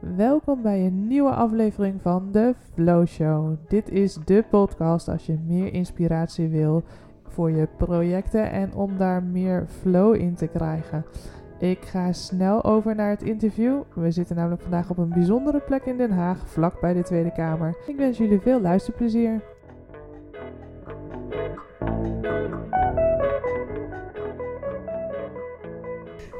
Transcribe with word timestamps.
Welkom 0.00 0.62
bij 0.62 0.86
een 0.86 1.06
nieuwe 1.06 1.30
aflevering 1.30 2.02
van 2.02 2.32
de 2.32 2.54
Flow 2.74 3.06
Show. 3.06 3.56
Dit 3.68 3.88
is 3.88 4.18
de 4.24 4.44
podcast 4.50 5.08
als 5.08 5.26
je 5.26 5.38
meer 5.46 5.72
inspiratie 5.72 6.48
wil 6.48 6.82
voor 7.28 7.50
je 7.50 7.68
projecten 7.76 8.50
en 8.50 8.74
om 8.74 8.98
daar 8.98 9.22
meer 9.22 9.66
flow 9.80 10.14
in 10.14 10.34
te 10.34 10.46
krijgen. 10.46 11.04
Ik 11.58 11.84
ga 11.84 12.12
snel 12.12 12.64
over 12.64 12.94
naar 12.94 13.10
het 13.10 13.22
interview. 13.22 13.82
We 13.94 14.10
zitten 14.10 14.36
namelijk 14.36 14.62
vandaag 14.62 14.90
op 14.90 14.98
een 14.98 15.08
bijzondere 15.08 15.60
plek 15.60 15.84
in 15.84 15.96
Den 15.96 16.12
Haag, 16.12 16.48
vlak 16.48 16.80
bij 16.80 16.92
de 16.92 17.02
Tweede 17.02 17.32
Kamer. 17.32 17.76
Ik 17.86 17.96
wens 17.96 18.18
jullie 18.18 18.40
veel 18.40 18.60
luisterplezier. 18.60 19.40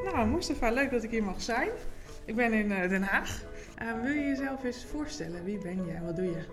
Nou, 0.03 0.27
Mustafa, 0.27 0.71
leuk 0.71 0.91
dat 0.91 1.03
ik 1.03 1.09
hier 1.11 1.23
mag 1.23 1.41
zijn. 1.41 1.69
Ik 2.25 2.35
ben 2.35 2.53
in 2.53 2.71
uh, 2.71 2.89
Den 2.89 3.03
Haag. 3.03 3.49
Uh, 3.81 4.01
wil 4.01 4.11
je 4.11 4.21
jezelf 4.21 4.63
eens 4.63 4.85
voorstellen? 4.85 5.43
Wie 5.43 5.57
ben 5.57 5.85
je 5.85 5.91
en 5.91 6.05
wat 6.05 6.15
doe 6.15 6.25
je? 6.25 6.43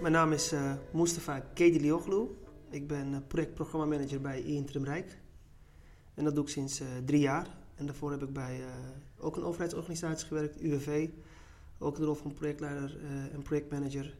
Mijn 0.00 0.12
naam 0.12 0.32
is 0.32 0.52
uh, 0.52 0.72
Mustafa 0.92 1.40
Kedilioglu. 1.54 2.26
Ik 2.70 2.86
ben 2.86 3.24
projectprogrammamanager 3.26 4.20
bij 4.20 4.42
Interim 4.42 4.84
Rijk. 4.84 5.18
En 6.14 6.24
dat 6.24 6.34
doe 6.34 6.44
ik 6.44 6.50
sinds 6.50 6.82
drie 7.04 7.20
jaar. 7.20 7.46
En 7.74 7.86
daarvoor 7.86 8.10
heb 8.10 8.22
ik 8.22 8.32
bij 8.32 8.60
ook 9.18 9.36
een 9.36 9.42
overheidsorganisatie 9.42 10.26
gewerkt, 10.26 10.60
UWV. 10.60 11.08
Ook 11.78 11.96
de 11.96 12.04
rol 12.04 12.14
van 12.14 12.32
projectleider 12.32 12.96
en 13.32 13.42
projectmanager. 13.42 14.16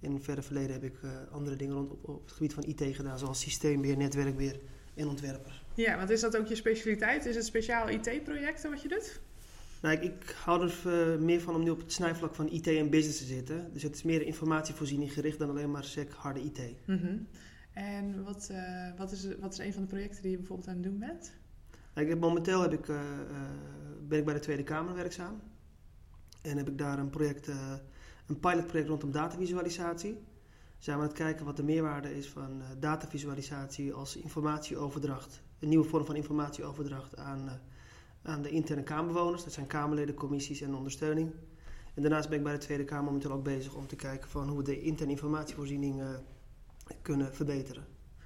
In 0.00 0.14
het 0.14 0.24
verre 0.24 0.42
verleden 0.42 0.72
heb 0.72 0.84
ik 0.84 0.98
andere 1.30 1.56
dingen 1.56 1.74
rond 1.74 1.90
op, 1.90 2.08
op, 2.08 2.22
het 2.22 2.32
gebied 2.32 2.54
van 2.54 2.64
IT 2.64 2.96
gedaan, 2.96 3.18
zoals 3.18 3.40
systeembeheer, 3.40 3.96
netwerkbeheer 3.96 4.60
en 4.94 5.08
ontwerper. 5.08 5.62
Ja, 5.74 5.96
want 5.96 6.10
is 6.10 6.20
dat 6.20 6.36
ook 6.36 6.46
je 6.46 6.54
specialiteit? 6.54 7.26
Is 7.26 7.36
het 7.36 7.44
speciaal 7.44 7.88
IT-projecten 7.88 8.70
wat 8.70 8.82
je 8.82 8.88
doet? 8.88 9.20
Nou, 9.82 9.94
ik, 9.96 10.02
ik 10.02 10.36
hou 10.44 10.62
er 10.62 10.82
uh, 10.86 11.18
meer 11.18 11.40
van 11.40 11.54
om 11.54 11.62
nu 11.62 11.70
op 11.70 11.80
het 11.80 11.92
snijvlak 11.92 12.34
van 12.34 12.48
IT 12.50 12.66
en 12.66 12.90
business 12.90 13.18
te 13.18 13.24
zitten. 13.24 13.72
Dus 13.72 13.82
het 13.82 13.94
is 13.94 14.02
meer 14.02 14.22
informatievoorziening 14.22 15.12
gericht 15.12 15.38
dan 15.38 15.50
alleen 15.50 15.70
maar 15.70 15.84
sec 15.84 16.12
harde 16.12 16.42
IT. 16.42 16.58
Mm 16.86 16.98
-hmm. 16.98 17.26
En 17.72 18.24
wat, 18.24 18.48
uh, 18.52 18.88
wat, 18.96 19.12
is, 19.12 19.26
wat 19.40 19.52
is 19.52 19.58
een 19.58 19.72
van 19.72 19.82
de 19.82 19.88
projecten 19.88 20.22
die 20.22 20.30
je 20.30 20.36
bijvoorbeeld 20.36 20.68
aan 20.68 20.74
het 20.74 20.82
doen 20.82 20.98
bent? 20.98 21.32
Nou, 21.94 22.06
ik 22.06 22.12
heb, 22.12 22.20
momenteel 22.20 22.62
heb 22.62 22.72
ik, 22.72 22.88
uh, 22.88 23.00
ben 24.08 24.18
ik 24.18 24.24
bij 24.24 24.34
de 24.34 24.40
Tweede 24.40 24.62
Kamer 24.62 24.94
werkzaam. 24.94 25.40
En 26.42 26.56
heb 26.56 26.68
ik 26.68 26.78
daar 26.78 26.98
een 26.98 27.10
project, 27.10 27.48
een 28.26 28.40
pilotproject 28.40 28.88
rondom 28.88 29.10
datavisualisatie. 29.10 30.18
Zijn 30.78 30.96
we 30.96 31.02
aan 31.02 31.08
het 31.08 31.18
kijken 31.18 31.44
wat 31.44 31.56
de 31.56 31.62
meerwaarde 31.62 32.16
is 32.16 32.28
van 32.28 32.62
datavisualisatie 32.78 33.92
als 33.92 34.16
informatieoverdracht. 34.16 35.42
Een 35.58 35.68
nieuwe 35.68 35.84
vorm 35.84 36.04
van 36.04 36.16
informatieoverdracht 36.16 37.16
aan 37.16 37.60
aan 38.22 38.42
de 38.42 38.50
interne 38.50 38.82
Kamerbewoners. 38.82 39.44
Dat 39.44 39.52
zijn 39.52 39.66
Kamerleden, 39.66 40.14
commissies 40.14 40.60
en 40.60 40.74
ondersteuning. 40.74 41.32
En 41.94 42.02
daarnaast 42.02 42.28
ben 42.28 42.38
ik 42.38 42.44
bij 42.44 42.52
de 42.52 42.58
Tweede 42.58 42.84
Kamer 42.84 43.04
momenteel 43.04 43.32
ook 43.32 43.44
bezig 43.44 43.74
om 43.74 43.86
te 43.86 43.96
kijken 43.96 44.30
van 44.30 44.48
hoe 44.48 44.58
we 44.58 44.64
de 44.64 44.80
interne 44.80 45.12
informatievoorziening 45.12 46.00
uh, 46.00 46.08
kunnen 47.02 47.34
verbeteren. 47.34 47.84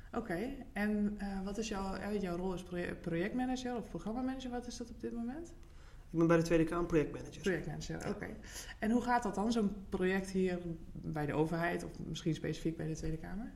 Oké, 0.08 0.18
okay. 0.18 0.66
en 0.72 1.18
uh, 1.22 1.44
wat 1.44 1.58
is 1.58 1.68
jouw, 1.68 2.12
jouw 2.20 2.36
rol 2.36 2.52
als 2.52 2.64
projectmanager 3.00 3.76
of 3.76 3.88
programmamanager? 3.88 4.50
Wat 4.50 4.66
is 4.66 4.76
dat 4.76 4.90
op 4.90 5.00
dit 5.00 5.12
moment? 5.12 5.48
Ik 6.10 6.18
ben 6.18 6.26
bij 6.26 6.36
de 6.36 6.42
Tweede 6.42 6.64
Kamer 6.64 6.86
projectmanager. 6.86 7.42
Projectmanager, 7.42 7.96
oké. 7.96 8.08
Okay. 8.08 8.36
En 8.78 8.90
hoe 8.90 9.02
gaat 9.02 9.22
dat 9.22 9.34
dan, 9.34 9.52
zo'n 9.52 9.70
project 9.88 10.30
hier 10.30 10.58
bij 10.92 11.26
de 11.26 11.32
overheid 11.32 11.84
of 11.84 11.90
misschien 12.06 12.34
specifiek 12.34 12.76
bij 12.76 12.86
de 12.86 12.94
Tweede 12.94 13.16
Kamer? 13.16 13.52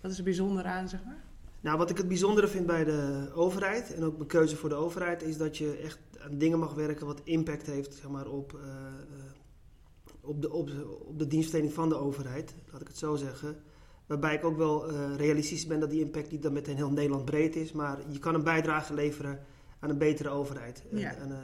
Wat 0.00 0.10
is 0.10 0.18
er 0.18 0.24
bijzonder 0.24 0.64
aan, 0.64 0.88
zeg 0.88 1.04
maar? 1.04 1.24
Nou, 1.60 1.78
wat 1.78 1.90
ik 1.90 1.96
het 1.96 2.08
bijzondere 2.08 2.48
vind 2.48 2.66
bij 2.66 2.84
de 2.84 3.30
overheid 3.34 3.94
en 3.94 4.04
ook 4.04 4.16
mijn 4.16 4.28
keuze 4.28 4.56
voor 4.56 4.68
de 4.68 4.74
overheid, 4.74 5.22
is 5.22 5.36
dat 5.36 5.56
je 5.58 5.76
echt 5.76 5.98
aan 6.18 6.38
dingen 6.38 6.58
mag 6.58 6.74
werken 6.74 7.06
wat 7.06 7.20
impact 7.24 7.66
heeft 7.66 7.94
zeg 7.94 8.10
maar, 8.10 8.28
op, 8.28 8.52
uh, 8.52 8.62
op, 10.20 10.42
de, 10.42 10.52
op, 10.52 10.70
op 11.06 11.18
de 11.18 11.26
dienstverlening 11.26 11.74
van 11.74 11.88
de 11.88 11.96
overheid, 11.96 12.54
laat 12.72 12.80
ik 12.80 12.88
het 12.88 12.98
zo 12.98 13.16
zeggen. 13.16 13.56
Waarbij 14.06 14.34
ik 14.34 14.44
ook 14.44 14.56
wel 14.56 14.90
uh, 14.90 15.16
realistisch 15.16 15.66
ben 15.66 15.80
dat 15.80 15.90
die 15.90 16.00
impact 16.00 16.30
niet 16.30 16.42
dan 16.42 16.52
meteen 16.52 16.76
heel 16.76 16.90
Nederland 16.90 17.24
breed 17.24 17.56
is, 17.56 17.72
maar 17.72 17.98
je 18.08 18.18
kan 18.18 18.34
een 18.34 18.44
bijdrage 18.44 18.94
leveren 18.94 19.40
aan 19.78 19.90
een 19.90 19.98
betere 19.98 20.28
overheid. 20.28 20.84
Ja. 20.90 21.14
En, 21.14 21.30
en, 21.30 21.42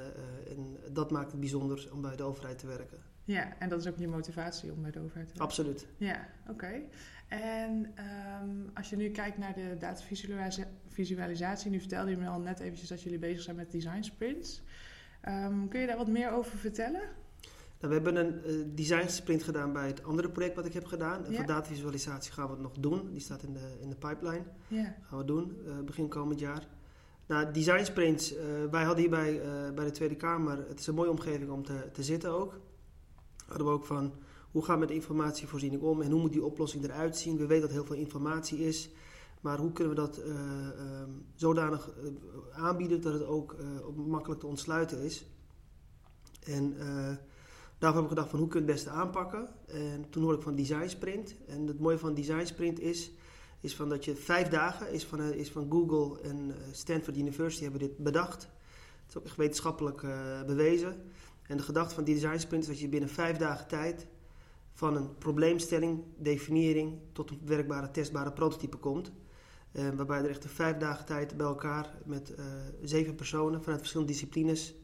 en, 0.48 0.76
dat 0.92 1.10
maakt 1.10 1.30
het 1.30 1.40
bijzonder 1.40 1.88
om 1.92 2.00
bij 2.00 2.16
de 2.16 2.22
overheid 2.22 2.58
te 2.58 2.66
werken. 2.66 3.11
Ja, 3.24 3.58
en 3.58 3.68
dat 3.68 3.80
is 3.80 3.86
ook 3.86 3.98
je 3.98 4.08
motivatie 4.08 4.72
om 4.72 4.82
bij 4.82 4.90
de 4.90 5.00
overheid 5.00 5.26
te 5.28 5.32
werken? 5.38 5.44
Absoluut. 5.44 5.86
Ja, 5.96 6.28
oké. 6.48 6.82
En 7.28 7.92
um, 8.42 8.70
als 8.74 8.90
je 8.90 8.96
nu 8.96 9.10
kijkt 9.10 9.38
naar 9.38 9.54
de 9.54 9.76
datavisualisatie, 9.78 11.70
nu 11.70 11.78
vertelde 11.78 12.10
je 12.10 12.16
me 12.16 12.28
al 12.28 12.40
net 12.40 12.60
eventjes 12.60 12.88
dat 12.88 13.02
jullie 13.02 13.18
bezig 13.18 13.42
zijn 13.42 13.56
met 13.56 13.70
design 13.70 14.02
sprints. 14.02 14.62
Um, 15.28 15.68
kun 15.68 15.80
je 15.80 15.86
daar 15.86 15.96
wat 15.96 16.08
meer 16.08 16.30
over 16.30 16.58
vertellen? 16.58 17.00
Nou, 17.80 17.94
we 17.94 18.02
hebben 18.02 18.16
een 18.16 18.40
uh, 18.46 18.66
design 18.74 19.08
sprint 19.08 19.42
gedaan 19.42 19.72
bij 19.72 19.86
het 19.86 20.04
andere 20.04 20.30
project 20.30 20.54
wat 20.54 20.66
ik 20.66 20.72
heb 20.72 20.84
gedaan. 20.84 21.24
En 21.24 21.30
ja. 21.30 21.36
voor 21.36 21.46
datavisualisatie 21.46 22.32
gaan 22.32 22.46
we 22.46 22.52
het 22.52 22.62
nog 22.62 22.72
doen. 22.78 23.10
Die 23.10 23.20
staat 23.20 23.42
in 23.42 23.52
de, 23.52 23.78
in 23.80 23.88
de 23.88 23.96
pipeline. 23.96 24.44
Ja. 24.68 24.96
Gaan 25.02 25.18
we 25.18 25.24
doen, 25.24 25.56
uh, 25.66 25.78
begin 25.84 26.08
komend 26.08 26.40
jaar. 26.40 26.66
Nou, 27.26 27.52
design 27.52 27.84
sprints, 27.84 28.36
uh, 28.36 28.40
wij 28.70 28.82
hadden 28.82 29.00
hier 29.00 29.10
bij, 29.10 29.40
bij 29.74 29.84
de 29.84 29.90
Tweede 29.90 30.16
Kamer, 30.16 30.68
het 30.68 30.80
is 30.80 30.86
een 30.86 30.94
mooie 30.94 31.10
omgeving 31.10 31.50
om 31.50 31.64
te, 31.64 31.90
te 31.92 32.02
zitten 32.02 32.30
ook. 32.30 32.60
Hadden 33.52 33.70
we 33.70 33.78
ook 33.78 33.86
van, 33.86 34.12
hoe 34.50 34.64
gaan 34.64 34.74
we 34.74 34.80
met 34.80 34.94
informatievoorziening 34.94 35.82
om 35.82 36.02
en 36.02 36.10
hoe 36.10 36.20
moet 36.20 36.32
die 36.32 36.44
oplossing 36.44 36.84
eruit 36.84 37.16
zien? 37.16 37.36
We 37.36 37.46
weten 37.46 37.62
dat 37.62 37.70
heel 37.70 37.84
veel 37.84 37.96
informatie 37.96 38.58
is, 38.58 38.90
maar 39.40 39.58
hoe 39.58 39.72
kunnen 39.72 39.94
we 39.94 40.00
dat 40.00 40.18
uh, 40.18 40.24
uh, 40.26 40.34
zodanig 41.34 41.90
uh, 41.96 42.10
aanbieden 42.64 43.00
dat 43.00 43.12
het 43.12 43.26
ook 43.26 43.56
makkelijk 43.94 44.40
te 44.40 44.46
ontsluiten 44.46 44.98
is? 44.98 45.26
En 46.44 46.76
daarvoor 47.78 48.00
heb 48.00 48.10
ik 48.10 48.16
gedacht 48.16 48.30
van 48.30 48.38
hoe 48.38 48.48
kun 48.48 48.60
je 48.60 48.66
het 48.66 48.74
beste 48.74 48.90
aanpakken? 48.90 49.48
En 49.66 50.10
toen 50.10 50.22
hoorde 50.22 50.38
ik 50.38 50.44
van 50.44 50.54
Design 50.54 50.88
Sprint. 50.88 51.34
En 51.46 51.66
het 51.66 51.80
mooie 51.80 51.98
van 51.98 52.14
Design 52.14 52.44
Sprint 52.44 52.80
is, 52.80 53.12
is 53.60 53.76
van 53.76 53.88
dat 53.88 54.04
je 54.04 54.16
vijf 54.16 54.48
dagen, 54.48 54.92
is 54.92 55.04
van, 55.04 55.20
is 55.20 55.50
van 55.50 55.70
Google 55.70 56.20
en 56.20 56.54
Stanford 56.70 57.16
University 57.16 57.62
hebben 57.62 57.80
dit 57.80 57.96
bedacht. 57.96 58.42
Het 58.42 59.08
is 59.08 59.16
ook 59.16 59.24
echt 59.24 59.36
wetenschappelijk 59.36 60.00
bewezen. 60.46 60.96
En 61.52 61.58
de 61.58 61.64
gedachte 61.64 61.94
van 61.94 62.04
die 62.04 62.14
design 62.14 62.38
sprint 62.38 62.62
is 62.62 62.68
dat 62.68 62.80
je 62.80 62.88
binnen 62.88 63.08
vijf 63.08 63.36
dagen 63.36 63.66
tijd 63.68 64.06
van 64.72 64.96
een 64.96 65.18
probleemstelling, 65.18 66.04
definiëring 66.16 66.98
tot 67.12 67.30
een 67.30 67.40
werkbare, 67.44 67.90
testbare 67.90 68.32
prototype 68.32 68.76
komt. 68.76 69.12
Uh, 69.72 69.88
waarbij 69.90 70.18
er 70.18 70.28
echt 70.28 70.46
vijf 70.46 70.76
dagen 70.76 71.06
tijd 71.06 71.36
bij 71.36 71.46
elkaar 71.46 71.94
met 72.04 72.34
uh, 72.38 72.44
zeven 72.82 73.14
personen 73.14 73.62
vanuit 73.62 73.78
verschillende 73.78 74.12
disciplines, 74.12 74.74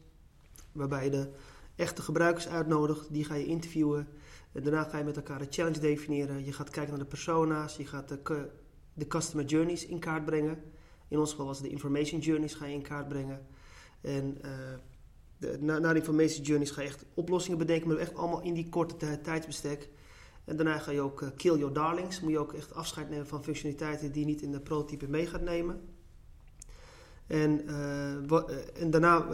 waarbij 0.71 1.03
je 1.03 1.09
de 1.09 1.29
echte 1.75 2.01
gebruikers 2.01 2.47
uitnodigt, 2.47 3.13
die 3.13 3.23
ga 3.23 3.35
je 3.35 3.45
interviewen. 3.45 4.07
En 4.51 4.63
daarna 4.63 4.83
ga 4.83 4.97
je 4.97 5.03
met 5.03 5.15
elkaar 5.15 5.41
een 5.41 5.47
challenge 5.49 5.79
definiëren. 5.79 6.45
Je 6.45 6.53
gaat 6.53 6.69
kijken 6.69 6.91
naar 6.91 7.03
de 7.03 7.09
persona's, 7.09 7.77
je 7.77 7.85
gaat 7.85 8.09
de, 8.09 8.49
de 8.93 9.07
customer 9.07 9.45
journeys 9.45 9.85
in 9.85 9.99
kaart 9.99 10.25
brengen. 10.25 10.63
In 11.07 11.19
ons 11.19 11.29
geval 11.29 11.45
was 11.45 11.57
het 11.57 11.65
de 11.65 11.71
information 11.71 12.19
journeys 12.19 12.53
ga 12.53 12.65
je 12.65 12.73
in 12.73 12.81
kaart 12.81 13.07
brengen. 13.07 13.45
En 14.01 14.37
uh, 14.45 14.51
de, 15.39 15.57
na, 15.59 15.79
na 15.79 15.93
de 15.93 15.99
information 15.99 16.43
journeys 16.43 16.71
ga 16.71 16.81
je 16.81 16.87
echt 16.87 17.05
oplossingen 17.13 17.57
bedenken, 17.57 17.87
maar 17.87 17.97
echt 17.97 18.15
allemaal 18.15 18.41
in 18.41 18.53
die 18.53 18.69
korte 18.69 19.21
tijdsbestek. 19.21 19.89
En 20.45 20.55
daarna 20.55 20.77
ga 20.77 20.91
je 20.91 21.01
ook 21.01 21.21
uh, 21.21 21.29
kill 21.35 21.57
your 21.57 21.73
darlings. 21.73 22.21
Moet 22.21 22.31
je 22.31 22.39
ook 22.39 22.53
echt 22.53 22.73
afscheid 22.73 23.09
nemen 23.09 23.27
van 23.27 23.43
functionaliteiten 23.43 24.11
die 24.11 24.21
je 24.21 24.27
niet 24.27 24.41
in 24.41 24.51
de 24.51 24.59
prototype 24.59 25.07
mee 25.07 25.27
gaat 25.27 25.41
nemen. 25.41 25.81
En, 27.27 27.61
uh, 27.69 28.81
en 28.81 28.89
daarna 28.89 29.25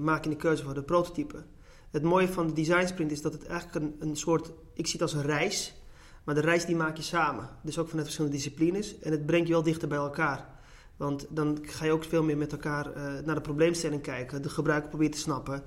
maak 0.00 0.24
je 0.24 0.30
de 0.30 0.36
keuze 0.36 0.64
voor 0.64 0.74
de 0.74 0.82
prototype. 0.82 1.44
Het 1.90 2.02
mooie 2.02 2.28
van 2.28 2.46
de 2.46 2.52
design 2.52 2.86
sprint 2.86 3.10
is 3.10 3.22
dat 3.22 3.32
het 3.32 3.46
eigenlijk 3.46 3.84
een, 3.84 4.08
een 4.08 4.16
soort, 4.16 4.52
ik 4.74 4.86
zie 4.86 5.00
het 5.00 5.02
als 5.02 5.12
een 5.12 5.22
reis, 5.22 5.74
maar 6.24 6.34
de 6.34 6.40
reis 6.40 6.64
die 6.64 6.76
maak 6.76 6.96
je 6.96 7.02
samen. 7.02 7.48
Dus 7.62 7.78
ook 7.78 7.88
vanuit 7.88 8.06
verschillende 8.06 8.36
disciplines. 8.36 8.98
En 8.98 9.10
het 9.10 9.26
brengt 9.26 9.46
je 9.46 9.52
wel 9.52 9.62
dichter 9.62 9.88
bij 9.88 9.98
elkaar. 9.98 10.57
Want 10.98 11.26
dan 11.30 11.58
ga 11.62 11.84
je 11.84 11.92
ook 11.92 12.04
veel 12.04 12.22
meer 12.22 12.36
met 12.36 12.52
elkaar 12.52 12.86
uh, 12.88 12.94
naar 13.24 13.34
de 13.34 13.40
probleemstelling 13.40 14.02
kijken, 14.02 14.42
de 14.42 14.48
gebruiker 14.48 14.88
probeert 14.88 15.12
te 15.12 15.18
snappen. 15.18 15.62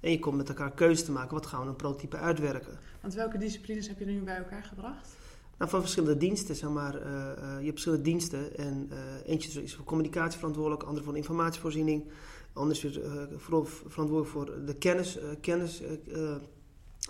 En 0.00 0.10
je 0.10 0.18
komt 0.18 0.36
met 0.36 0.48
elkaar 0.48 0.72
keuzes 0.72 1.04
te 1.04 1.12
maken, 1.12 1.34
wat 1.34 1.46
gaan 1.46 1.62
we 1.62 1.68
een 1.68 1.76
prototype 1.76 2.16
uitwerken. 2.16 2.78
Want 3.00 3.14
welke 3.14 3.38
disciplines 3.38 3.88
heb 3.88 3.98
je 3.98 4.04
nu 4.04 4.20
bij 4.20 4.36
elkaar 4.36 4.64
gebracht? 4.64 5.16
Nou, 5.58 5.70
van 5.70 5.80
verschillende 5.80 6.16
diensten, 6.16 6.54
zeg 6.54 6.70
maar. 6.70 6.94
Uh, 6.94 7.02
uh, 7.02 7.34
je 7.38 7.64
hebt 7.64 7.70
verschillende 7.70 8.04
diensten. 8.04 8.56
En 8.56 8.90
eentje 9.24 9.62
is 9.62 9.74
voor 9.74 9.84
communicatie 9.84 10.38
verantwoordelijk, 10.38 10.82
andere 10.82 11.04
voor 11.04 11.16
informatievoorziening. 11.16 12.10
Anders 12.52 12.84
is 12.84 12.98
vooral 13.36 13.64
verantwoordelijk 13.64 14.28
voor 14.28 14.66
de 14.66 14.74
kennis. 14.74 15.18
kennis 15.40 15.82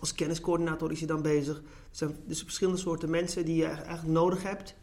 als 0.00 0.14
kenniscoördinator 0.14 0.93
is 0.93 0.99
hij 0.99 1.08
dan 1.08 1.22
bezig. 1.22 1.56
Er 1.56 1.62
zijn 1.90 2.17
dus 2.26 2.43
verschillende 2.43 2.81
soorten 2.81 3.11
mensen 3.11 3.44
die 3.44 3.56
je 3.56 3.67
eigenlijk 3.67 4.06
nodig 4.06 4.43
hebt 4.43 4.75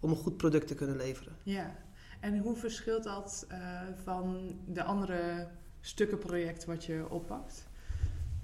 om 0.00 0.10
een 0.10 0.16
goed 0.16 0.36
product 0.36 0.66
te 0.66 0.74
kunnen 0.74 0.96
leveren. 0.96 1.36
Ja, 1.42 1.76
en 2.20 2.38
hoe 2.38 2.56
verschilt 2.56 3.04
dat 3.04 3.46
uh, 3.52 3.58
van 4.02 4.56
de 4.66 4.82
andere 4.82 5.46
stukkenprojecten 5.80 6.68
wat 6.68 6.84
je 6.84 7.04
oppakt? 7.08 7.66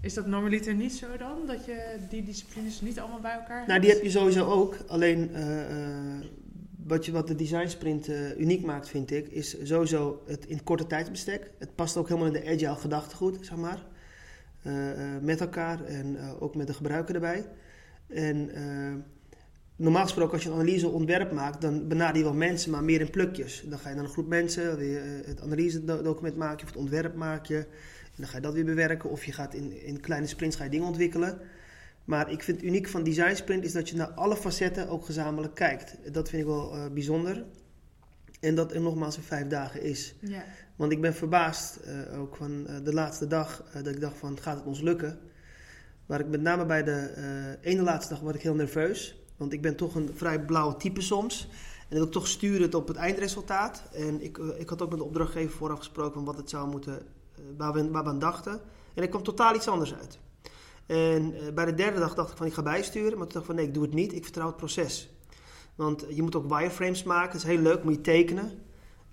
Is 0.01 0.15
dat 0.15 0.27
normaliter 0.27 0.75
niet 0.75 0.93
zo 0.93 1.17
dan? 1.17 1.47
Dat 1.47 1.65
je 1.65 1.97
die 2.09 2.23
disciplines 2.23 2.81
niet 2.81 3.01
allemaal 3.01 3.21
bij 3.21 3.33
elkaar 3.33 3.57
hebt? 3.57 3.69
Nou, 3.69 3.81
die 3.81 3.91
heb 3.91 4.03
je 4.03 4.11
sowieso 4.11 4.47
ook. 4.47 4.77
Alleen 4.87 5.31
uh, 5.31 5.71
uh, 5.71 6.25
wat, 6.77 7.07
je, 7.07 7.13
wat 7.13 7.29
de 7.29 7.35
design 7.35 7.69
sprint 7.69 8.09
uniek 8.39 8.65
maakt, 8.65 8.89
vind 8.89 9.11
ik, 9.11 9.29
is 9.29 9.57
sowieso 9.63 10.23
het 10.27 10.47
in 10.47 10.65
korte 10.65 10.87
tijdsbestek. 10.87 11.51
Het 11.59 11.75
past 11.75 11.97
ook 11.97 12.09
helemaal 12.09 12.35
in 12.35 12.41
de 12.43 12.51
agile 12.51 12.77
gedachtegoed, 12.77 13.39
zeg 13.41 13.57
maar. 13.57 13.83
met 15.21 15.41
elkaar 15.41 15.85
en 15.85 16.19
ook 16.41 16.55
met 16.55 16.67
de 16.67 16.75
gebruiker 16.75 17.15
erbij. 17.15 17.47
En 18.07 18.51
normaal 19.77 20.03
gesproken 20.03 20.33
als 20.33 20.43
je 20.43 20.49
een 20.49 20.55
analyse 20.55 20.89
ontwerp 20.89 21.33
maakt, 21.33 21.61
dan 21.61 21.89
benader 21.89 22.17
je 22.17 22.23
wel 22.23 22.35
mensen, 22.35 22.71
maar 22.71 22.85
meer 22.85 23.01
in 23.01 23.11
plukjes. 23.11 23.65
Dan 23.67 23.79
ga 23.79 23.89
je 23.89 23.95
naar 23.95 24.05
een 24.05 24.11
groep 24.11 24.29
mensen, 24.29 24.77
weer 24.77 25.03
het 25.27 25.41
analyse 25.41 25.85
document 25.85 26.37
maken, 26.37 26.63
of 26.63 26.73
het 26.73 26.81
ontwerp 26.81 27.15
maak 27.15 27.47
je. 27.47 27.57
En 27.57 28.21
dan 28.21 28.27
ga 28.29 28.37
je 28.37 28.43
dat 28.43 28.55
weer 28.55 28.65
bewerken 28.65 29.11
of 29.11 29.25
je 29.25 29.33
gaat 29.33 29.55
in, 29.55 29.83
in 29.83 30.01
kleine 30.01 30.27
sprints 30.27 30.57
ga 30.57 30.65
je 30.65 30.71
dingen 30.71 30.87
ontwikkelen. 30.87 31.41
Maar 32.05 32.31
ik 32.31 32.43
vind 32.43 32.57
het 32.57 32.67
uniek 32.67 32.89
van 32.89 33.03
Design 33.03 33.35
Sprint 33.35 33.65
is 33.65 33.73
dat 33.73 33.89
je 33.89 33.97
naar 33.97 34.11
alle 34.11 34.37
facetten 34.37 34.89
ook 34.89 35.05
gezamenlijk 35.05 35.55
kijkt. 35.55 35.97
Dat 36.13 36.29
vind 36.29 36.43
ik 36.43 36.49
wel 36.49 36.77
uh, 36.77 36.87
bijzonder. 36.93 37.45
En 38.41 38.55
dat 38.55 38.73
er 38.73 38.81
nogmaals 38.81 39.17
in 39.17 39.23
vijf 39.23 39.47
dagen 39.47 39.83
is. 39.83 40.15
Ja. 40.21 40.45
Want 40.77 40.93
ik 40.93 41.01
ben 41.01 41.15
verbaasd, 41.15 41.81
uh, 41.87 42.21
ook 42.21 42.37
van 42.37 42.67
uh, 42.69 42.77
de 42.85 42.93
laatste 42.93 43.27
dag, 43.27 43.65
dat 43.73 43.87
ik 43.87 44.01
dacht 44.01 44.19
van 44.19 44.39
gaat 44.41 44.57
het 44.57 44.67
ons 44.67 44.81
lukken. 44.81 45.19
Maar 46.07 46.21
ik 46.21 46.27
met 46.27 46.41
name 46.41 46.67
bij 46.67 46.83
de 46.83 47.59
ene 47.61 47.83
laatste 47.83 48.13
dag 48.13 48.23
word 48.23 48.35
ik 48.35 48.43
heel 48.43 48.55
nerveus. 48.55 49.24
Want 49.37 49.53
ik 49.53 49.63
ben 49.63 49.77
toch 49.77 49.95
een 49.95 50.11
vrij 50.15 50.45
blauwe 50.45 50.77
type 50.77 51.01
soms. 51.01 51.49
En 51.89 51.97
wil 51.97 52.05
ik 52.05 52.13
toch 52.13 52.29
sturend 52.29 52.75
op 52.75 52.89
het 52.89 52.97
eindresultaat. 52.97 53.83
En 53.93 54.23
ik, 54.23 54.39
ik 54.39 54.69
had 54.69 54.83
ook 54.83 54.91
met 54.91 54.99
de 54.99 55.05
opdrachtgever 55.05 55.57
vooraf 55.57 55.79
gesproken 55.79 56.25
wat 56.25 56.37
het 56.37 56.51
zou 56.51 56.69
moeten, 56.69 57.03
waar, 57.57 57.73
we, 57.73 57.91
waar 57.91 58.03
we 58.03 58.09
aan 58.09 58.19
dachten. 58.19 58.61
En 58.95 59.03
er 59.03 59.09
kwam 59.09 59.23
totaal 59.23 59.55
iets 59.55 59.69
anders 59.69 59.95
uit. 59.95 60.19
En 60.87 61.35
uh, 61.35 61.53
bij 61.55 61.65
de 61.65 61.75
derde 61.75 61.99
dag 61.99 62.15
dacht 62.15 62.31
ik 62.31 62.37
van 62.37 62.47
ik 62.47 62.55
ga 62.55 62.63
bijsturen. 62.63 63.19
Maar 63.19 63.27
toen 63.27 63.33
dacht 63.33 63.39
ik 63.39 63.45
van 63.45 63.55
nee, 63.55 63.67
ik 63.67 63.75
doe 63.75 63.83
het 63.83 63.95
niet. 63.95 64.13
Ik 64.13 64.23
vertrouw 64.23 64.47
het 64.47 64.57
proces. 64.57 65.11
Want 65.75 66.05
je 66.09 66.23
moet 66.23 66.35
ook 66.35 66.49
wireframes 66.49 67.03
maken. 67.03 67.33
Dat 67.33 67.41
is 67.41 67.55
heel 67.55 67.63
leuk, 67.63 67.85
moet 67.85 67.95
je 67.95 68.01
tekenen. 68.01 68.45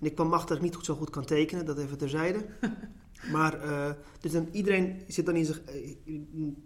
En 0.00 0.06
ik 0.06 0.14
kwam 0.14 0.32
achter 0.32 0.48
dat 0.48 0.64
ik 0.64 0.74
niet 0.74 0.84
zo 0.84 0.94
goed 0.94 1.10
kan 1.10 1.24
tekenen. 1.24 1.66
Dat 1.66 1.78
even 1.78 1.98
terzijde. 1.98 2.44
maar 3.30 3.64
uh, 3.64 3.90
dus 4.20 4.32
dan, 4.32 4.48
iedereen 4.52 5.02
zit 5.06 5.26
dan 5.26 5.36
in 5.36 5.44
zich, 5.44 5.60
uh, 6.04 6.16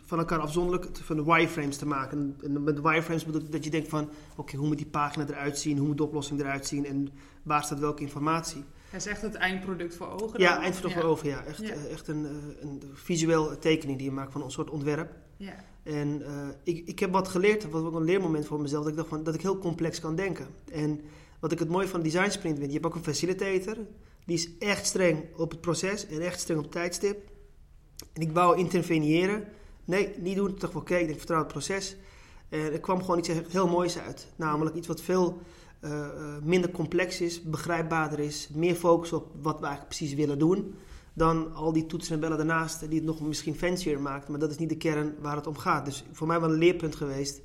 van 0.05 0.19
elkaar 0.19 0.39
afzonderlijk 0.39 0.89
van 0.93 1.17
de 1.17 1.25
wireframes 1.25 1.77
te 1.77 1.87
maken. 1.87 2.37
En 2.43 2.63
met 2.63 2.81
wireframes 2.81 3.25
bedoel 3.25 3.41
ik 3.41 3.53
dat 3.53 3.65
je 3.65 3.71
denkt 3.71 3.89
van... 3.89 4.03
Oké, 4.03 4.41
okay, 4.41 4.59
hoe 4.59 4.69
moet 4.69 4.77
die 4.77 4.87
pagina 4.87 5.27
eruit 5.29 5.59
zien? 5.59 5.79
Hoe 5.79 5.87
moet 5.87 5.97
de 5.97 6.05
oplossing 6.05 6.41
eruit 6.41 6.67
zien? 6.67 6.87
En 6.87 7.09
waar 7.43 7.65
staat 7.65 7.79
welke 7.79 8.03
informatie? 8.03 8.65
Hij 8.91 9.01
zegt 9.01 9.23
het 9.23 9.35
eindproduct 9.35 9.97
voor 9.97 10.23
ogen? 10.23 10.41
Ja, 10.41 10.61
eindproduct 10.61 11.01
voor 11.01 11.11
ogen, 11.11 11.29
ja. 11.29 11.45
Echt, 11.45 11.63
eh, 11.63 11.93
echt 11.93 12.09
een, 12.09 12.25
eh, 12.25 12.33
een 12.61 12.83
visueel 12.93 13.59
tekening 13.59 13.99
die 13.99 14.07
je 14.07 14.13
maakt 14.13 14.33
van 14.33 14.43
een 14.43 14.51
soort 14.51 14.71
ontwerp. 14.71 15.15
Ja. 15.37 15.55
En 15.83 16.21
uh, 16.21 16.49
ik, 16.63 16.87
ik 16.87 16.99
heb 16.99 17.13
wat 17.13 17.29
geleerd, 17.29 17.71
wat 17.71 17.85
ook 17.85 17.95
een 17.95 18.05
leermoment 18.05 18.47
voor 18.47 18.61
mezelf, 18.61 18.83
dat 18.83 18.91
ik 18.93 18.99
dacht 18.99 19.09
van, 19.09 19.23
dat 19.23 19.35
ik 19.35 19.43
heel 19.43 19.59
complex 19.59 20.01
kan 20.01 20.17
denken. 20.17 20.47
En 20.73 21.01
wat 21.41 21.53
ik 21.53 21.59
het 21.59 21.69
mooie 21.69 21.89
van 21.89 22.03
Design 22.03 22.31
Sprint 22.31 22.59
vind, 22.59 22.73
je 22.73 22.79
hebt 22.79 22.87
ook 22.87 22.95
een 22.95 23.05
facilitator, 23.05 23.77
die 24.27 24.37
is 24.37 24.59
echt 24.59 24.87
streng 24.87 25.25
op 25.37 25.51
het 25.51 25.61
proces 25.61 26.07
en 26.07 26.21
echt 26.21 26.41
streng 26.41 26.65
op 26.65 26.71
tijdstip. 26.71 27.31
En 28.13 28.23
ik 28.23 28.33
wou 28.33 28.59
interveneren. 28.59 29.45
Nee, 29.85 30.15
niet 30.19 30.37
doen. 30.37 30.55
Dacht 30.59 30.73
van, 30.73 30.81
oké, 30.81 30.97
ik 30.97 31.19
vertrouw 31.19 31.39
het 31.39 31.49
proces. 31.49 31.97
En 32.49 32.73
er 32.73 32.81
kwam 32.81 33.01
gewoon 33.01 33.19
iets 33.19 33.31
heel 33.49 33.69
moois 33.69 33.99
uit. 33.99 34.27
Namelijk 34.37 34.77
iets 34.77 34.87
wat 34.87 35.01
veel 35.01 35.41
uh, 35.81 36.37
minder 36.43 36.71
complex 36.71 37.21
is, 37.21 37.43
begrijpbaarder 37.43 38.19
is, 38.19 38.49
meer 38.55 38.75
focus 38.75 39.13
op 39.13 39.27
wat 39.43 39.59
we 39.59 39.67
eigenlijk 39.67 39.97
precies 39.97 40.15
willen 40.15 40.39
doen, 40.39 40.75
dan 41.13 41.55
al 41.55 41.73
die 41.73 41.87
toetsen 41.87 42.15
en 42.15 42.21
bellen 42.21 42.37
daarnaast 42.37 42.81
die 42.81 42.99
het 42.99 43.05
nog 43.05 43.21
misschien 43.21 43.55
fancier 43.55 44.01
maakt. 44.01 44.29
Maar 44.29 44.39
dat 44.39 44.51
is 44.51 44.59
niet 44.59 44.69
de 44.69 44.77
kern 44.77 45.15
waar 45.21 45.37
het 45.37 45.47
om 45.47 45.57
gaat. 45.57 45.85
Dus 45.85 46.05
voor 46.13 46.27
mij 46.27 46.41
wel 46.41 46.51
een 46.51 46.59
leerpunt 46.59 46.97
geweest 46.97 47.41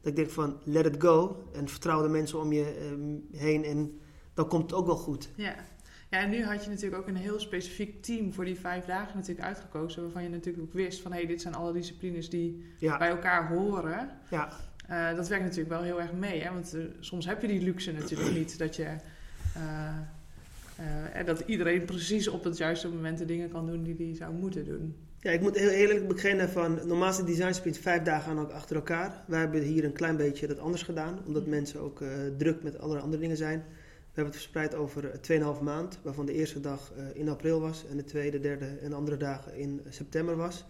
dat 0.00 0.10
ik 0.10 0.16
denk 0.16 0.30
van 0.30 0.56
let 0.64 0.86
it 0.86 1.02
go 1.02 1.44
en 1.52 1.68
vertrouw 1.68 2.02
de 2.02 2.08
mensen 2.08 2.40
om 2.40 2.52
je 2.52 2.94
uh, 3.32 3.40
heen 3.40 3.64
en 3.64 4.00
dan 4.34 4.48
komt 4.48 4.62
het 4.62 4.72
ook 4.72 4.86
wel 4.86 4.96
goed. 4.96 5.30
Ja. 5.36 5.54
Ja, 6.16 6.22
en 6.22 6.30
nu 6.30 6.44
had 6.44 6.64
je 6.64 6.70
natuurlijk 6.70 7.02
ook 7.02 7.08
een 7.08 7.16
heel 7.16 7.40
specifiek 7.40 8.02
team 8.02 8.32
voor 8.32 8.44
die 8.44 8.58
vijf 8.60 8.84
dagen 8.84 9.16
natuurlijk 9.16 9.46
uitgekozen. 9.46 10.02
Waarvan 10.02 10.22
je 10.22 10.28
natuurlijk 10.28 10.64
ook 10.64 10.72
wist 10.72 11.00
van 11.00 11.12
hé, 11.12 11.18
hey, 11.18 11.26
dit 11.26 11.40
zijn 11.40 11.54
alle 11.54 11.72
disciplines 11.72 12.30
die 12.30 12.64
bij 12.78 13.08
elkaar 13.08 13.48
horen. 13.48 14.10
Ja. 14.30 14.48
Uh, 14.90 15.16
dat 15.16 15.28
werkt 15.28 15.44
natuurlijk 15.44 15.70
wel 15.70 15.82
heel 15.82 16.00
erg 16.00 16.12
mee. 16.12 16.42
Hè? 16.42 16.52
Want 16.52 16.74
uh, 16.74 16.84
soms 17.00 17.26
heb 17.26 17.42
je 17.42 17.48
die 17.48 17.62
luxe 17.62 17.92
natuurlijk 17.92 18.34
niet 18.34 18.58
dat 18.58 18.76
je. 18.76 18.86
Uh, 19.56 21.24
dat 21.24 21.40
iedereen 21.46 21.84
precies 21.84 22.28
op 22.28 22.44
het 22.44 22.56
juiste 22.56 22.88
moment 22.88 23.18
de 23.18 23.24
dingen 23.24 23.50
kan 23.50 23.66
doen 23.66 23.82
die 23.82 23.96
hij 23.98 24.14
zou 24.16 24.34
moeten 24.34 24.64
doen. 24.64 24.96
Ja, 25.20 25.30
ik 25.30 25.40
moet 25.40 25.58
heel 25.58 25.68
eerlijk 25.68 26.08
beginnen 26.08 26.48
van 26.48 26.80
normaal 26.86 27.08
is 27.08 27.16
de 27.16 27.24
design 27.24 27.52
sprint 27.52 27.78
vijf 27.78 28.02
dagen 28.02 28.38
ook 28.38 28.50
achter 28.50 28.76
elkaar. 28.76 29.22
Wij 29.26 29.40
hebben 29.40 29.62
hier 29.62 29.84
een 29.84 29.92
klein 29.92 30.16
beetje 30.16 30.46
dat 30.46 30.58
anders 30.58 30.82
gedaan, 30.82 31.18
omdat 31.26 31.44
mm. 31.44 31.50
mensen 31.50 31.80
ook 31.80 32.02
druk 32.36 32.62
met 32.62 32.78
allerlei 32.78 33.02
andere 33.02 33.22
dingen 33.22 33.36
zijn. 33.36 33.64
We 34.16 34.22
hebben 34.22 34.40
het 34.40 34.42
verspreid 34.42 34.74
over 34.74 35.20
2,5 35.58 35.62
maand, 35.62 35.98
waarvan 36.02 36.26
de 36.26 36.32
eerste 36.32 36.60
dag 36.60 36.92
in 37.14 37.28
april 37.28 37.60
was 37.60 37.84
en 37.90 37.96
de 37.96 38.04
tweede, 38.04 38.40
derde 38.40 38.66
en 38.66 38.92
andere 38.92 39.16
dagen 39.16 39.56
in 39.56 39.80
september 39.88 40.36
was. 40.36 40.64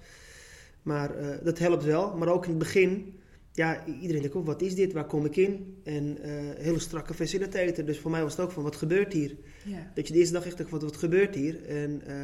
Maar 0.83 1.13
dat 1.43 1.59
helpt 1.59 1.85
wel, 1.85 2.17
maar 2.17 2.29
ook 2.29 2.45
in 2.45 2.51
het 2.51 2.59
begin 2.59 3.15
ja, 3.57 3.85
iedereen 3.87 4.23
denkt 4.23 4.37
ook, 4.37 4.47
wat 4.47 4.63
is 4.63 4.75
dit? 4.75 4.93
Waar 4.93 5.07
kom 5.07 5.25
ik 5.25 5.37
in? 5.37 5.81
En 5.85 6.05
uh, 6.05 6.33
hele 6.57 6.79
strakke 6.79 7.15
faciliteiten. 7.15 7.87
Dus 7.87 7.99
voor 7.99 8.11
mij 8.11 8.23
was 8.23 8.37
het 8.37 8.41
ook 8.41 8.51
van, 8.51 8.63
wat 8.63 8.77
gebeurt 8.77 9.13
hier? 9.13 9.37
Ja. 9.65 9.91
Dat 9.95 10.07
je 10.07 10.13
de 10.13 10.19
eerste 10.19 10.35
dag 10.35 10.47
echt 10.47 10.59
dacht, 10.59 10.71
wat, 10.71 10.83
wat 10.83 10.97
gebeurt 10.97 11.35
hier? 11.35 11.65
En, 11.65 12.03
uh, 12.07 12.15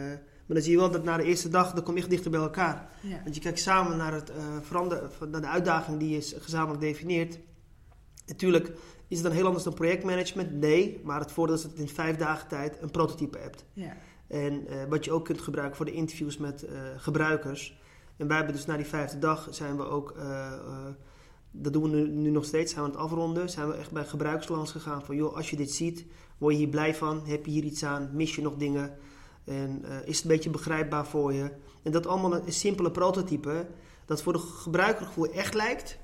maar 0.47 0.57
dan 0.57 0.63
zie 0.63 0.73
je 0.73 0.79
wel 0.79 0.91
dat 0.91 1.05
na 1.05 1.17
de 1.17 1.25
eerste 1.25 1.49
dag, 1.49 1.73
dan 1.73 1.85
kom 1.85 1.95
je 1.95 2.01
echt 2.01 2.11
dichter 2.11 2.31
bij 2.31 2.41
elkaar. 2.41 2.89
Ja. 3.01 3.21
Want 3.23 3.35
je 3.35 3.41
kijkt 3.41 3.59
samen 3.59 3.97
naar, 3.97 4.13
het, 4.13 4.33
veranderen, 4.61 5.11
naar 5.31 5.41
de 5.41 5.47
uitdaging 5.47 5.99
die 5.99 6.11
je 6.11 6.37
gezamenlijk 6.41 6.81
definieert. 6.81 7.39
Natuurlijk 8.27 8.73
is 9.13 9.19
het 9.19 9.27
dan 9.27 9.37
heel 9.37 9.47
anders 9.47 9.65
dan 9.65 9.75
projectmanagement? 9.75 10.53
Nee, 10.53 11.01
maar 11.05 11.21
het 11.21 11.33
voordeel 11.33 11.57
is 11.57 11.63
dat 11.63 11.73
je 11.75 11.83
in 11.83 11.89
vijf 11.89 12.17
dagen 12.17 12.49
tijd 12.49 12.77
een 12.81 12.91
prototype 12.91 13.39
hebt. 13.39 13.65
Ja. 13.73 13.97
En 14.27 14.67
wat 14.89 15.05
je 15.05 15.13
ook 15.13 15.25
kunt 15.25 15.41
gebruiken 15.41 15.77
voor 15.77 15.87
de 15.87 15.93
interviews 15.93 16.37
met 16.37 16.67
gebruikers. 16.97 17.81
En 18.17 18.27
wij 18.27 18.37
hebben 18.37 18.55
dus 18.55 18.67
na 18.67 18.77
die 18.77 18.87
vijfde 18.87 19.19
dag 19.19 19.49
zijn 19.51 19.77
we 19.77 19.85
ook 19.85 20.15
dat 21.51 21.73
doen 21.73 21.83
we 21.83 21.89
nu, 21.89 22.09
nu, 22.09 22.31
nog 22.31 22.45
steeds, 22.45 22.73
zijn 22.73 22.85
we 22.85 22.91
aan 22.91 22.97
het 22.97 23.05
afronden. 23.05 23.51
Zijn 23.51 23.69
we 23.69 23.75
echt 23.75 23.91
bij 23.91 24.05
gebruikslands 24.05 24.71
gegaan 24.71 25.05
van, 25.05 25.17
joh, 25.17 25.37
als 25.37 25.51
je 25.51 25.57
dit 25.57 25.71
ziet, 25.71 26.05
word 26.39 26.55
je 26.55 26.61
hier 26.61 26.69
blij 26.69 26.95
van? 26.95 27.23
Heb 27.25 27.47
je 27.47 27.53
hier 27.53 27.65
iets 27.65 27.85
aan? 27.85 28.11
Mis 28.13 28.35
je 28.35 28.43
nog 28.43 28.57
dingen? 28.57 28.97
En 29.45 29.85
is 30.05 30.17
het 30.17 30.25
een 30.25 30.31
beetje 30.31 30.51
begrijpbaar 30.51 31.07
voor 31.07 31.33
je? 31.33 31.51
En 31.83 31.93
dat 31.93 32.07
allemaal 32.07 32.35
een, 32.35 32.53
simpele 32.53 32.91
prototype, 32.91 33.67
dat 34.05 34.23
voor 34.23 34.33
de 34.33 34.39
gebruikergevoel 34.39 35.33
echt 35.33 35.55
lijkt. 35.55 35.99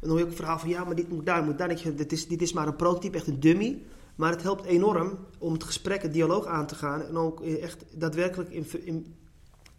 En 0.00 0.08
dan 0.08 0.10
hoor 0.10 0.18
je 0.18 0.24
ook 0.24 0.30
een 0.30 0.36
verhaal 0.36 0.58
van, 0.58 0.68
ja, 0.68 0.84
maar 0.84 0.94
dit 0.94 1.08
moet 1.08 1.26
daar, 1.26 1.44
moet 1.44 1.58
daar. 1.58 1.68
dit, 1.96 2.12
is, 2.12 2.28
dit 2.28 2.42
is 2.42 2.52
maar 2.52 2.66
een 2.66 2.76
prototype, 2.76 3.16
echt 3.16 3.26
een 3.26 3.40
dummy. 3.40 3.82
Maar 4.14 4.30
het 4.30 4.42
helpt 4.42 4.64
enorm 4.64 5.18
om 5.38 5.52
het 5.52 5.64
gesprek, 5.64 6.02
het 6.02 6.12
dialoog 6.12 6.46
aan 6.46 6.66
te 6.66 6.74
gaan. 6.74 7.02
En 7.02 7.16
ook 7.16 7.40
echt 7.40 7.84
daadwerkelijk 7.94 8.50
in, 8.50 8.66
in, 8.84 9.14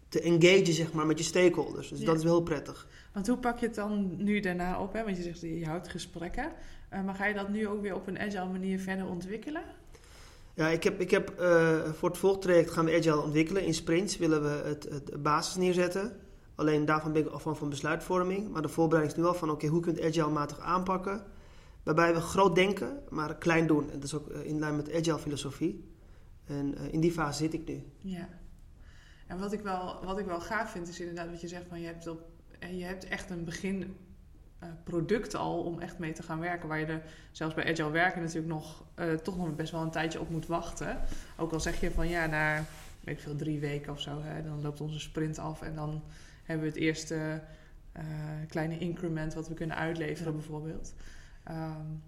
te 0.09 0.21
engagen, 0.21 0.73
zeg 0.73 0.93
maar, 0.93 1.05
met 1.05 1.17
je 1.17 1.23
stakeholders. 1.23 1.89
Dus 1.89 1.99
dat 1.99 2.17
is 2.17 2.23
wel 2.23 2.33
heel 2.33 2.43
prettig. 2.43 2.87
Want 3.13 3.27
hoe 3.27 3.37
pak 3.37 3.59
je 3.59 3.65
het 3.65 3.75
dan 3.75 4.23
nu 4.23 4.39
daarna 4.39 4.81
op? 4.81 4.93
Hè? 4.93 5.03
Want 5.03 5.17
je 5.17 5.23
zegt, 5.23 5.41
je 5.41 5.65
houdt 5.65 5.89
gesprekken. 5.89 6.51
Uh, 6.93 7.03
maar 7.03 7.15
ga 7.15 7.25
je 7.25 7.33
dat 7.33 7.49
nu 7.49 7.67
ook 7.67 7.81
weer 7.81 7.95
op 7.95 8.07
een 8.07 8.19
agile 8.19 8.51
manier 8.51 8.79
verder 8.79 9.05
ontwikkelen? 9.05 9.63
Ja, 10.53 10.67
ik 10.67 10.83
heb, 10.83 11.01
ik 11.01 11.11
heb 11.11 11.39
uh, 11.39 11.91
voor 11.91 12.09
het 12.09 12.17
volgtraject 12.17 12.71
gaan 12.71 12.85
we 12.85 12.97
agile 12.97 13.21
ontwikkelen. 13.21 13.65
In 13.65 13.73
sprints 13.73 14.17
willen 14.17 14.41
we 14.41 14.67
het, 14.67 14.87
het 14.89 15.23
basis 15.23 15.55
neerzetten. 15.55 16.13
Alleen 16.55 16.85
daarvan 16.85 17.13
ben 17.13 17.25
ik 17.25 17.27
af 17.27 17.43
van 17.43 17.69
besluitvorming. 17.69 18.51
Maar 18.51 18.61
de 18.61 18.69
voorbereiding 18.69 19.11
is 19.11 19.17
nu 19.17 19.29
wel 19.29 19.39
van, 19.39 19.49
oké, 19.49 19.67
hoe 19.67 19.81
kun 19.81 19.95
je 19.95 20.01
het 20.01 20.07
agile-matig 20.07 20.59
aanpakken? 20.59 21.23
Waarbij 21.83 22.13
we 22.13 22.19
groot 22.19 22.55
denken, 22.55 22.99
maar 23.09 23.35
klein 23.35 23.67
doen. 23.67 23.89
En 23.91 23.93
dat 23.93 24.03
is 24.03 24.13
ook 24.13 24.29
uh, 24.29 24.45
in 24.45 24.59
lijn 24.59 24.75
met 24.75 24.93
agile 24.93 25.19
filosofie. 25.19 25.89
En 26.45 26.77
in 26.91 26.99
die 26.99 27.11
fase 27.11 27.37
zit 27.43 27.53
ik 27.53 27.67
nu. 27.67 27.83
Ja. 27.97 28.29
En 29.27 29.39
wat 29.39 29.53
ik 29.53 29.61
wel, 29.61 30.03
wat 30.03 30.19
ik 30.19 30.25
wel 30.25 30.41
gaaf 30.41 30.71
vind, 30.71 30.87
is 30.87 30.99
inderdaad 30.99 31.29
wat 31.29 31.41
je 31.41 31.47
zegt 31.47 31.65
van 31.67 31.79
je 31.79 31.87
hebt 31.87 32.09
je 32.69 32.83
hebt 32.83 33.07
echt 33.07 33.29
een 33.29 33.43
begin 33.43 33.95
uh, 34.63 34.69
product 34.83 35.35
al 35.35 35.63
om 35.63 35.79
echt 35.79 35.97
mee 35.97 36.13
te 36.13 36.23
gaan 36.23 36.39
werken. 36.39 36.67
Waar 36.67 36.79
je 36.79 36.85
er 36.85 37.03
zelfs 37.31 37.53
bij 37.55 37.71
Agile 37.71 37.91
werken 37.91 38.21
natuurlijk 38.21 38.53
nog 38.53 38.83
toch 39.23 39.37
nog 39.37 39.55
best 39.55 39.71
wel 39.71 39.81
een 39.81 39.91
tijdje 39.91 40.19
op 40.19 40.29
moet 40.29 40.47
wachten. 40.47 40.99
Ook 41.37 41.51
al 41.51 41.59
zeg 41.59 41.79
je 41.79 41.91
van 41.91 42.07
ja, 42.07 42.25
na 42.25 42.65
weet 43.03 43.15
ik 43.15 43.21
veel, 43.21 43.35
drie 43.35 43.59
weken 43.59 43.91
of 43.91 43.99
zo, 43.99 44.21
hè, 44.21 44.43
dan 44.43 44.61
loopt 44.61 44.81
onze 44.81 44.99
sprint 44.99 45.39
af 45.39 45.61
en 45.61 45.75
dan 45.75 46.03
hebben 46.51 46.71
we 46.71 46.79
het 46.79 46.83
eerste 46.83 47.41
uh, 47.97 48.03
kleine 48.47 48.77
increment 48.77 49.33
wat 49.33 49.47
we 49.47 49.53
kunnen 49.53 49.77
uitleveren, 49.77 50.33
bijvoorbeeld. 50.33 50.93
Um, 51.49 52.03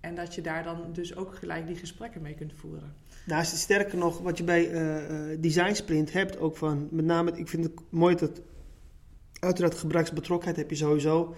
en 0.00 0.14
dat 0.14 0.34
je 0.34 0.40
daar 0.40 0.62
dan 0.62 0.92
dus 0.92 1.16
ook 1.16 1.34
gelijk 1.34 1.66
die 1.66 1.76
gesprekken 1.76 2.22
mee 2.22 2.34
kunt 2.34 2.52
voeren. 2.54 2.94
Nou, 3.26 3.42
is 3.42 3.50
het 3.50 3.60
sterker 3.60 3.98
nog, 3.98 4.18
wat 4.18 4.38
je 4.38 4.44
bij 4.44 4.70
uh, 4.70 5.36
Design 5.40 5.74
Sprint 5.74 6.12
hebt, 6.12 6.38
ook 6.38 6.56
van 6.56 6.88
met 6.90 7.04
name, 7.04 7.32
ik 7.32 7.48
vind 7.48 7.64
het 7.64 7.80
mooi 7.90 8.14
dat 8.14 8.40
Uiteraard 9.40 9.74
gebruiksbetrokkenheid 9.74 10.56
heb 10.56 10.70
je 10.70 10.76
sowieso. 10.76 11.34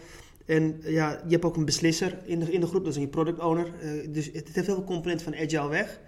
En 0.46 0.80
ja, 0.82 1.22
je 1.24 1.30
hebt 1.30 1.44
ook 1.44 1.56
een 1.56 1.64
beslisser 1.64 2.18
in 2.24 2.40
de, 2.40 2.52
in 2.52 2.60
de 2.60 2.66
groep, 2.66 2.84
dat 2.84 2.96
is 2.96 3.02
een 3.02 3.10
product 3.10 3.38
owner. 3.38 3.66
Uh, 3.82 4.12
dus 4.12 4.26
het 4.26 4.34
heeft 4.34 4.54
heel 4.54 4.64
veel 4.64 4.84
componenten 4.84 5.24
van 5.24 5.42
Agile 5.42 5.68
weg. 5.68 6.00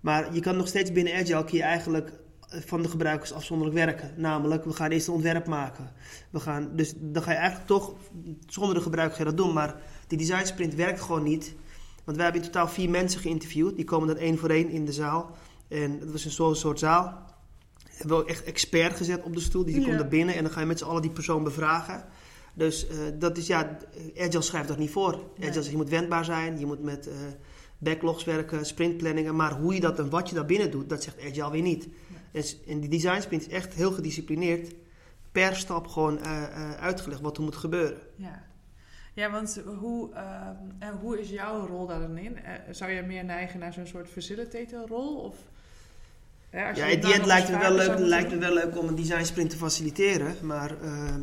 Maar 0.00 0.34
je 0.34 0.40
kan 0.40 0.56
nog 0.56 0.68
steeds 0.68 0.92
binnen 0.92 1.14
Agile 1.14 1.44
kun 1.44 1.56
je 1.56 1.62
eigenlijk 1.62 2.08
eh, 2.08 2.14
van 2.50 2.82
de 2.82 2.88
gebruikers 2.88 3.32
afzonderlijk 3.32 3.78
werken. 3.78 4.14
Namelijk, 4.16 4.64
we 4.64 4.72
gaan 4.72 4.90
eerst 4.90 5.06
een 5.06 5.14
ontwerp 5.14 5.46
maken. 5.46 5.92
We 6.30 6.40
gaan, 6.40 6.70
dus 6.72 6.92
dan 6.96 7.22
ga 7.22 7.30
je 7.30 7.36
eigenlijk 7.36 7.66
toch 7.66 7.94
zonder 8.46 8.74
de 8.74 8.80
gebruiker 8.80 9.24
dat 9.24 9.36
doen. 9.36 9.52
Maar 9.52 9.76
die 10.06 10.18
design 10.18 10.46
sprint 10.46 10.74
werkt 10.74 11.00
gewoon 11.00 11.22
niet. 11.22 11.54
Want 12.04 12.16
wij 12.16 12.26
hebben 12.26 12.42
in 12.42 12.50
totaal 12.50 12.68
vier 12.68 12.90
mensen 12.90 13.20
geïnterviewd. 13.20 13.76
Die 13.76 13.84
komen 13.84 14.08
dan 14.08 14.16
één 14.16 14.38
voor 14.38 14.50
één 14.50 14.68
in 14.68 14.84
de 14.84 14.92
zaal. 14.92 15.36
En 15.68 15.98
dat 15.98 16.10
was 16.10 16.24
een 16.24 16.54
soort 16.56 16.78
zaal 16.78 17.28
hebben 18.00 18.16
we 18.16 18.22
ook 18.22 18.28
echt 18.28 18.44
expert 18.44 18.96
gezet 18.96 19.22
op 19.22 19.34
de 19.34 19.40
stoel. 19.40 19.64
Die, 19.64 19.74
die 19.74 19.84
komt 19.84 20.00
er 20.00 20.08
binnen 20.08 20.34
en 20.34 20.42
dan 20.42 20.52
ga 20.52 20.60
je 20.60 20.66
met 20.66 20.78
z'n 20.78 20.84
allen 20.84 21.02
die 21.02 21.10
persoon 21.10 21.44
bevragen. 21.44 22.04
Dus 22.54 22.86
eh, 22.86 22.96
dat 23.18 23.36
is 23.36 23.46
ja, 23.46 23.78
Agile 24.18 24.42
schrijft 24.42 24.68
dat 24.68 24.78
niet 24.78 24.90
voor. 24.90 25.12
Nee. 25.12 25.22
Agile 25.38 25.52
zegt 25.52 25.70
je 25.70 25.76
moet 25.76 25.88
wendbaar 25.88 26.24
zijn, 26.24 26.58
je 26.58 26.66
moet 26.66 26.82
met 26.82 27.08
eh, 27.08 27.14
backlogs 27.78 28.24
werken, 28.24 28.66
sprintplanningen. 28.66 29.36
Maar 29.36 29.52
hoe 29.52 29.74
je 29.74 29.80
dat 29.80 29.98
en 29.98 30.10
wat 30.10 30.28
je 30.28 30.34
daar 30.34 30.44
binnen 30.44 30.70
doet, 30.70 30.88
dat 30.88 31.02
zegt 31.02 31.20
Agile 31.20 31.50
weer 31.50 31.62
niet. 31.62 31.88
En, 32.32 32.44
en 32.66 32.80
die 32.80 32.90
design 32.90 33.20
sprint 33.20 33.46
is 33.46 33.52
echt 33.52 33.74
heel 33.74 33.92
gedisciplineerd. 33.92 34.74
Per 35.32 35.56
stap 35.56 35.86
gewoon 35.86 36.18
eh, 36.22 36.42
eh, 36.42 36.72
uitgelegd 36.72 37.20
wat 37.20 37.36
er 37.36 37.42
moet 37.42 37.56
gebeuren. 37.56 37.98
Ja. 38.16 38.48
Ja, 39.14 39.30
want 39.30 39.60
hoe, 39.80 40.12
ehm, 40.14 40.54
en 40.78 40.98
hoe 41.00 41.20
is 41.20 41.28
jouw 41.28 41.66
rol 41.66 41.86
daarin 41.86 42.18
in? 42.18 42.36
Eh, 42.36 42.52
zou 42.70 42.90
je 42.90 43.02
meer 43.02 43.24
neigen 43.24 43.58
naar 43.58 43.72
zo'n 43.72 43.86
soort 43.86 44.08
facilitator-rol? 44.08 45.16
Of, 45.16 45.36
hè, 46.50 46.68
als 46.68 46.78
Ja, 46.78 46.86
je 46.86 46.92
in 46.92 47.00
die 47.00 47.12
end 47.12 47.26
lijkt 47.26 47.48
het 47.48 47.60
wel 47.60 47.72
leuk, 47.72 47.98
lijkt 47.98 48.30
me 48.30 48.38
wel 48.38 48.54
leuk 48.54 48.78
om 48.78 48.88
een 48.88 48.94
design 48.94 49.24
sprint 49.24 49.50
te 49.50 49.56
faciliteren. 49.56 50.34
Maar 50.42 50.70
eh, 50.82 51.14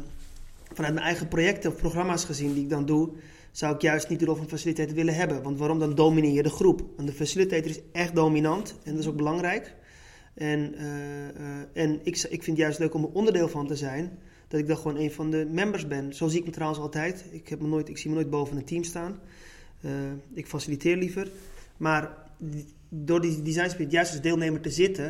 vanuit 0.74 0.94
mijn 0.94 1.06
eigen 1.06 1.28
projecten 1.28 1.72
of 1.72 1.78
programma's 1.78 2.26
gezien 2.26 2.54
die 2.54 2.64
ik 2.64 2.70
dan 2.70 2.86
doe, 2.86 3.10
zou 3.52 3.76
ik 3.76 3.82
juist 3.82 4.10
niet 4.10 4.20
de 4.20 4.26
rol 4.26 4.36
van 4.36 4.48
facilitator 4.48 4.96
willen 4.96 5.16
hebben. 5.16 5.44
Want 5.44 5.58
waarom 5.58 5.80
dan 5.80 5.96
domineer 5.96 6.34
je 6.34 6.44
de 6.44 6.50
groep? 6.50 6.82
Want 6.96 7.08
de 7.08 7.14
facilitator 7.14 7.70
is 7.70 7.80
echt 7.92 8.16
dominant 8.16 8.76
en 8.84 8.92
dat 8.92 9.02
is 9.02 9.08
ook 9.08 9.16
belangrijk. 9.16 9.74
En, 10.38 10.74
eh, 10.75 11.29
eh, 11.29 11.67
en 11.74 12.00
ik, 12.03 12.15
ik 12.17 12.44
vind 12.44 12.46
het 12.46 12.58
juist 12.58 12.79
leuk 12.79 12.94
om 12.94 13.03
er 13.03 13.12
onderdeel 13.12 13.48
van 13.48 13.67
te 13.67 13.75
zijn. 13.75 14.20
Dat 14.48 14.60
ik 14.60 14.67
dan 14.67 14.77
gewoon 14.77 14.98
een 14.98 15.12
van 15.12 15.32
de 15.32 15.48
members 15.51 15.88
ben. 15.88 16.13
Zo 16.13 16.27
zie 16.27 16.39
ik 16.39 16.46
me 16.46 16.51
trouwens 16.51 16.79
altijd. 16.79 17.25
Ik, 17.32 17.48
heb 17.48 17.62
me 17.62 17.67
nooit, 17.67 17.89
ik 17.89 17.98
zie 17.98 18.10
me 18.10 18.15
nooit 18.15 18.29
boven 18.29 18.58
een 18.58 18.65
team 18.65 18.84
staan. 18.84 19.20
Eh, 19.82 19.91
ik 20.34 20.48
faciliteer 20.48 20.98
liever. 20.98 21.29
Maar 21.77 22.17
door 22.89 23.22
die 23.22 23.41
design 23.41 23.70
sprint 23.70 23.91
juist 23.91 24.12
als 24.12 24.22
deelnemer 24.22 24.62
te 24.62 24.70
zitten, 24.70 25.06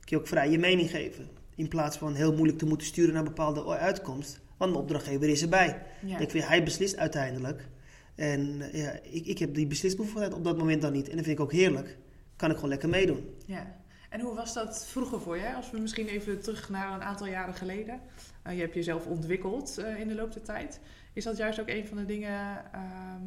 kun 0.00 0.16
je 0.16 0.18
ook 0.18 0.26
vrij 0.26 0.50
je 0.50 0.58
mening 0.58 0.90
geven. 0.90 1.28
In 1.54 1.68
plaats 1.68 1.96
van 1.96 2.14
heel 2.14 2.32
moeilijk 2.32 2.58
te 2.58 2.66
moeten 2.66 2.86
sturen 2.86 3.12
naar 3.12 3.22
een 3.22 3.28
bepaalde 3.28 3.66
uitkomst. 3.66 4.40
Want 4.56 4.72
de 4.72 4.78
opdrachtgever 4.78 5.28
is 5.28 5.42
erbij. 5.42 5.82
Ja. 6.06 6.18
Ik 6.18 6.30
vind, 6.30 6.46
hij 6.46 6.62
beslist 6.62 6.96
uiteindelijk. 6.96 7.68
En 8.14 8.62
ja, 8.72 8.98
ik, 9.02 9.26
ik 9.26 9.38
heb 9.38 9.54
die 9.54 9.66
beslisbevoegdheid 9.66 10.34
op 10.34 10.44
dat 10.44 10.58
moment 10.58 10.82
dan 10.82 10.92
niet. 10.92 11.08
En 11.08 11.16
dat 11.16 11.24
vind 11.24 11.38
ik 11.38 11.44
ook 11.44 11.52
heerlijk. 11.52 11.98
Kan 12.36 12.48
ik 12.50 12.54
gewoon 12.54 12.70
lekker 12.70 12.88
meedoen. 12.88 13.24
Ja. 13.46 13.81
En 14.12 14.20
hoe 14.20 14.34
was 14.34 14.54
dat 14.54 14.86
vroeger 14.86 15.20
voor 15.20 15.36
je? 15.36 15.54
Als 15.54 15.70
we 15.70 15.78
misschien 15.78 16.06
even 16.06 16.42
terug 16.42 16.68
naar 16.68 16.92
een 16.92 17.02
aantal 17.02 17.26
jaren 17.26 17.54
geleden. 17.54 18.00
Eh, 18.42 18.54
je 18.54 18.60
hebt 18.60 18.74
jezelf 18.74 19.06
ontwikkeld 19.06 19.78
eh, 19.78 20.00
in 20.00 20.08
de 20.08 20.14
loop 20.14 20.32
der 20.32 20.42
tijd. 20.42 20.80
Is 21.12 21.24
dat 21.24 21.36
juist 21.36 21.60
ook 21.60 21.68
een 21.68 21.86
van 21.86 21.96
de 21.96 22.04
dingen 22.04 22.64
ehm, 22.72 23.22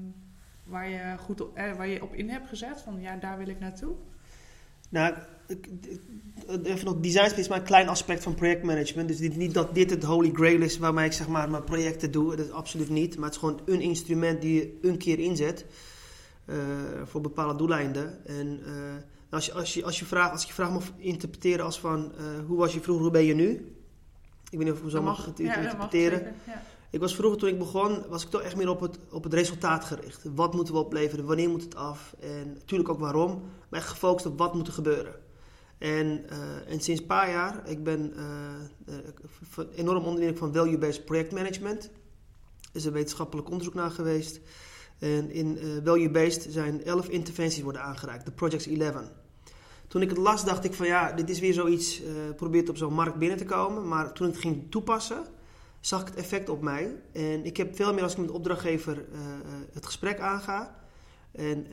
waar, 0.64 0.90
je 0.90 1.16
goed 1.18 1.42
op, 1.42 1.58
eh, 1.58 1.76
waar 1.76 1.88
je 1.88 2.04
op 2.04 2.14
in 2.14 2.30
hebt 2.30 2.48
gezet? 2.48 2.82
Van 2.82 3.02
ja, 3.02 3.16
daar 3.16 3.38
wil 3.38 3.48
ik 3.48 3.60
naartoe? 3.60 3.96
Nou, 4.90 5.16
even 6.64 6.86
nog, 6.86 7.00
design 7.00 7.40
is 7.40 7.48
maar 7.48 7.58
een 7.58 7.64
klein 7.64 7.88
aspect 7.88 8.24
van 8.24 8.36
projectmanagement. 8.36 9.08
Dus 9.08 9.20
niet 9.20 9.54
dat 9.54 9.76
dit 9.76 9.90
het 9.90 10.04
holy 10.04 10.32
grail 10.34 10.62
is 10.62 10.78
waarmee 10.78 11.06
ik 11.06 11.14
zeg 11.14 11.28
maar 11.28 11.50
mijn 11.50 11.64
projecten 11.64 12.12
doe. 12.12 12.36
Dat 12.36 12.46
is 12.46 12.52
absoluut 12.52 12.90
niet. 12.90 13.16
Maar 13.16 13.26
het 13.26 13.34
is 13.34 13.40
gewoon 13.40 13.62
een 13.66 13.82
instrument 13.82 14.42
die 14.42 14.54
je 14.54 14.78
een 14.82 14.98
keer 14.98 15.20
inzet 15.20 15.66
voor 17.04 17.22
bepaalde 17.22 17.56
doeleinden. 17.56 18.26
En 18.26 18.60
als, 19.36 19.46
je, 19.46 19.54
als, 19.54 19.74
je, 19.74 19.84
als, 19.84 20.00
je 20.00 20.06
vraagt, 20.06 20.32
als 20.32 20.42
ik 20.42 20.48
je 20.48 20.54
vraag 20.54 20.72
mag 20.72 20.84
interpreteren 20.98 21.66
als 21.66 21.80
van 21.80 22.12
eh, 22.18 22.26
hoe 22.48 22.58
was 22.58 22.74
je 22.74 22.82
vroeger, 22.82 23.04
hoe 23.04 23.14
ben 23.14 23.24
je 23.24 23.34
nu? 23.34 23.52
Ik 24.50 24.58
weet 24.58 24.68
niet 24.68 24.72
of 24.72 24.84
ik 24.84 24.90
zo 24.90 25.02
mag, 25.02 25.18
mag, 25.18 25.26
het 25.26 25.38
ja, 25.38 25.46
dat 25.46 25.56
mag 25.56 25.64
interpreteren. 25.64 26.36
Ja. 26.46 26.62
Ik 26.90 27.00
was 27.00 27.16
vroeger, 27.16 27.40
toen 27.40 27.50
ik 27.50 27.58
begon, 27.58 28.08
was 28.08 28.24
ik 28.24 28.30
toch 28.30 28.42
echt 28.42 28.56
meer 28.56 28.70
op 28.70 28.80
het, 28.80 28.98
op 29.10 29.24
het 29.24 29.34
resultaat 29.34 29.86
gericht. 29.86 30.24
Wat 30.36 30.54
moeten 30.54 30.74
we 30.74 30.80
opleveren? 30.80 31.26
Wanneer 31.26 31.50
moet 31.50 31.64
het 31.64 31.76
af? 31.76 32.16
En 32.20 32.54
natuurlijk 32.54 32.90
ook 32.90 33.00
waarom. 33.00 33.44
Maar 33.70 33.80
echt 33.80 33.90
gefocust 33.90 34.26
op 34.26 34.38
wat 34.38 34.54
moet 34.54 34.68
er 34.68 34.74
gebeuren. 34.74 35.16
En, 35.78 36.30
eh, 36.30 36.72
en 36.72 36.82
sinds 36.82 37.02
een 37.02 37.08
paar 37.08 37.30
jaar, 37.30 37.70
ik 37.70 37.84
ben 37.84 38.14
eh, 38.16 39.66
enorm 39.76 40.04
onder 40.04 40.16
de 40.16 40.22
indruk 40.22 40.38
van 40.38 40.54
value-based 40.54 41.06
projectmanagement. 41.06 41.84
Er 41.84 41.90
is 42.72 42.86
een 42.86 42.94
wetenschappelijk 42.94 43.50
onderzoek 43.50 43.74
naar 43.74 43.92
geweest. 43.92 44.40
En 45.00 45.32
in 45.32 45.58
eh, 45.58 45.68
value-based 45.84 46.48
zijn 46.50 46.84
11 46.84 47.10
interventies 47.10 47.64
worden 47.64 47.82
aangereikt, 47.82 48.26
de 48.26 48.32
Projects 48.32 48.68
11. 48.68 48.96
Toen 49.96 50.04
ik 50.04 50.10
het 50.10 50.20
las, 50.20 50.46
dacht 50.46 50.64
ik 50.64 50.74
van 50.74 50.86
ja, 50.86 51.12
dit 51.12 51.30
is 51.30 51.40
weer 51.40 51.54
zoiets, 51.54 52.02
eh 52.04 52.12
probeert 52.36 52.70
op 52.70 52.78
zo'n 52.78 52.94
markt 52.94 53.18
binnen 53.18 53.38
te 53.38 53.46
komen. 53.46 53.88
Maar 53.88 54.14
toen 54.14 54.28
ik 54.28 54.34
het 54.34 54.42
ging 54.42 54.72
toepassen, 54.72 55.24
zag 55.80 56.02
ik 56.02 56.08
het 56.08 56.16
effect 56.16 56.50
op 56.50 56.62
mij. 56.62 56.96
En 57.14 57.46
ik 57.46 57.58
heb 57.58 57.76
veel 57.76 57.94
meer 57.94 58.04
als 58.04 58.12
ik 58.12 58.18
met 58.18 58.28
de 58.28 58.34
opdrachtgever 58.34 58.94
eh, 58.94 59.20
eh, 59.20 59.28
het 59.74 59.86
gesprek 59.86 60.20
aanga. 60.20 60.76
En, 61.32 61.68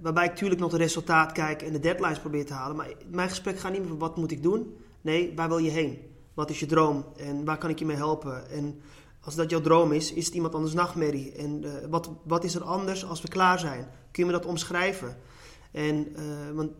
waarbij 0.00 0.24
ik 0.24 0.30
natuurlijk 0.30 0.60
nog 0.60 0.72
het 0.72 0.80
resultaat 0.80 1.32
kijk 1.32 1.62
en 1.62 1.72
de 1.72 1.78
deadlines 1.78 2.18
probeer 2.18 2.46
te 2.46 2.52
halen. 2.52 2.76
Maar 2.76 2.92
mijn 3.10 3.28
gesprek 3.28 3.58
gaat 3.58 3.72
niet 3.72 3.80
meer 3.80 3.88
van 3.88 3.98
wat 3.98 4.16
moet 4.16 4.30
ik 4.30 4.42
doen. 4.42 4.76
Nee, 5.00 5.32
waar 5.36 5.48
wil 5.48 5.58
je 5.58 5.70
heen? 5.70 5.98
Wat 6.34 6.50
is 6.50 6.60
je 6.60 6.66
droom? 6.66 7.04
En 7.16 7.44
waar 7.44 7.58
kan 7.58 7.70
ik 7.70 7.78
je 7.78 7.86
mee 7.86 7.96
helpen? 7.96 8.50
En 8.50 8.80
als 9.20 9.34
dat 9.34 9.50
jouw 9.50 9.60
droom 9.60 9.92
is, 9.92 10.12
is 10.12 10.26
het 10.26 10.34
iemand 10.34 10.54
anders 10.54 10.74
nachtmerrie. 10.74 11.32
En 11.32 11.64
wat, 11.90 12.10
wat 12.24 12.44
is 12.44 12.54
er 12.54 12.64
anders 12.64 13.06
als 13.06 13.22
we 13.22 13.28
klaar 13.28 13.58
zijn? 13.58 13.88
Kun 14.10 14.24
je 14.24 14.32
me 14.32 14.38
dat 14.38 14.46
omschrijven? 14.46 15.16
En, 15.72 16.16
want 16.54 16.70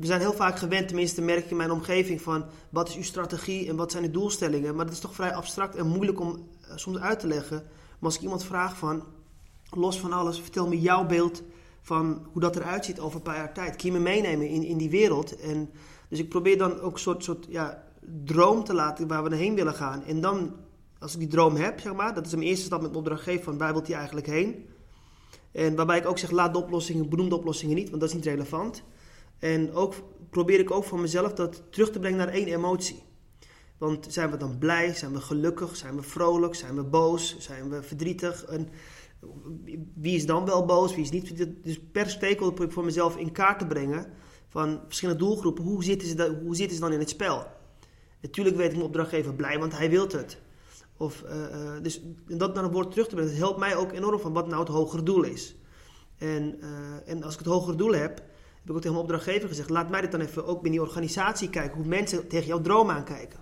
we 0.00 0.06
zijn 0.06 0.20
heel 0.20 0.32
vaak 0.32 0.58
gewend, 0.58 0.86
tenminste 0.86 1.22
merk 1.22 1.44
ik 1.44 1.50
in 1.50 1.56
mijn 1.56 1.70
omgeving, 1.70 2.22
van 2.22 2.44
wat 2.70 2.88
is 2.88 2.96
uw 2.96 3.02
strategie 3.02 3.68
en 3.68 3.76
wat 3.76 3.90
zijn 3.90 4.02
de 4.02 4.10
doelstellingen. 4.10 4.74
Maar 4.74 4.84
dat 4.84 4.94
is 4.94 5.00
toch 5.00 5.14
vrij 5.14 5.34
abstract 5.34 5.76
en 5.76 5.86
moeilijk 5.86 6.20
om 6.20 6.48
eh, 6.60 6.76
soms 6.76 6.98
uit 6.98 7.20
te 7.20 7.26
leggen. 7.26 7.56
Maar 7.56 7.98
als 8.00 8.16
ik 8.16 8.20
iemand 8.20 8.44
vraag 8.44 8.76
van, 8.76 9.04
los 9.70 10.00
van 10.00 10.12
alles, 10.12 10.40
vertel 10.40 10.68
me 10.68 10.80
jouw 10.80 11.06
beeld 11.06 11.42
van 11.80 12.26
hoe 12.32 12.40
dat 12.40 12.56
eruit 12.56 12.84
ziet 12.84 13.00
over 13.00 13.16
een 13.16 13.22
paar 13.22 13.36
jaar 13.36 13.54
tijd. 13.54 13.76
Kun 13.76 13.92
je 13.92 13.98
me 13.98 14.02
meenemen 14.02 14.48
in, 14.48 14.62
in 14.62 14.78
die 14.78 14.90
wereld? 14.90 15.36
En, 15.36 15.70
dus 16.08 16.18
ik 16.18 16.28
probeer 16.28 16.58
dan 16.58 16.80
ook 16.80 16.92
een 16.92 16.98
soort, 16.98 17.24
soort 17.24 17.46
ja, 17.48 17.84
droom 18.24 18.64
te 18.64 18.74
laten 18.74 19.08
waar 19.08 19.22
we 19.24 19.36
heen 19.36 19.54
willen 19.54 19.74
gaan. 19.74 20.04
En 20.04 20.20
dan, 20.20 20.54
als 20.98 21.12
ik 21.12 21.18
die 21.18 21.28
droom 21.28 21.56
heb, 21.56 21.80
zeg 21.80 21.94
maar, 21.94 22.14
dat 22.14 22.26
is 22.26 22.34
mijn 22.34 22.46
eerste 22.46 22.64
stap 22.64 22.80
met 22.80 22.90
mijn 22.90 23.02
opdrachtgever 23.02 23.44
van 23.44 23.58
waar 23.58 23.72
wilt 23.72 23.86
hij 23.86 23.96
eigenlijk 23.96 24.26
heen? 24.26 24.66
En 25.52 25.76
waarbij 25.76 25.98
ik 25.98 26.06
ook 26.06 26.18
zeg, 26.18 26.30
laat 26.30 26.52
de 26.52 26.58
oplossingen, 26.62 27.08
benoem 27.08 27.28
de 27.28 27.36
oplossingen 27.36 27.76
niet, 27.76 27.88
want 27.88 28.00
dat 28.00 28.08
is 28.08 28.16
niet 28.16 28.24
relevant. 28.24 28.82
En 29.38 29.72
ook 29.72 29.94
probeer 30.30 30.58
ik 30.58 30.70
ook 30.70 30.84
van 30.84 31.00
mezelf 31.00 31.32
dat 31.32 31.62
terug 31.70 31.90
te 31.90 31.98
brengen 31.98 32.18
naar 32.18 32.28
één 32.28 32.46
emotie. 32.46 33.02
Want 33.78 34.06
zijn 34.08 34.30
we 34.30 34.36
dan 34.36 34.58
blij? 34.58 34.94
Zijn 34.94 35.12
we 35.12 35.20
gelukkig? 35.20 35.76
Zijn 35.76 35.96
we 35.96 36.02
vrolijk? 36.02 36.54
Zijn 36.54 36.74
we 36.74 36.84
boos? 36.84 37.36
Zijn 37.38 37.70
we 37.70 37.82
verdrietig? 37.82 38.44
En 38.44 38.68
wie 39.94 40.14
is 40.16 40.26
dan 40.26 40.44
wel 40.44 40.64
boos? 40.64 40.94
Wie 40.94 41.04
is 41.04 41.10
niet? 41.10 41.46
Dus 41.64 41.80
per 41.92 42.10
stakeholder 42.10 42.48
probeer 42.48 42.66
ik 42.66 42.72
voor 42.72 42.84
mezelf 42.84 43.16
in 43.16 43.32
kaart 43.32 43.58
te 43.58 43.66
brengen 43.66 44.06
van 44.48 44.80
verschillende 44.86 45.24
doelgroepen. 45.24 45.64
Hoe 45.64 45.84
zitten 45.84 46.08
ze, 46.08 46.14
da- 46.14 46.40
hoe 46.42 46.56
zitten 46.56 46.76
ze 46.76 46.82
dan 46.82 46.92
in 46.92 46.98
het 46.98 47.08
spel? 47.08 47.46
Natuurlijk 48.20 48.56
weet 48.56 48.66
ik 48.66 48.72
mijn 48.72 48.86
opdrachtgever 48.86 49.34
blij, 49.34 49.58
want 49.58 49.76
hij 49.76 49.90
wil 49.90 50.06
het. 50.08 50.38
Of, 50.96 51.22
eh, 51.22 51.44
eh, 51.44 51.82
dus 51.82 52.00
dat 52.26 52.54
naar 52.54 52.64
een 52.64 52.70
woord 52.70 52.90
terug 52.90 53.08
te 53.08 53.14
brengen, 53.14 53.30
dat 53.32 53.40
helpt 53.40 53.58
mij 53.58 53.76
ook 53.76 53.92
enorm 53.92 54.20
van 54.20 54.32
wat 54.32 54.46
nou 54.46 54.60
het 54.60 54.68
hogere 54.68 55.02
doel 55.02 55.22
is. 55.22 55.56
En, 56.16 56.60
eh, 56.60 57.12
en 57.12 57.22
als 57.22 57.32
ik 57.32 57.38
het 57.38 57.48
hogere 57.48 57.76
doel 57.76 57.92
heb, 57.94 58.22
heb 58.68 58.76
ik 58.76 58.86
ook 58.86 58.92
tegen 58.92 59.06
mijn 59.06 59.20
opdrachtgever 59.22 59.48
gezegd: 59.48 59.70
laat 59.70 59.90
mij 59.90 60.00
dit 60.00 60.10
dan 60.10 60.20
even 60.20 60.46
ook 60.46 60.62
binnen 60.62 60.80
die 60.80 60.88
organisatie 60.88 61.50
kijken, 61.50 61.76
hoe 61.76 61.86
mensen 61.86 62.28
tegen 62.28 62.46
jouw 62.46 62.60
droom 62.60 62.90
aankijken. 62.90 63.38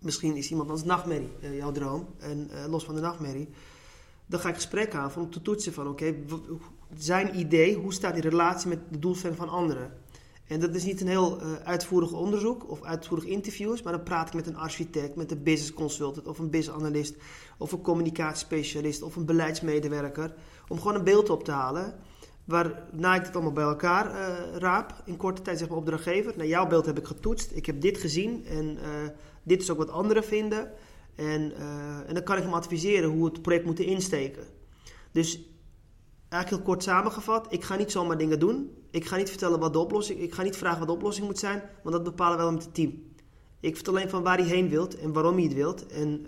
Misschien 0.00 0.36
is 0.36 0.50
iemand 0.50 0.70
als 0.70 0.84
nachtmerrie 0.84 1.30
eh, 1.40 1.56
jouw 1.56 1.72
droom, 1.72 2.08
en 2.18 2.50
eh, 2.50 2.70
los 2.70 2.84
van 2.84 2.94
de 2.94 3.00
nachtmerrie. 3.00 3.48
Dan 4.26 4.40
ga 4.40 4.48
ik 4.48 4.54
gesprek 4.54 4.94
aan 4.94 5.10
om 5.16 5.30
te 5.30 5.42
toetsen 5.42 5.72
van 5.72 5.88
oké, 5.88 6.14
zijn 6.96 7.38
idee, 7.38 7.74
hoe 7.76 7.92
staat 7.92 8.14
die 8.14 8.22
relatie 8.22 8.68
met 8.68 8.78
de 8.90 8.98
doelstelling 8.98 9.38
van 9.38 9.48
anderen? 9.48 9.92
En 10.46 10.60
dat 10.60 10.74
is 10.74 10.84
niet 10.84 11.00
een 11.00 11.08
heel 11.08 11.40
eh, 11.40 11.54
uitvoerig 11.54 12.12
onderzoek 12.12 12.70
of 12.70 12.82
uitvoerig 12.82 13.24
interviews, 13.24 13.82
maar 13.82 13.92
dan 13.92 14.02
praat 14.02 14.28
ik 14.28 14.34
met 14.34 14.46
een 14.46 14.56
architect, 14.56 15.16
met 15.16 15.30
een 15.30 15.42
business 15.42 15.72
consultant 15.72 16.26
of 16.26 16.38
een 16.38 16.50
business 16.50 16.80
analyst 16.80 17.16
of 17.58 17.72
een 17.72 17.82
communicatiespecialist 17.82 19.02
of 19.02 19.16
een 19.16 19.24
beleidsmedewerker. 19.24 20.34
Om 20.68 20.78
gewoon 20.78 20.94
een 20.94 21.04
beeld 21.04 21.30
op 21.30 21.44
te 21.44 21.50
halen. 21.50 21.94
Waarna 22.44 23.14
ik 23.14 23.24
het 23.24 23.34
allemaal 23.34 23.52
bij 23.52 23.64
elkaar 23.64 24.14
eh, 24.14 24.56
raap. 24.56 25.02
In 25.04 25.16
korte 25.16 25.42
tijd 25.42 25.58
zeg 25.58 25.68
mijn 25.68 25.80
opdrachtgever. 25.80 26.32
Nou, 26.36 26.48
jouw 26.48 26.66
beeld 26.66 26.86
heb 26.86 26.98
ik 26.98 27.06
getoetst. 27.06 27.50
Ik 27.54 27.66
heb 27.66 27.80
dit 27.80 27.98
gezien. 27.98 28.46
En 28.46 28.78
eh, 28.82 28.90
dit 29.42 29.62
is 29.62 29.70
ook 29.70 29.78
wat 29.78 29.90
anderen 29.90 30.24
vinden. 30.24 30.70
En, 31.14 31.52
eh, 31.56 32.08
en 32.08 32.14
dan 32.14 32.22
kan 32.22 32.36
ik 32.36 32.42
hem 32.42 32.54
adviseren 32.54 33.10
hoe 33.10 33.24
het 33.24 33.42
project 33.42 33.64
moeten 33.64 33.84
insteken. 33.84 34.42
Dus 35.12 35.40
eigenlijk 36.28 36.62
heel 36.62 36.72
kort 36.72 36.82
samengevat. 36.82 37.52
Ik 37.52 37.64
ga 37.64 37.76
niet 37.76 37.92
zomaar 37.92 38.18
dingen 38.18 38.38
doen. 38.38 38.70
Ik 38.90 39.04
ga 39.04 39.16
niet 39.16 39.28
vertellen 39.28 39.60
wat 39.60 39.72
de 39.72 39.78
oplossing... 39.78 40.20
Ik 40.20 40.34
ga 40.34 40.42
niet 40.42 40.56
vragen 40.56 40.78
wat 40.78 40.88
de 40.88 40.94
oplossing 40.94 41.26
moet 41.26 41.38
zijn. 41.38 41.62
Want 41.82 41.94
dat 41.94 42.04
bepalen 42.04 42.36
we 42.36 42.42
wel 42.42 42.52
met 42.52 42.64
het 42.64 42.74
team. 42.74 43.10
Ik 43.60 43.74
vertel 43.74 43.94
alleen 43.94 44.10
van 44.10 44.22
waar 44.22 44.38
hij 44.38 44.46
heen 44.46 44.68
wilt. 44.68 44.98
En 44.98 45.12
waarom 45.12 45.34
hij 45.34 45.44
het 45.44 45.54
wilt. 45.54 45.86
En... 45.86 46.26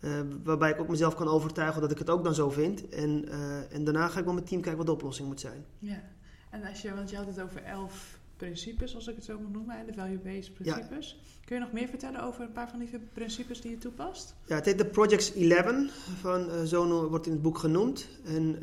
eh, 0.00 0.18
uh, 0.18 0.20
waarbij 0.44 0.70
ik 0.70 0.80
ook 0.80 0.88
mezelf 0.88 1.14
kan 1.14 1.28
overtuigen 1.28 1.80
dat 1.80 1.90
ik 1.90 1.98
het 1.98 2.10
ook 2.10 2.24
dan 2.24 2.34
zo 2.34 2.50
vind. 2.50 2.88
En, 2.88 3.24
uh, 3.28 3.74
en 3.74 3.84
daarna 3.84 4.08
ga 4.08 4.18
ik 4.18 4.24
met 4.24 4.34
mijn 4.34 4.46
team 4.46 4.60
kijken 4.60 4.78
wat 4.78 4.86
de 4.86 4.92
oplossing 4.92 5.28
moet 5.28 5.40
zijn. 5.40 5.64
Ja, 5.78 6.02
en 6.50 6.64
als 6.64 6.82
je, 6.82 6.94
want 6.94 7.10
je 7.10 7.16
had 7.16 7.26
het 7.26 7.40
over 7.40 7.62
elf 7.62 8.18
principes, 8.36 8.94
als 8.94 9.08
ik 9.08 9.14
het 9.14 9.24
zo 9.24 9.38
moet 9.38 9.52
noemen, 9.52 9.86
de 9.86 9.92
value-based 9.92 10.54
principes. 10.54 11.16
Ja. 11.20 11.36
Kun 11.44 11.56
je 11.56 11.62
nog 11.62 11.72
meer 11.72 11.88
vertellen 11.88 12.22
over 12.22 12.42
een 12.42 12.52
paar 12.52 12.70
van 12.70 12.78
die 12.78 12.88
principes 13.12 13.60
die 13.60 13.70
je 13.70 13.78
toepast? 13.78 14.34
Ja, 14.46 14.54
het 14.54 14.64
heet 14.64 14.78
de 14.78 14.86
Projects 14.86 15.34
11, 15.34 15.90
van, 16.20 16.50
uh, 16.50 16.62
zo 16.62 17.08
wordt 17.08 17.26
in 17.26 17.32
het 17.32 17.42
boek 17.42 17.58
genoemd. 17.58 18.08
En 18.24 18.58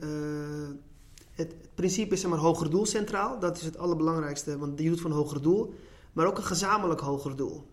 het, 1.36 1.52
het, 1.52 1.76
principe 1.76 2.14
is 2.14 2.22
zeg 2.22 2.30
maar 2.30 2.40
hoger 2.40 2.70
doel 2.70 2.86
centraal. 2.86 3.40
Dat 3.40 3.58
is 3.58 3.64
het 3.64 3.78
allerbelangrijkste, 3.78 4.58
want 4.58 4.80
je 4.80 4.90
doet 4.90 5.02
van 5.02 5.12
hoger 5.12 5.42
doel. 5.42 5.74
Maar 6.14 6.26
ook 6.26 6.38
een 6.38 6.44
gezamenlijk 6.44 7.00
hoger 7.00 7.36
doel. 7.36 7.66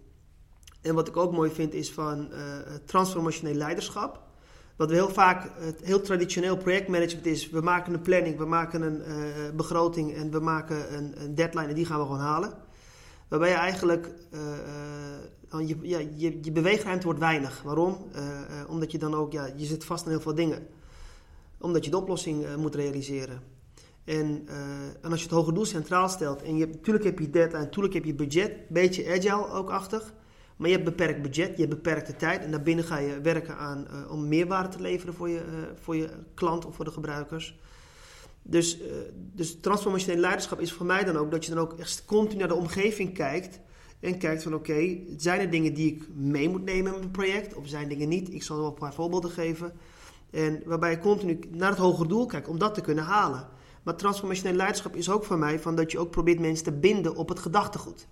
En 0.82 0.94
wat 0.94 1.08
ik 1.08 1.16
ook 1.16 1.32
mooi 1.32 1.50
vind 1.50 1.74
is 1.74 1.92
van 1.92 2.28
uh, 2.32 2.38
transformationeel 2.84 3.54
leiderschap. 3.54 4.20
Wat 4.76 4.88
we 4.88 4.94
heel 4.94 5.08
vaak, 5.08 5.50
het 5.58 5.80
heel 5.84 6.00
traditioneel 6.00 6.56
projectmanagement 6.56 7.26
is, 7.26 7.50
we 7.50 7.60
maken 7.60 7.94
een 7.94 8.00
planning, 8.00 8.38
we 8.38 8.44
maken 8.44 8.82
een 8.82 9.02
uh, 9.08 9.16
begroting 9.56 10.14
en 10.14 10.30
we 10.30 10.40
maken 10.40 10.96
een, 10.96 11.22
een, 11.22 11.34
deadline 11.34 11.66
en 11.66 11.74
die 11.74 11.86
gaan 11.86 11.98
we 11.98 12.04
gewoon 12.04 12.20
halen. 12.20 12.52
Waarbij 13.28 13.48
je 13.48 13.54
eigenlijk, 13.54 14.14
uh, 14.30 15.68
je, 15.68 15.76
ja, 15.82 15.98
je, 15.98 16.38
je 16.42 16.52
beweegruimte 16.52 17.04
wordt 17.04 17.20
weinig. 17.20 17.62
Waarom? 17.62 18.10
omdat 18.68 18.92
je 18.92 18.98
dan 18.98 19.14
ook, 19.14 19.32
ja, 19.32 19.48
je 19.56 19.64
zit 19.64 19.84
vast 19.84 20.04
aan 20.04 20.10
heel 20.10 20.20
veel 20.20 20.34
dingen. 20.34 20.66
Omdat 21.58 21.84
je 21.84 21.90
de 21.90 21.96
oplossing 21.96 22.56
moet 22.56 22.74
realiseren. 22.74 23.42
En, 24.04 24.46
en, 25.02 25.10
als 25.10 25.20
je 25.20 25.26
het 25.26 25.36
hoge 25.36 25.52
doel 25.52 25.64
centraal 25.64 26.08
stelt 26.08 26.42
en 26.42 26.56
je, 26.56 26.66
natuurlijk 26.66 27.04
heb 27.04 27.18
je 27.18 27.30
deadline, 27.30 27.62
natuurlijk 27.62 27.94
heb 27.94 28.04
je 28.04 28.14
budget, 28.14 28.68
beetje 28.68 29.10
agile 29.10 29.50
ook 29.50 29.70
achtig. 29.70 30.12
Maar 30.62 30.70
je 30.70 30.76
hebt 30.76 30.88
beperkt 30.96 31.22
budget, 31.22 31.56
je 31.56 31.62
hebt 31.64 31.82
beperkte 31.82 32.16
tijd 32.16 32.42
en 32.42 32.50
daarbinnen 32.50 32.84
ga 32.84 32.98
je 32.98 33.20
werken 33.20 33.56
aan 33.56 33.86
uh, 33.90 34.10
om 34.10 34.28
meerwaarde 34.28 34.68
te 34.68 34.82
leveren 34.82 35.14
voor 35.14 35.28
je, 35.28 35.38
uh, 35.38 35.58
voor 35.80 35.96
je 35.96 36.08
klant 36.34 36.66
of 36.66 36.74
voor 36.74 36.84
de 36.84 36.90
gebruikers. 36.90 37.58
Dus, 38.42 38.80
uh, 38.80 38.86
dus 39.14 39.60
transformationeel 39.60 40.20
leiderschap 40.20 40.60
is 40.60 40.72
voor 40.72 40.86
mij 40.86 41.04
dan 41.04 41.16
ook 41.16 41.30
dat 41.30 41.44
je 41.44 41.54
dan 41.54 41.60
ook 41.60 41.78
echt 41.78 42.04
continu 42.04 42.38
naar 42.38 42.48
de 42.48 42.54
omgeving 42.54 43.14
kijkt. 43.14 43.60
En 44.00 44.18
kijkt 44.18 44.42
van 44.42 44.54
oké, 44.54 44.98
zijn 45.16 45.40
er 45.40 45.50
dingen 45.50 45.74
die 45.74 45.94
ik 45.94 46.02
mee 46.14 46.48
moet 46.48 46.64
nemen 46.64 46.92
in 46.92 46.98
mijn 46.98 47.10
project? 47.10 47.54
Of 47.54 47.68
zijn 47.68 47.88
dingen 47.88 48.08
niet? 48.08 48.32
Ik 48.32 48.42
zal 48.42 48.56
wel 48.56 48.66
een 48.66 48.74
paar 48.74 48.94
voorbeelden 48.94 49.30
geven. 49.30 49.72
En 50.30 50.62
waarbij 50.64 50.90
je 50.90 50.98
continu 50.98 51.38
naar 51.50 51.70
het 51.70 51.78
hogere 51.78 52.08
doel 52.08 52.26
kijkt 52.26 52.48
om 52.48 52.58
dat 52.58 52.74
te 52.74 52.80
kunnen 52.80 53.04
halen. 53.04 53.48
Maar 53.82 53.96
transformationeel 53.96 54.56
leiderschap 54.56 54.96
is 54.96 55.10
ook 55.10 55.24
voor 55.24 55.38
mij 55.38 55.60
van 55.60 55.74
dat 55.74 55.92
je 55.92 55.98
ook 55.98 56.10
probeert 56.10 56.40
mensen 56.40 56.64
te 56.64 56.72
binden 56.72 57.16
op 57.16 57.28
het 57.28 57.38
gedachtegoed. 57.38 58.06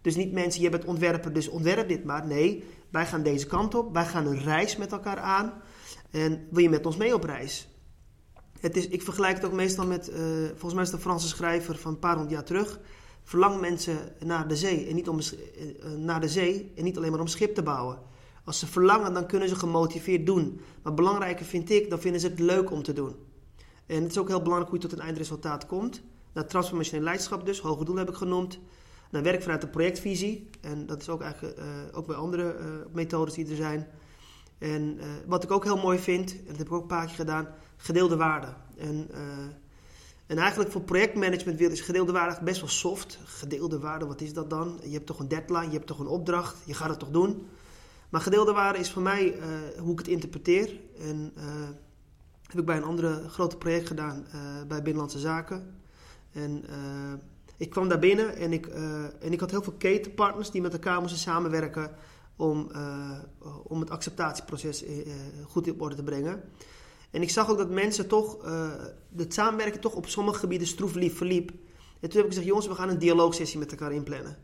Dus 0.00 0.16
niet 0.16 0.32
mensen, 0.32 0.62
je 0.62 0.68
bent 0.68 0.84
ontwerper, 0.84 1.32
dus 1.32 1.48
ontwerp 1.48 1.88
dit 1.88 2.04
maar. 2.04 2.26
Nee, 2.26 2.64
wij 2.90 3.06
gaan 3.06 3.22
deze 3.22 3.46
kant 3.46 3.74
op. 3.74 3.92
Wij 3.92 4.06
gaan 4.06 4.26
een 4.26 4.42
reis 4.42 4.76
met 4.76 4.92
elkaar 4.92 5.18
aan. 5.18 5.52
En 6.10 6.46
wil 6.50 6.62
je 6.62 6.70
met 6.70 6.86
ons 6.86 6.96
mee 6.96 7.14
op 7.14 7.24
reis? 7.24 7.68
Het 8.60 8.76
is, 8.76 8.88
ik 8.88 9.02
vergelijk 9.02 9.34
het 9.36 9.44
ook 9.44 9.52
meestal 9.52 9.86
met, 9.86 10.10
uh, 10.10 10.16
volgens 10.46 10.74
mij 10.74 10.82
is 10.82 10.90
de 10.90 10.98
Franse 10.98 11.28
schrijver 11.28 11.76
van 11.76 11.92
een 11.92 11.98
paar 11.98 12.14
honderd 12.14 12.34
jaar 12.34 12.44
terug. 12.44 12.80
Verlang 13.22 13.60
mensen 13.60 13.98
naar 14.24 14.48
de 14.48 14.56
zee 14.56 14.86
en 14.86 14.94
niet 14.94 15.08
om, 15.08 15.18
uh, 15.18 15.90
naar 15.96 16.20
de 16.20 16.28
zee 16.28 16.72
en 16.76 16.84
niet 16.84 16.96
alleen 16.96 17.10
maar 17.10 17.20
om 17.20 17.26
schip 17.26 17.54
te 17.54 17.62
bouwen. 17.62 17.98
Als 18.44 18.58
ze 18.58 18.66
verlangen, 18.66 19.14
dan 19.14 19.26
kunnen 19.26 19.48
ze 19.48 19.54
gemotiveerd 19.54 20.26
doen. 20.26 20.60
Maar 20.82 20.94
belangrijker 20.94 21.46
vind 21.46 21.70
ik, 21.70 21.90
dan 21.90 22.00
vinden 22.00 22.20
ze 22.20 22.26
het 22.26 22.38
leuk 22.38 22.70
om 22.70 22.82
te 22.82 22.92
doen. 22.92 23.14
En 23.86 24.02
het 24.02 24.10
is 24.10 24.18
ook 24.18 24.28
heel 24.28 24.42
belangrijk 24.42 24.70
hoe 24.70 24.80
je 24.80 24.88
tot 24.88 24.98
een 24.98 25.04
eindresultaat 25.04 25.66
komt. 25.66 26.02
Nou, 26.32 26.46
transformationeel 26.46 27.04
leiderschap 27.04 27.46
dus, 27.46 27.60
hoge 27.60 27.84
doel 27.84 27.96
heb 27.96 28.08
ik 28.08 28.14
genoemd. 28.14 28.58
Dan 29.10 29.22
werk 29.22 29.42
vanuit 29.42 29.60
de 29.60 29.68
projectvisie. 29.68 30.50
En 30.60 30.86
dat 30.86 31.00
is 31.00 31.08
ook 31.08 31.20
eigenlijk 31.20 31.58
uh, 31.58 31.64
ook 31.92 32.06
bij 32.06 32.16
andere 32.16 32.56
uh, 32.58 32.66
methodes 32.92 33.34
die 33.34 33.48
er 33.48 33.56
zijn. 33.56 33.86
En 34.58 34.96
uh, 34.96 35.04
wat 35.26 35.44
ik 35.44 35.50
ook 35.50 35.64
heel 35.64 35.76
mooi 35.76 35.98
vind, 35.98 36.32
en 36.32 36.46
dat 36.46 36.56
heb 36.56 36.66
ik 36.66 36.72
ook 36.72 36.82
een 36.82 36.86
paar 36.86 37.06
keer 37.06 37.14
gedaan, 37.14 37.48
gedeelde 37.76 38.16
waarde. 38.16 38.46
En, 38.76 39.08
en 40.26 40.38
eigenlijk 40.38 40.70
voor 40.70 40.80
projectmanagement 40.80 41.60
is 41.60 41.80
gedeelde 41.80 42.12
waarde 42.12 42.44
best 42.44 42.60
wel 42.60 42.68
soft. 42.68 43.18
Gedeelde 43.24 43.78
waarde, 43.78 44.06
wat 44.06 44.20
is 44.20 44.32
dat 44.32 44.50
dan? 44.50 44.80
Je 44.82 44.92
hebt 44.92 45.06
toch 45.06 45.18
een 45.18 45.28
deadline, 45.28 45.64
je 45.64 45.72
hebt 45.72 45.86
toch 45.86 45.98
een 45.98 46.06
opdracht, 46.06 46.56
je 46.64 46.74
gaat 46.74 46.88
het 46.88 46.98
toch 46.98 47.10
doen. 47.10 47.46
Maar 48.08 48.20
gedeelde 48.20 48.52
waarde 48.52 48.78
is 48.78 48.90
voor 48.90 49.02
mij 49.02 49.38
hoe 49.78 49.92
ik 49.92 49.98
het 49.98 50.08
interpreteer. 50.08 50.80
En 50.98 51.32
heb 52.46 52.58
ik 52.58 52.66
bij 52.66 52.76
een 52.76 52.84
andere 52.84 53.28
grote 53.28 53.56
project 53.56 53.86
gedaan 53.86 54.26
bij 54.68 54.82
Binnenlandse 54.82 55.18
Zaken. 55.18 55.74
En 56.32 56.64
ik 57.60 57.70
kwam 57.70 57.88
daar 57.88 57.98
binnen 57.98 58.36
en 58.36 58.52
ik, 58.52 58.66
uh, 58.66 59.04
en 59.04 59.32
ik 59.32 59.40
had 59.40 59.50
heel 59.50 59.62
veel 59.62 59.74
ketenpartners 59.78 60.50
die 60.50 60.60
met 60.60 60.72
elkaar 60.72 61.00
moesten 61.00 61.18
samenwerken 61.18 61.90
om, 62.36 62.68
uh, 62.72 63.18
om 63.64 63.80
het 63.80 63.90
acceptatieproces 63.90 64.84
uh, 64.84 65.14
goed 65.46 65.70
op 65.70 65.80
orde 65.80 65.94
te 65.94 66.02
brengen. 66.02 66.42
En 67.10 67.22
ik 67.22 67.30
zag 67.30 67.50
ook 67.50 67.58
dat 67.58 67.70
mensen 67.70 68.08
toch, 68.08 68.36
het 69.16 69.34
samenwerken 69.34 69.80
toch 69.80 69.94
op 69.94 70.06
sommige 70.06 70.38
gebieden 70.38 70.66
stroef 70.66 70.92
verliep. 70.92 71.50
En 72.00 72.08
toen 72.08 72.10
heb 72.10 72.20
ik 72.20 72.26
gezegd, 72.26 72.46
jongens, 72.46 72.66
we 72.66 72.74
gaan 72.74 72.88
een 72.88 72.98
dialoogsessie 72.98 73.58
met 73.58 73.70
elkaar 73.70 73.92
inplannen. 73.92 74.36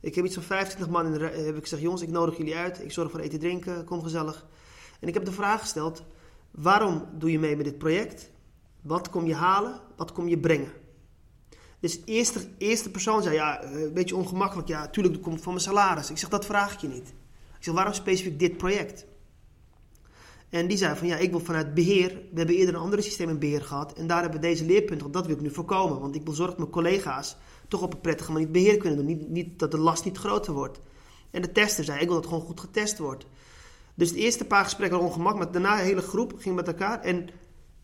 Ik 0.00 0.14
heb 0.14 0.24
iets 0.24 0.34
van 0.34 0.42
25 0.42 0.88
man 0.88 1.06
in 1.06 1.12
de 1.12 1.24
heb 1.24 1.56
ik 1.56 1.62
gezegd, 1.62 1.82
jongens, 1.82 2.02
ik 2.02 2.10
nodig 2.10 2.36
jullie 2.36 2.56
uit. 2.56 2.82
Ik 2.82 2.92
zorg 2.92 3.10
voor 3.10 3.20
eten 3.20 3.38
drinken, 3.38 3.84
kom 3.84 4.02
gezellig. 4.02 4.46
En 5.00 5.08
ik 5.08 5.14
heb 5.14 5.24
de 5.24 5.32
vraag 5.32 5.60
gesteld, 5.60 6.02
waarom 6.50 7.04
doe 7.18 7.30
je 7.30 7.38
mee 7.38 7.56
met 7.56 7.64
dit 7.64 7.78
project? 7.78 8.30
Wat 8.82 9.10
kom 9.10 9.26
je 9.26 9.34
halen? 9.34 9.80
Wat 9.96 10.12
kom 10.12 10.28
je 10.28 10.38
brengen? 10.38 10.81
Dus 11.82 12.00
eerste, 12.04 12.40
eerste 12.58 12.90
persoon 12.90 13.22
zei, 13.22 13.34
ja, 13.34 13.60
eh, 13.62 13.82
een 13.82 13.92
beetje 13.92 14.16
ongemakkelijk. 14.16 14.68
Ja, 14.68 14.88
tuurlijk, 14.88 15.14
dat 15.14 15.24
komt 15.24 15.42
van 15.42 15.52
mijn 15.52 15.64
salaris. 15.64 16.10
Ik 16.10 16.18
zeg, 16.18 16.28
dat 16.28 16.46
vraag 16.46 16.72
ik 16.72 16.78
je 16.78 16.88
niet. 16.88 17.08
Ik 17.58 17.64
zeg, 17.64 17.74
waarom 17.74 17.92
specifiek 17.92 18.38
dit 18.38 18.56
project? 18.56 19.06
En 20.48 20.68
die 20.68 20.76
zei 20.76 20.96
van, 20.96 21.06
ja, 21.06 21.16
ik 21.16 21.30
wil 21.30 21.40
vanuit 21.40 21.74
beheer... 21.74 22.08
We 22.08 22.36
hebben 22.38 22.56
eerder 22.56 22.74
een 22.74 22.80
andere 22.80 23.02
systeem 23.02 23.28
in 23.28 23.38
beheer 23.38 23.62
gehad. 23.62 23.92
En 23.92 24.06
daar 24.06 24.22
hebben 24.22 24.40
we 24.40 24.46
deze 24.46 24.64
leerpunten, 24.64 25.10
dat 25.10 25.26
wil 25.26 25.34
ik 25.34 25.40
nu 25.42 25.50
voorkomen. 25.50 26.00
Want 26.00 26.14
ik 26.14 26.24
wil 26.24 26.32
zorgen 26.32 26.56
dat 26.56 26.70
mijn 26.70 26.84
collega's 26.84 27.36
toch 27.68 27.82
op 27.82 27.92
een 27.92 28.00
prettige 28.00 28.32
manier 28.32 28.50
beheer 28.50 28.76
kunnen 28.76 28.98
doen. 28.98 29.06
Niet, 29.06 29.28
niet, 29.28 29.58
dat 29.58 29.70
de 29.70 29.78
last 29.78 30.04
niet 30.04 30.18
groter 30.18 30.52
wordt. 30.52 30.80
En 31.30 31.42
de 31.42 31.52
tester 31.52 31.84
zei, 31.84 32.00
ik 32.00 32.06
wil 32.06 32.14
dat 32.14 32.24
het 32.24 32.32
gewoon 32.32 32.48
goed 32.48 32.60
getest 32.60 32.98
wordt. 32.98 33.26
Dus 33.94 34.12
de 34.12 34.18
eerste 34.18 34.44
paar 34.44 34.64
gesprekken 34.64 34.98
waren 34.98 35.12
ongemakkelijk. 35.12 35.52
Maar 35.52 35.62
daarna 35.62 35.78
de 35.82 35.88
hele 35.88 36.02
groep 36.02 36.34
ging 36.38 36.54
met 36.54 36.66
elkaar. 36.66 37.00
En 37.00 37.28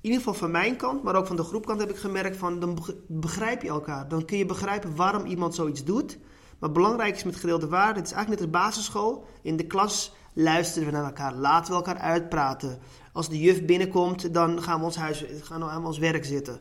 ieder 0.09 0.27
geval 0.27 0.41
van 0.41 0.51
mijn 0.51 0.77
kant, 0.77 1.03
maar 1.03 1.15
ook 1.15 1.27
van 1.27 1.37
de 1.37 1.43
groepkant 1.43 1.81
heb 1.81 1.91
ik 1.91 1.97
gemerkt 1.97 2.37
van 2.37 2.61
dan 2.61 2.79
begrijp 3.07 3.63
je 3.63 3.69
elkaar. 3.69 4.09
Dan 4.09 4.25
kun 4.25 4.39
je 4.39 4.47
begrijpen 4.47 4.97
waarom 4.97 5.27
iemand 5.27 5.55
zoiets 5.55 5.85
doet. 5.85 6.19
Maar 6.59 6.73
belangrijk 6.73 7.17
is 7.17 7.25
met 7.25 7.37
gedeelde 7.37 7.69
waarde, 7.69 7.99
het 7.99 8.09
is 8.09 8.15
eigenlijk 8.15 8.43
net 8.43 8.55
als 8.55 8.63
basisschool. 8.65 9.25
In 9.43 9.57
de 9.57 9.67
klas 9.67 10.13
luisteren 10.33 10.89
we 10.89 10.95
naar 10.95 11.05
elkaar, 11.05 11.35
laten 11.35 11.71
we 11.71 11.77
elkaar 11.77 11.99
uitpraten. 11.99 12.79
Als 13.13 13.29
de 13.29 13.39
juf 13.39 13.65
binnenkomt, 13.65 14.35
dan 14.35 14.63
gaan 14.63 14.79
we 14.79 14.85
ons, 14.85 14.97
huis, 14.97 15.25
gaan 15.43 15.61
we 15.61 15.67
aan 15.67 15.87
ons 15.87 15.99
werk 15.99 16.25
zitten. 16.25 16.61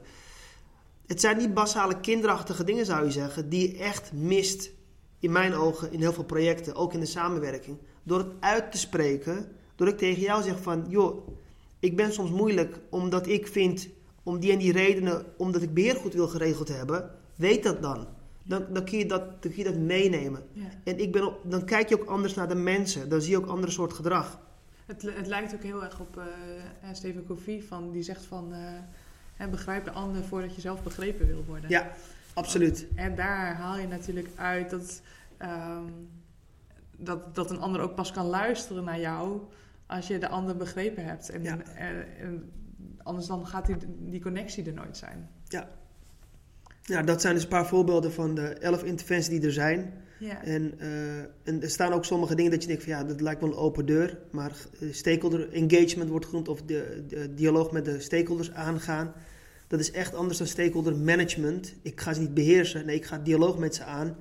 Het 1.05 1.21
zijn 1.21 1.37
niet 1.37 1.53
basale 1.53 1.99
kinderachtige 1.99 2.63
dingen 2.63 2.85
zou 2.85 3.05
je 3.05 3.11
zeggen, 3.11 3.49
die 3.49 3.71
je 3.71 3.77
echt 3.77 4.13
mist 4.13 4.71
in 5.19 5.31
mijn 5.31 5.53
ogen 5.53 5.91
in 5.91 5.99
heel 5.99 6.13
veel 6.13 6.23
projecten, 6.23 6.75
ook 6.75 6.93
in 6.93 6.99
de 6.99 7.05
samenwerking. 7.05 7.77
Door 8.03 8.17
het 8.17 8.31
uit 8.39 8.71
te 8.71 8.77
spreken, 8.77 9.51
door 9.75 9.87
ik 9.87 9.97
tegen 9.97 10.21
jou 10.21 10.43
zeg 10.43 10.61
van, 10.61 10.85
joh, 10.87 11.27
ik 11.79 11.95
ben 11.95 12.13
soms 12.13 12.29
moeilijk 12.29 12.79
omdat 12.89 13.27
ik 13.27 13.47
vind, 13.47 13.87
om 14.23 14.39
die 14.39 14.51
en 14.51 14.57
die 14.57 14.71
redenen, 14.71 15.25
omdat 15.37 15.61
ik 15.61 15.73
beheer 15.73 15.95
goed 15.95 16.13
wil 16.13 16.27
geregeld 16.27 16.67
hebben, 16.67 17.11
weet 17.35 17.63
dat 17.63 17.81
dan. 17.81 18.07
Dan, 18.43 18.65
dan, 18.73 18.85
kun, 18.85 18.97
je 18.97 19.05
dat, 19.05 19.41
dan 19.41 19.51
kun 19.51 19.63
je 19.63 19.63
dat 19.63 19.77
meenemen. 19.77 20.43
En 20.83 20.99
ik 20.99 21.11
ben 21.11 21.33
dan 21.43 21.65
kijk 21.65 21.89
je 21.89 22.01
ook 22.01 22.09
anders 22.09 22.33
naar 22.33 22.47
de 22.47 22.55
mensen. 22.55 23.09
Dan 23.09 23.21
zie 23.21 23.31
je 23.31 23.37
ook 23.37 23.47
andere 23.47 23.71
soort 23.71 23.93
gedrag. 23.93 24.39
Het, 24.85 25.01
het 25.01 25.27
lijkt 25.27 25.53
ook 25.53 25.63
heel 25.63 25.83
erg 25.83 25.99
op 25.99 26.17
uh, 26.17 26.23
Steven 26.91 27.25
Covey, 27.25 27.63
van, 27.67 27.91
die 27.91 28.03
zegt 28.03 28.25
van... 28.25 28.53
Uh, 28.53 29.47
begrijp 29.51 29.85
de 29.85 29.91
ander 29.91 30.23
voordat 30.23 30.55
je 30.55 30.61
zelf 30.61 30.83
begrepen 30.83 31.27
wil 31.27 31.43
worden. 31.47 31.69
Ja, 31.69 31.91
absoluut. 32.33 32.87
En 32.95 33.15
daar 33.15 33.55
haal 33.55 33.77
je 33.77 33.87
natuurlijk 33.87 34.29
uit 34.35 34.69
dat, 34.69 35.01
um, 35.41 36.09
dat, 36.97 37.35
dat 37.35 37.51
een 37.51 37.59
ander 37.59 37.81
ook 37.81 37.95
pas 37.95 38.11
kan 38.11 38.25
luisteren 38.25 38.83
naar 38.83 38.99
jou 38.99 39.41
als 39.87 40.07
je 40.07 40.17
de 40.17 40.27
ander 40.27 40.55
begrepen 40.55 41.05
hebt. 41.05 41.29
En, 41.29 41.45
en 41.75 42.51
anders 43.03 43.27
dan 43.27 43.47
gaat 43.47 43.65
die, 43.65 43.75
die 43.99 44.21
connectie 44.21 44.65
er 44.65 44.73
nooit 44.73 44.97
zijn. 44.97 45.29
Ja. 45.43 45.69
Ja, 46.81 47.01
dat 47.01 47.21
zijn 47.21 47.33
dus 47.33 47.43
een 47.43 47.49
paar 47.49 47.67
voorbeelden 47.67 48.13
van 48.13 48.35
de 48.35 48.47
elf 48.47 48.83
interventies 48.83 49.29
die 49.29 49.41
er 49.45 49.53
zijn. 49.53 49.93
Ja. 50.19 50.43
En, 50.43 50.73
uh, 50.81 51.19
en 51.19 51.61
er 51.61 51.69
staan 51.69 51.93
ook 51.93 52.05
sommige 52.05 52.35
dingen 52.35 52.51
dat 52.51 52.61
je 52.61 52.67
denkt 52.67 52.83
van 52.83 52.91
ja, 52.91 53.03
dat 53.03 53.21
lijkt 53.21 53.41
wel 53.41 53.49
een 53.49 53.55
open 53.55 53.85
deur. 53.85 54.17
Maar 54.31 54.51
eh, 54.79 54.93
stakeholder 54.93 55.53
engagement 55.53 56.09
wordt 56.09 56.25
genoemd 56.25 56.47
of 56.47 56.61
de, 56.61 57.03
de, 57.07 57.33
dialoog 57.33 57.71
met 57.71 57.85
de 57.85 57.99
stakeholders 57.99 58.51
aangaan. 58.51 59.13
Dat 59.67 59.79
is 59.79 59.91
echt 59.91 60.13
anders 60.13 60.37
dan 60.37 60.47
stakeholder 60.47 60.97
management. 60.97 61.73
Ik 61.81 62.01
ga 62.01 62.13
ze 62.13 62.19
niet 62.19 62.33
beheersen, 62.33 62.85
nee, 62.85 62.95
ik 62.95 63.05
ga 63.05 63.17
dialoog 63.17 63.57
met 63.57 63.75
ze 63.75 63.83
aan. 63.83 64.17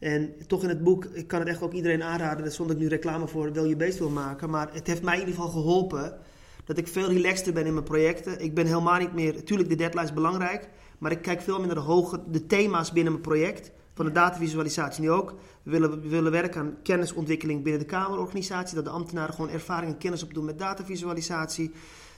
En 0.00 0.34
toch 0.46 0.62
in 0.62 0.68
het 0.68 0.82
boek, 0.82 1.04
ik 1.04 1.26
kan 1.26 1.38
het 1.38 1.48
echt 1.48 1.62
ook 1.62 1.72
iedereen 1.72 2.02
aanraden, 2.02 2.52
zonder 2.52 2.74
dat 2.74 2.84
ik 2.84 2.90
nu 2.90 2.96
reclame 2.96 3.28
voor 3.28 3.52
Wil 3.52 3.64
Je 3.64 3.76
Beest 3.76 3.98
wil 3.98 4.10
maken. 4.10 4.50
Maar 4.50 4.68
het 4.72 4.86
heeft 4.86 5.02
mij 5.02 5.14
in 5.14 5.20
ieder 5.20 5.34
geval 5.34 5.50
geholpen 5.50 6.18
dat 6.64 6.78
ik 6.78 6.88
veel 6.88 7.08
relaxter 7.08 7.52
ben 7.52 7.66
in 7.66 7.72
mijn 7.72 7.84
projecten. 7.84 8.40
Ik 8.40 8.54
ben 8.54 8.66
helemaal 8.66 8.98
niet 8.98 9.14
meer, 9.14 9.34
natuurlijk 9.34 9.68
de 9.68 9.74
deadline 9.74 10.04
is 10.04 10.12
belangrijk, 10.12 10.68
maar 10.98 11.10
ik 11.10 11.22
kijk 11.22 11.40
veel 11.40 11.58
meer 11.58 11.66
naar 11.66 11.74
de, 11.74 11.80
hoge, 11.80 12.20
de 12.30 12.46
thema's 12.46 12.92
binnen 12.92 13.12
mijn 13.12 13.24
project. 13.24 13.72
Van 13.94 14.04
de 14.04 14.12
datavisualisatie 14.12 15.02
nu 15.02 15.10
ook. 15.10 15.34
We 15.62 15.70
willen, 15.70 16.02
we 16.02 16.08
willen 16.08 16.32
werken 16.32 16.60
aan 16.60 16.76
kennisontwikkeling 16.82 17.62
binnen 17.62 17.80
de 17.80 17.86
Kamerorganisatie. 17.86 18.74
Dat 18.74 18.84
de 18.84 18.90
ambtenaren 18.90 19.34
gewoon 19.34 19.50
ervaring 19.50 19.92
en 19.92 19.98
kennis 19.98 20.22
opdoen 20.22 20.44
met 20.44 20.58
datavisualisatie. 20.58 21.72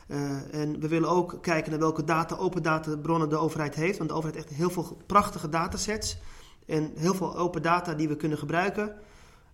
Uh, 0.09 0.55
en 0.55 0.81
we 0.81 0.89
willen 0.89 1.09
ook 1.09 1.39
kijken 1.41 1.71
naar 1.71 1.81
welke 1.81 2.05
data, 2.05 2.37
open 2.37 2.63
databronnen 2.63 3.29
de 3.29 3.37
overheid 3.37 3.75
heeft. 3.75 3.99
Want 3.99 4.11
de 4.11 4.17
overheid 4.17 4.39
heeft 4.39 4.51
echt 4.51 4.59
heel 4.59 4.71
veel 4.71 4.97
prachtige 5.07 5.49
datasets. 5.49 6.19
En 6.67 6.93
heel 6.97 7.15
veel 7.15 7.37
open 7.37 7.63
data 7.63 7.95
die 7.95 8.09
we 8.09 8.17
kunnen 8.17 8.39
gebruiken. 8.39 8.95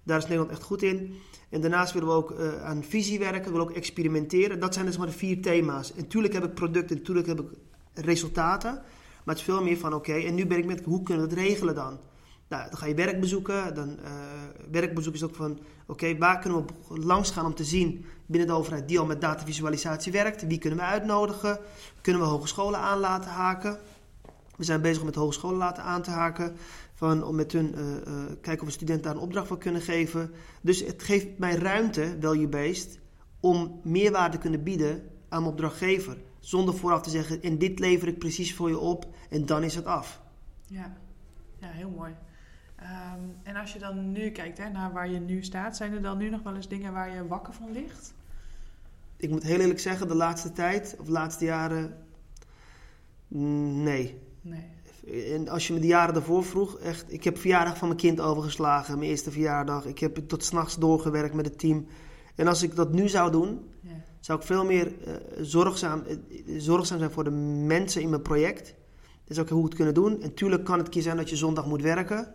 Daar 0.02 0.18
is 0.18 0.24
Nederland 0.24 0.50
echt 0.50 0.62
goed 0.62 0.82
in. 0.82 1.14
En 1.48 1.60
daarnaast 1.60 1.92
willen 1.92 2.08
we 2.08 2.14
ook 2.14 2.30
uh, 2.30 2.64
aan 2.64 2.82
visie 2.82 3.18
werken, 3.18 3.44
we 3.44 3.50
willen 3.50 3.68
ook 3.68 3.76
experimenteren. 3.76 4.60
Dat 4.60 4.74
zijn 4.74 4.86
dus 4.86 4.96
maar 4.96 5.06
de 5.06 5.12
vier 5.12 5.42
thema's. 5.42 5.92
En 5.92 6.02
natuurlijk 6.02 6.34
heb 6.34 6.44
ik 6.44 6.54
producten, 6.54 6.96
natuurlijk 6.96 7.26
heb 7.26 7.40
ik 7.40 7.48
resultaten. 7.94 8.72
Maar 8.72 9.36
het 9.36 9.38
is 9.38 9.52
veel 9.52 9.62
meer 9.62 9.78
van 9.78 9.94
oké, 9.94 10.12
en 10.12 10.34
nu 10.34 10.46
ben 10.46 10.58
ik 10.58 10.66
met 10.66 10.84
hoe 10.84 11.02
kunnen 11.02 11.28
we 11.28 11.30
het 11.30 11.38
regelen 11.38 11.74
dan? 11.74 11.98
Nou, 12.48 12.68
dan 12.68 12.78
ga 12.78 12.86
je 12.86 12.94
werk 12.94 13.20
bezoeken. 13.20 13.74
Dan, 13.74 13.88
uh, 13.88 14.10
werkbezoek 14.70 15.14
is 15.14 15.22
ook 15.22 15.34
van, 15.34 15.58
oké, 15.86 16.18
waar 16.18 16.38
kunnen 16.38 16.64
we 16.88 16.98
langs 16.98 17.30
gaan 17.30 17.46
om 17.46 17.54
te 17.54 17.64
zien 17.64 18.04
binnen 18.26 18.48
de 18.48 18.54
overheid 18.54 18.88
die 18.88 18.98
al 18.98 19.06
met 19.06 19.20
datavisualisatie 19.20 20.12
werkt? 20.12 20.46
Wie 20.46 20.58
kunnen 20.58 20.78
we 20.78 20.84
uitnodigen? 20.84 21.58
Kunnen 22.00 22.22
we 22.22 22.28
hogescholen 22.28 22.80
aan 22.80 22.98
laten 22.98 23.30
haken? 23.30 23.78
We 24.56 24.64
zijn 24.64 24.80
bezig 24.80 25.04
met 25.04 25.14
hogescholen 25.14 25.58
laten 25.58 25.82
aan 25.82 26.02
te 26.02 26.10
haken. 26.10 26.56
Van, 26.98 27.24
om 27.24 27.34
met 27.34 27.52
hun 27.52 27.74
uh, 27.78 27.86
uh, 27.86 28.24
kijken 28.40 28.60
of 28.60 28.66
we 28.66 28.70
studenten 28.70 29.04
daar 29.04 29.14
een 29.14 29.22
opdracht 29.22 29.46
voor 29.46 29.58
kunnen 29.58 29.82
geven. 29.82 30.30
Dus 30.60 30.80
het 30.80 31.02
geeft 31.02 31.38
mij 31.38 31.54
ruimte, 31.54 32.16
value-based, 32.20 32.98
om 33.40 33.80
meerwaarde 33.82 34.36
te 34.36 34.42
kunnen 34.42 34.62
bieden 34.62 34.94
aan 35.28 35.40
mijn 35.40 35.52
opdrachtgever. 35.52 36.16
Zonder 36.40 36.74
vooraf 36.74 37.02
te 37.02 37.10
zeggen, 37.10 37.42
en 37.42 37.58
dit 37.58 37.78
lever 37.78 38.08
ik 38.08 38.18
precies 38.18 38.54
voor 38.54 38.68
je 38.68 38.78
op 38.78 39.06
en 39.30 39.46
dan 39.46 39.62
is 39.62 39.74
het 39.74 39.84
af. 39.84 40.20
Ja, 40.66 40.96
ja 41.58 41.68
heel 41.68 41.90
mooi. 41.90 42.14
Um, 42.80 43.36
en 43.42 43.56
als 43.56 43.72
je 43.72 43.78
dan 43.78 44.12
nu 44.12 44.30
kijkt 44.30 44.58
hè, 44.58 44.68
naar 44.68 44.92
waar 44.92 45.10
je 45.10 45.20
nu 45.20 45.42
staat, 45.42 45.76
zijn 45.76 45.92
er 45.92 46.02
dan 46.02 46.18
nu 46.18 46.30
nog 46.30 46.42
wel 46.42 46.54
eens 46.54 46.68
dingen 46.68 46.92
waar 46.92 47.14
je 47.14 47.26
wakker 47.26 47.54
van 47.54 47.72
ligt? 47.72 48.14
Ik 49.16 49.30
moet 49.30 49.42
heel 49.42 49.60
eerlijk 49.60 49.80
zeggen, 49.80 50.08
de 50.08 50.14
laatste 50.14 50.52
tijd, 50.52 50.96
of 50.98 51.06
de 51.06 51.12
laatste 51.12 51.44
jaren, 51.44 51.96
nee. 53.28 54.18
Nee. 54.40 54.76
En 55.10 55.48
als 55.48 55.66
je 55.66 55.72
me 55.72 55.80
de 55.80 55.86
jaren 55.86 56.14
daarvoor 56.14 56.44
vroeg, 56.44 56.78
echt, 56.78 57.12
ik 57.12 57.24
heb 57.24 57.38
verjaardag 57.38 57.78
van 57.78 57.88
mijn 57.88 58.00
kind 58.00 58.20
overgeslagen, 58.20 58.98
mijn 58.98 59.10
eerste 59.10 59.30
verjaardag. 59.30 59.86
Ik 59.86 59.98
heb 59.98 60.16
tot 60.16 60.44
s'nachts 60.44 60.78
doorgewerkt 60.78 61.34
met 61.34 61.44
het 61.44 61.58
team. 61.58 61.86
En 62.34 62.46
als 62.46 62.62
ik 62.62 62.76
dat 62.76 62.92
nu 62.92 63.08
zou 63.08 63.30
doen, 63.30 63.60
ja. 63.80 64.04
zou 64.20 64.38
ik 64.38 64.46
veel 64.46 64.64
meer 64.64 64.86
uh, 64.86 65.14
zorgzaam, 65.40 66.02
uh, 66.08 66.60
zorgzaam 66.60 66.98
zijn 66.98 67.10
voor 67.10 67.24
de 67.24 67.30
mensen 67.30 68.02
in 68.02 68.08
mijn 68.08 68.22
project. 68.22 68.74
Dus 69.24 69.38
ook 69.38 69.48
hoe 69.48 69.64
het 69.64 69.74
kunnen 69.74 69.94
doen. 69.94 70.22
En 70.22 70.34
tuurlijk 70.34 70.64
kan 70.64 70.78
het 70.78 70.88
keer 70.88 71.02
zijn 71.02 71.16
dat 71.16 71.30
je 71.30 71.36
zondag 71.36 71.66
moet 71.66 71.82
werken. 71.82 72.34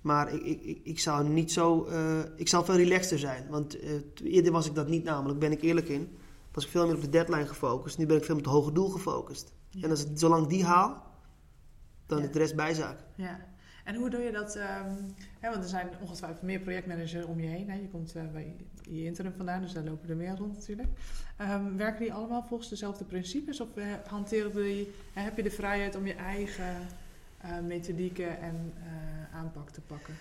Maar 0.00 0.34
ik, 0.34 0.62
ik, 0.62 0.80
ik 0.84 0.98
zou 0.98 1.28
niet 1.28 1.52
zo. 1.52 1.86
Uh, 1.90 2.18
ik 2.36 2.48
zou 2.48 2.64
veel 2.64 2.76
relaxter 2.76 3.18
zijn. 3.18 3.46
Want 3.50 3.76
eerder 4.24 4.52
was 4.52 4.66
ik 4.66 4.74
dat 4.74 4.88
niet, 4.88 5.04
namelijk, 5.04 5.38
ben 5.38 5.52
ik 5.52 5.62
eerlijk 5.62 5.88
in. 5.88 6.08
Was 6.52 6.64
ik 6.64 6.70
veel 6.70 6.86
meer 6.86 6.94
op 6.94 7.00
de 7.00 7.08
deadline 7.08 7.46
gefocust. 7.46 7.98
Nu 7.98 8.06
ben 8.06 8.16
ik 8.16 8.24
veel 8.24 8.34
meer 8.34 8.44
op 8.44 8.50
het 8.50 8.60
hoge 8.60 8.72
doel 8.72 8.88
gefocust. 8.88 9.52
Ja. 9.70 9.82
En 9.82 9.90
als 9.90 10.04
ik, 10.04 10.10
zolang 10.14 10.46
die 10.46 10.64
haal, 10.64 11.06
dan 12.06 12.22
ja. 12.22 12.26
de 12.26 12.38
rest 12.38 12.56
bijzaak. 12.56 12.98
Ja. 13.14 13.38
En 13.84 13.94
hoe 13.94 14.10
doe 14.10 14.20
je 14.20 14.32
dat? 14.32 14.56
Um, 14.56 15.14
hè, 15.40 15.50
want 15.50 15.62
er 15.62 15.68
zijn 15.68 15.88
ongetwijfeld 16.00 16.42
meer 16.42 16.60
projectmanagers 16.60 17.24
om 17.24 17.40
je 17.40 17.46
heen. 17.46 17.70
Hè? 17.70 17.76
Je 17.76 17.88
komt 17.88 18.16
uh, 18.16 18.22
bij 18.32 18.56
je 18.82 19.04
interim 19.04 19.32
vandaan, 19.36 19.60
dus 19.60 19.72
daar 19.72 19.84
lopen 19.84 20.08
er 20.08 20.16
meer 20.16 20.36
rond 20.36 20.54
natuurlijk. 20.54 20.88
Um, 21.40 21.76
werken 21.76 22.00
die 22.00 22.12
allemaal 22.12 22.42
volgens 22.42 22.68
dezelfde 22.68 23.04
principes? 23.04 23.60
Of 23.60 23.68
hanteren 24.06 24.54
die, 24.54 24.92
heb 25.12 25.36
je 25.36 25.42
de 25.42 25.50
vrijheid 25.50 25.96
om 25.96 26.06
je 26.06 26.14
eigen 26.14 26.76
methodieken 27.66 28.40
en 28.40 28.72
aanpak 29.32 29.70
te 29.70 29.80
pakken? 29.80 30.14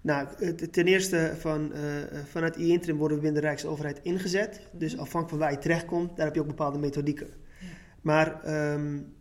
Nou, 0.00 0.28
ten 0.70 0.86
eerste 0.86 1.34
van, 1.38 1.72
uh, 1.72 1.78
vanuit 2.24 2.56
e-interim 2.56 2.96
worden 2.96 3.16
we 3.16 3.22
binnen 3.22 3.40
de 3.40 3.46
Rijksoverheid 3.46 4.00
ingezet. 4.02 4.66
Dus 4.72 4.92
mhm. 4.92 5.00
afhankelijk 5.00 5.30
van 5.30 5.38
waar 5.38 5.52
je 5.52 5.58
terechtkomt, 5.58 6.16
daar 6.16 6.26
heb 6.26 6.34
je 6.34 6.40
ook 6.40 6.46
bepaalde 6.46 6.78
methodieken. 6.78 7.26
Ja. 7.26 7.66
Maar 8.00 8.54
um, 8.72 9.14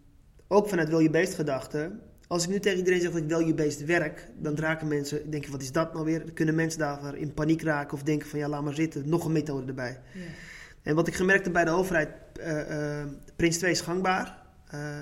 ook 0.47 0.67
vanuit 0.67 0.89
wil-je-based 0.89 1.35
gedachte. 1.35 1.99
Als 2.29 2.43
ik 2.43 2.49
nu 2.49 2.59
tegen 2.59 2.77
iedereen 2.77 3.01
zeg 3.01 3.11
dat 3.11 3.21
ik 3.21 3.31
value-based 3.31 3.85
werk, 3.85 4.27
dan 4.37 4.55
raken 4.55 4.87
mensen, 4.87 5.31
denken 5.31 5.51
wat 5.51 5.61
is 5.61 5.71
dat 5.71 5.93
nou 5.93 6.05
weer? 6.05 6.19
Dan 6.19 6.33
kunnen 6.33 6.55
mensen 6.55 6.79
daarvoor 6.79 7.15
in 7.15 7.33
paniek 7.33 7.61
raken 7.61 7.93
of 7.93 8.03
denken 8.03 8.29
van 8.29 8.39
ja, 8.39 8.47
laat 8.47 8.63
maar 8.63 8.73
zitten, 8.73 9.09
nog 9.09 9.25
een 9.25 9.31
methode 9.31 9.67
erbij. 9.67 9.99
Ja. 10.13 10.21
En 10.81 10.95
wat 10.95 11.07
ik 11.07 11.15
gemerkt 11.15 11.43
heb 11.43 11.53
bij 11.53 11.65
de 11.65 11.71
overheid, 11.71 12.09
uh, 12.39 12.69
uh, 12.69 13.05
Prins 13.35 13.57
2 13.57 13.71
is 13.71 13.81
gangbaar, 13.81 14.37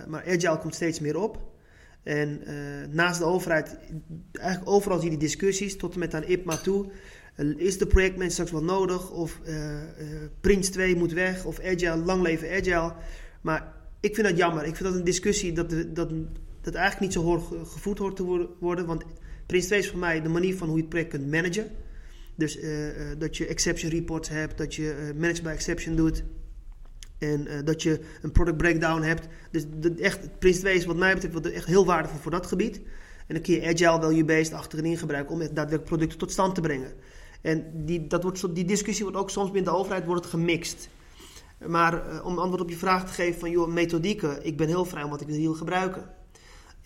maar 0.08 0.24
Agile 0.28 0.58
komt 0.58 0.76
steeds 0.76 1.00
meer 1.00 1.18
op. 1.18 1.56
En 2.04 2.42
naast 2.90 3.20
de 3.20 3.26
overheid, 3.26 3.78
eigenlijk 4.32 4.72
overal 4.72 5.00
zie 5.00 5.12
je 5.12 5.18
die 5.18 5.28
discussies, 5.28 5.78
tot 5.78 5.94
en 5.94 6.00
met 6.00 6.14
aan 6.14 6.24
IPMA 6.24 6.58
toe. 6.58 6.86
Is 7.58 7.78
de 7.78 7.88
projectmanager 7.88 8.32
straks 8.32 8.52
wel 8.52 8.64
nodig? 8.64 9.12
Of 9.12 9.40
Prince 10.42 10.72
2 10.72 10.96
moet 10.96 11.14
weg? 11.14 11.46
Of 11.46 11.60
Agile, 11.60 11.96
lang 11.96 12.22
leven 12.22 12.50
Agile? 12.52 12.94
Maar 13.42 13.74
ik 14.00 14.16
vind 14.16 14.28
dat 14.28 14.38
jammer. 14.38 14.66
Ik 14.66 14.76
vind 14.76 14.90
dat 14.90 14.98
een 14.98 15.06
discussie 15.06 15.54
dat, 15.54 15.70
de, 15.70 15.94
dat, 15.94 16.10
dat 16.72 16.76
eigenlijk 16.76 17.06
niet 17.06 17.24
zo 17.24 17.30
hoor, 17.30 17.68
gevoed 17.68 17.98
hoort 17.98 18.16
te 18.16 18.50
worden. 18.60 18.86
Want 18.86 19.04
Prince 19.46 19.68
2 19.68 19.80
is 19.80 19.90
voor 19.90 20.00
mij 20.00 20.22
de 20.22 20.30
manier 20.30 20.58
van 20.58 20.68
hoe 20.68 20.76
je 20.76 20.82
het 20.82 20.90
project 20.90 21.10
kunt 21.10 21.32
managen. 21.32 21.72
Dus 22.36 22.60
dat 23.18 23.38
je 23.38 23.48
exception 23.48 23.92
reports 23.92 24.30
hebt, 24.30 24.58
dat 24.58 24.76
je 24.76 25.14
manage 25.18 25.42
by 25.42 25.50
exception 25.50 25.96
doet. 25.96 26.24
En 27.18 27.66
dat 27.66 27.84
je 27.84 28.00
een 28.22 28.32
product 28.32 28.58
breakdown 28.58 29.02
hebt. 29.02 29.28
Dus 29.52 29.66
de, 29.80 29.94
echt, 29.94 30.40
Prince 30.40 30.60
2 30.60 30.76
is 30.76 30.86
wat 30.86 30.96
mij 30.96 31.14
betreft 31.14 31.52
echt 31.52 31.66
heel 31.66 31.86
waardevol 31.86 32.20
voor 32.20 32.32
dat 32.32 32.48
gebied. 32.48 32.78
En 33.28 33.34
dan 33.34 33.42
kun 33.42 33.54
je 33.54 33.68
agile 33.68 34.02
value-based 34.02 34.54
achterin 34.54 34.98
gebruiken 34.98 35.34
om 35.34 35.40
daadwerkelijk 35.40 35.84
producten 35.84 36.18
tot 36.18 36.32
stand 36.32 36.56
te 36.56 36.62
brengen. 36.62 36.94
En 37.42 37.86
die, 37.86 38.08
dat 38.08 38.24
wordt, 38.24 38.56
die 38.56 38.66
discussie 38.66 39.04
wordt 39.04 39.20
ook 39.20 39.30
soms 39.30 39.52
binnen 39.52 39.74
de 39.74 39.80
overheid 39.80 40.06
wordt 40.06 40.26
gemixt. 40.26 40.90
Maar 41.68 42.24
om 42.24 42.38
antwoord 42.38 42.62
op 42.62 42.70
je 42.70 42.78
vraag 42.78 43.06
te 43.06 43.14
geven 43.14 43.40
van 43.40 43.52
joh, 43.52 43.68
methodieken, 43.68 44.46
ik 44.46 44.58
ben 44.58 44.68
heel 44.68 44.86
vrij 44.86 45.04
om 45.04 45.10
wat 45.10 45.22
ik 45.22 45.28
wil 45.28 45.54
gebruiken. 45.54 46.17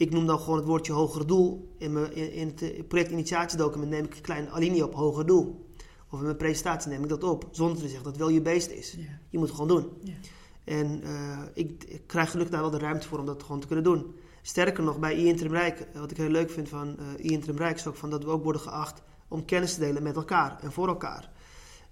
Ik 0.01 0.11
noem 0.11 0.25
dan 0.25 0.39
gewoon 0.39 0.57
het 0.57 0.67
woordje 0.67 0.93
hoger 0.93 1.27
doel. 1.27 1.73
In, 1.77 1.93
mijn, 1.93 2.15
in, 2.15 2.33
in 2.33 2.47
het 2.47 2.87
projectinitiatiedocument 2.87 3.89
neem 3.89 4.05
ik 4.05 4.15
een 4.15 4.21
klein 4.21 4.49
alinea 4.49 4.83
op 4.83 4.93
hoger 4.93 5.25
doel. 5.25 5.65
Of 6.09 6.19
in 6.19 6.25
mijn 6.25 6.37
presentatie 6.37 6.91
neem 6.91 7.03
ik 7.03 7.09
dat 7.09 7.23
op, 7.23 7.47
zonder 7.51 7.77
te 7.77 7.83
zeggen 7.83 8.03
dat 8.03 8.11
het 8.11 8.21
wel 8.21 8.29
je 8.29 8.41
beest 8.41 8.69
is. 8.69 8.91
Yeah. 8.91 9.09
Je 9.29 9.37
moet 9.37 9.47
het 9.47 9.57
gewoon 9.57 9.77
doen. 9.77 9.89
Yeah. 10.03 10.17
En 10.63 11.01
uh, 11.03 11.39
ik, 11.53 11.83
ik, 11.83 12.01
krijg 12.07 12.29
gelukkig 12.29 12.53
daar 12.53 12.61
wel 12.61 12.79
de 12.79 12.85
ruimte 12.85 13.07
voor 13.07 13.19
om 13.19 13.25
dat 13.25 13.43
gewoon 13.43 13.59
te 13.59 13.67
kunnen 13.67 13.83
doen. 13.83 14.15
Sterker 14.41 14.83
nog, 14.83 14.99
bij 14.99 15.15
e-interim 15.15 15.51
Rijk, 15.51 15.87
wat 15.93 16.11
ik 16.11 16.17
heel 16.17 16.29
leuk 16.29 16.49
vind 16.49 16.69
van 16.69 16.95
uh, 16.99 17.29
e-interim 17.29 17.57
Rijk, 17.57 17.75
is 17.75 17.87
ook 17.87 17.95
van 17.95 18.09
dat 18.09 18.23
we 18.23 18.29
ook 18.29 18.43
worden 18.43 18.61
geacht 18.61 19.01
om 19.27 19.45
kennis 19.45 19.73
te 19.73 19.79
delen 19.79 20.03
met 20.03 20.15
elkaar 20.15 20.59
en 20.61 20.71
voor 20.71 20.87
elkaar. 20.87 21.31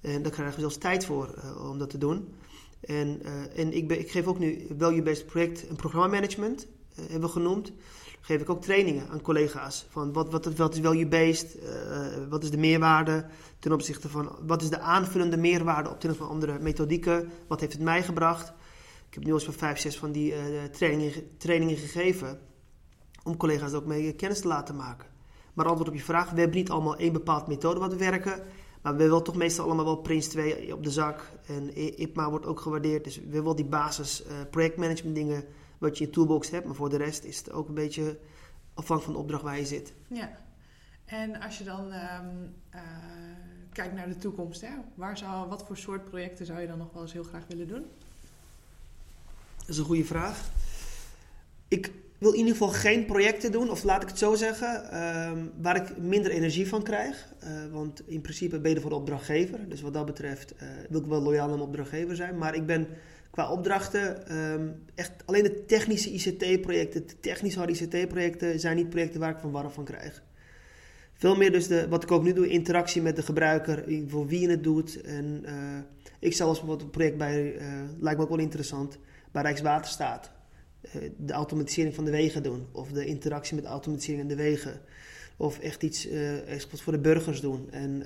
En 0.02 0.22
daar 0.22 0.32
krijgen 0.32 0.56
we 0.56 0.62
zelfs 0.62 0.78
tijd 0.78 1.06
voor 1.06 1.36
uh, 1.38 1.70
om 1.70 1.78
dat 1.78 1.90
te 1.90 1.98
doen. 1.98 2.34
En, 2.80 3.22
en 3.56 3.74
ik, 3.74 3.92
ik, 3.92 4.12
geef 4.12 4.28
ook 4.28 4.40
nu 4.40 4.68
value-based 4.78 5.26
project 5.26 5.68
en 5.68 5.76
programmamanagement, 5.76 6.68
hebben 6.94 7.22
we 7.22 7.28
genoemd 7.28 7.72
geef 8.22 8.42
ik 8.42 8.50
ook 8.50 8.62
trainingen 8.62 9.10
aan 9.10 9.22
collega's. 9.22 9.86
Van 9.90 10.14
wat, 10.14 10.32
wat, 10.32 10.46
wat 10.46 10.74
is 10.74 10.82
value-based, 10.82 11.56
uh, 11.56 12.28
wat 12.30 12.44
is 12.44 12.52
de 12.52 12.58
meerwaarde 12.58 13.26
ten 13.60 13.72
opzichte 13.72 14.10
van, 14.10 14.36
wat 14.46 14.62
is 14.62 14.70
de 14.70 14.80
aanvullende 14.80 15.38
meerwaarde 15.38 15.90
op 15.90 16.00
ten 16.00 16.10
opzichte 16.10 16.24
van 16.24 16.28
andere 16.28 16.60
methodieken, 16.60 17.30
wat 17.48 17.60
heeft 17.60 17.74
het 17.74 17.82
mij 17.82 18.04
gebracht. 18.04 18.54
Ik 19.08 19.14
heb 19.14 19.24
nu 19.24 19.30
al 19.30 19.36
eens 19.36 19.46
van 19.46 19.54
vijf, 19.54 19.80
zes 19.80 19.98
van 19.98 20.12
die 20.12 20.32
uh, 20.32 20.64
trainingen, 20.72 21.38
trainingen 21.38 21.78
gegeven 21.78 22.40
om 23.24 23.38
collega's 23.38 23.74
ook 23.74 23.86
mee 23.86 24.14
kennis 24.14 24.42
te 24.42 24.48
laten 24.48 24.76
maken. 24.76 25.08
Maar 25.54 25.66
antwoord 25.66 25.90
op 25.90 25.96
je 25.96 26.02
vraag, 26.04 26.32
we 26.32 26.40
hebben 26.40 26.58
niet 26.58 26.70
allemaal 26.70 26.98
één 26.98 27.14
bepaald 27.14 27.48
methode 27.48 27.80
wat 27.80 27.92
we 27.92 27.98
werken. 27.98 28.44
Maar 28.82 28.96
we 28.96 29.04
willen 29.04 29.24
toch 29.24 29.36
meestal 29.36 29.66
allemaal 29.66 29.86
wel 29.86 29.96
Prince 29.96 30.30
2 30.30 30.74
op 30.74 30.84
de 30.84 30.92
zak. 30.92 31.32
En 31.46 31.78
IPMA 32.02 32.30
wordt 32.30 32.46
ook 32.46 32.60
gewaardeerd. 32.60 33.04
Dus 33.04 33.16
we 33.16 33.28
willen 33.28 33.44
wel 33.44 33.56
die 33.56 33.66
basis 33.66 34.24
projectmanagement 34.50 35.16
dingen 35.16 35.44
wat 35.80 35.98
je 35.98 36.04
in 36.04 36.10
je 36.10 36.16
toolbox 36.16 36.50
hebt. 36.50 36.66
Maar 36.66 36.76
voor 36.76 36.90
de 36.90 36.98
rest 36.98 37.24
is 37.24 37.38
het 37.38 37.52
ook 37.52 37.68
een 37.68 37.74
beetje 37.74 38.18
afhankelijk 38.74 39.04
van 39.04 39.14
de 39.14 39.20
opdracht 39.20 39.44
waar 39.44 39.58
je 39.58 39.66
zit. 39.66 39.94
Ja. 40.08 40.38
En 41.06 41.42
als 41.42 41.58
je 41.58 41.64
dan 41.64 41.86
um, 41.86 42.54
uh, 42.76 42.82
kijkt 43.72 43.94
naar 43.94 44.08
de 44.08 44.18
toekomst, 44.18 44.62
hè, 44.62 44.74
waar 44.96 45.18
zou, 45.18 45.50
wat 45.50 45.64
voor 45.66 45.78
soort 45.78 46.06
projecten 46.06 46.46
zou 46.46 46.60
je 46.60 46.68
dan 46.68 46.78
nog 46.78 46.94
wel 46.94 47.02
eens 47.02 47.14
heel 47.14 47.24
graag 47.24 47.44
willen 47.48 47.68
doen? 47.68 47.86
Dat 49.58 49.68
is 49.68 49.78
een 49.78 49.86
goede 49.86 50.06
vraag. 50.06 50.50
Ik 51.68 51.92
wil 52.18 52.32
in 52.32 52.38
ieder 52.38 52.52
geval 52.52 52.70
geen 52.70 53.06
projecten 53.06 53.52
doen, 53.52 53.70
of 53.70 53.84
laat 53.84 54.02
ik 54.02 54.08
het 54.08 54.18
zo 54.18 54.36
zeggen, 54.36 55.02
um, 55.30 55.52
waar 55.62 55.76
ik 55.76 55.98
minder 55.98 56.32
energie 56.32 56.68
van 56.68 56.84
krijg. 56.84 57.28
Uh, 57.44 57.72
want 57.72 58.08
in 58.08 58.22
principe 58.22 58.60
ben 58.60 58.74
je 58.74 58.82
voor 58.82 58.90
de 58.90 58.96
opdrachtgever. 58.96 59.70
Dus 59.70 59.82
wat 59.82 59.94
dat 59.94 60.06
betreft 60.06 60.54
uh, 60.54 60.70
wil 60.90 61.00
ik 61.00 61.06
wel 61.06 61.22
loyaal 61.22 61.52
aan 61.52 61.62
opdrachtgever 61.62 62.16
zijn. 62.16 62.38
Maar 62.38 62.56
ik 62.56 62.66
ben 62.66 62.88
opdrachten, 63.48 64.38
um, 64.38 64.84
echt 64.96 65.12
alleen 65.26 65.44
de 65.44 65.66
technische 65.66 66.12
ICT-projecten, 66.12 67.08
de 67.08 67.20
technisch 67.20 67.56
harde 67.56 67.74
ICT-projecten, 67.74 68.60
zijn 68.60 68.76
niet 68.76 68.90
projecten 68.90 69.20
waar 69.20 69.32
ik 69.32 69.40
van 69.40 69.52
warm 69.52 69.72
van 69.72 69.86
krijg. 69.86 70.24
Veel 71.20 71.36
meer 71.36 71.52
dus 71.52 71.68
de, 71.68 71.88
wat 71.88 72.04
ik 72.04 72.12
ook 72.12 72.24
nu 72.24 72.34
doe, 72.34 72.48
interactie 72.48 73.02
met 73.02 73.16
de 73.16 73.22
gebruiker, 73.22 73.84
voor 74.08 74.28
wie 74.28 74.40
je 74.40 74.50
het 74.50 74.64
doet. 74.64 75.02
En 75.02 75.44
uh, 75.46 75.52
ik 76.20 76.34
zelfs 76.34 76.60
bijvoorbeeld 76.60 76.82
een 76.82 76.90
project 76.90 77.18
bij, 77.18 77.56
uh, 77.56 77.62
lijkt 78.00 78.18
me 78.18 78.24
ook 78.24 78.30
wel 78.30 78.40
interessant, 78.40 78.98
bij 79.32 79.42
Rijkswaterstaat. 79.42 80.32
Uh, 80.96 81.10
de 81.18 81.34
automatisering 81.34 81.96
van 81.96 82.06
de 82.06 82.12
wegen 82.12 82.44
doen, 82.44 82.68
of 82.72 82.92
de 82.92 83.06
interactie 83.06 83.56
met 83.56 83.64
de 83.64 83.70
automatisering 83.70 84.22
in 84.22 84.28
de 84.28 84.44
wegen. 84.44 84.82
Of 85.38 85.60
echt 85.60 85.84
iets, 85.84 86.08
echt 86.48 86.82
voor 86.82 86.94
de 86.94 87.00
burgers 87.00 87.42
doen. 87.42 87.72
En 87.72 88.04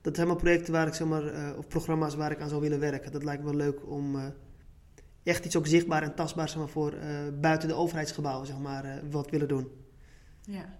dat 0.00 0.14
zijn 0.14 0.26
allemaal 0.26 0.42
projecten 0.42 0.72
waar 0.72 0.86
ik 0.86 0.94
zeg 0.94 1.06
maar, 1.06 1.56
of 1.58 1.68
programma's 1.68 2.14
waar 2.14 2.30
ik 2.30 2.40
aan 2.40 2.48
zou 2.48 2.60
willen 2.60 2.80
werken. 2.80 3.12
Dat 3.12 3.24
lijkt 3.24 3.44
me 3.44 3.56
leuk 3.56 3.90
om 3.90 4.16
echt 5.22 5.44
iets 5.44 5.56
ook 5.56 5.66
zichtbaar 5.66 6.02
en 6.02 6.14
tastbaar 6.14 6.48
zeg 6.48 6.58
maar, 6.58 6.68
voor 6.68 6.94
uh, 6.94 7.02
buiten 7.40 7.68
de 7.68 7.74
overheidsgebouwen 7.74 8.46
zeg 8.46 8.58
maar, 8.58 9.00
wat 9.10 9.30
willen 9.30 9.48
doen. 9.48 9.68
Ja, 10.40 10.78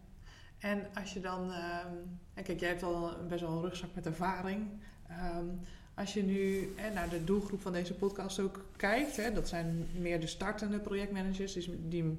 en 0.59 0.87
als 0.95 1.13
je 1.13 1.21
dan, 1.21 1.43
um, 1.43 2.19
kijk, 2.43 2.61
jij 2.61 2.69
hebt 2.69 2.83
al 2.83 3.11
best 3.29 3.41
wel 3.41 3.51
een 3.51 3.63
rugzak 3.63 3.91
met 3.95 4.07
ervaring. 4.07 4.67
Um, 5.11 5.61
als 5.95 6.15
je 6.15 6.23
nu 6.23 6.73
naar 6.95 7.09
de 7.09 7.25
doelgroep 7.25 7.61
van 7.61 7.73
deze 7.73 7.95
podcast 7.95 8.41
ook 8.41 8.65
kijkt, 8.77 9.17
hè, 9.17 9.33
dat 9.33 9.49
zijn 9.49 9.87
meer 9.99 10.21
de 10.21 10.27
startende 10.27 10.79
projectmanagers 10.79 11.69
die 11.89 12.19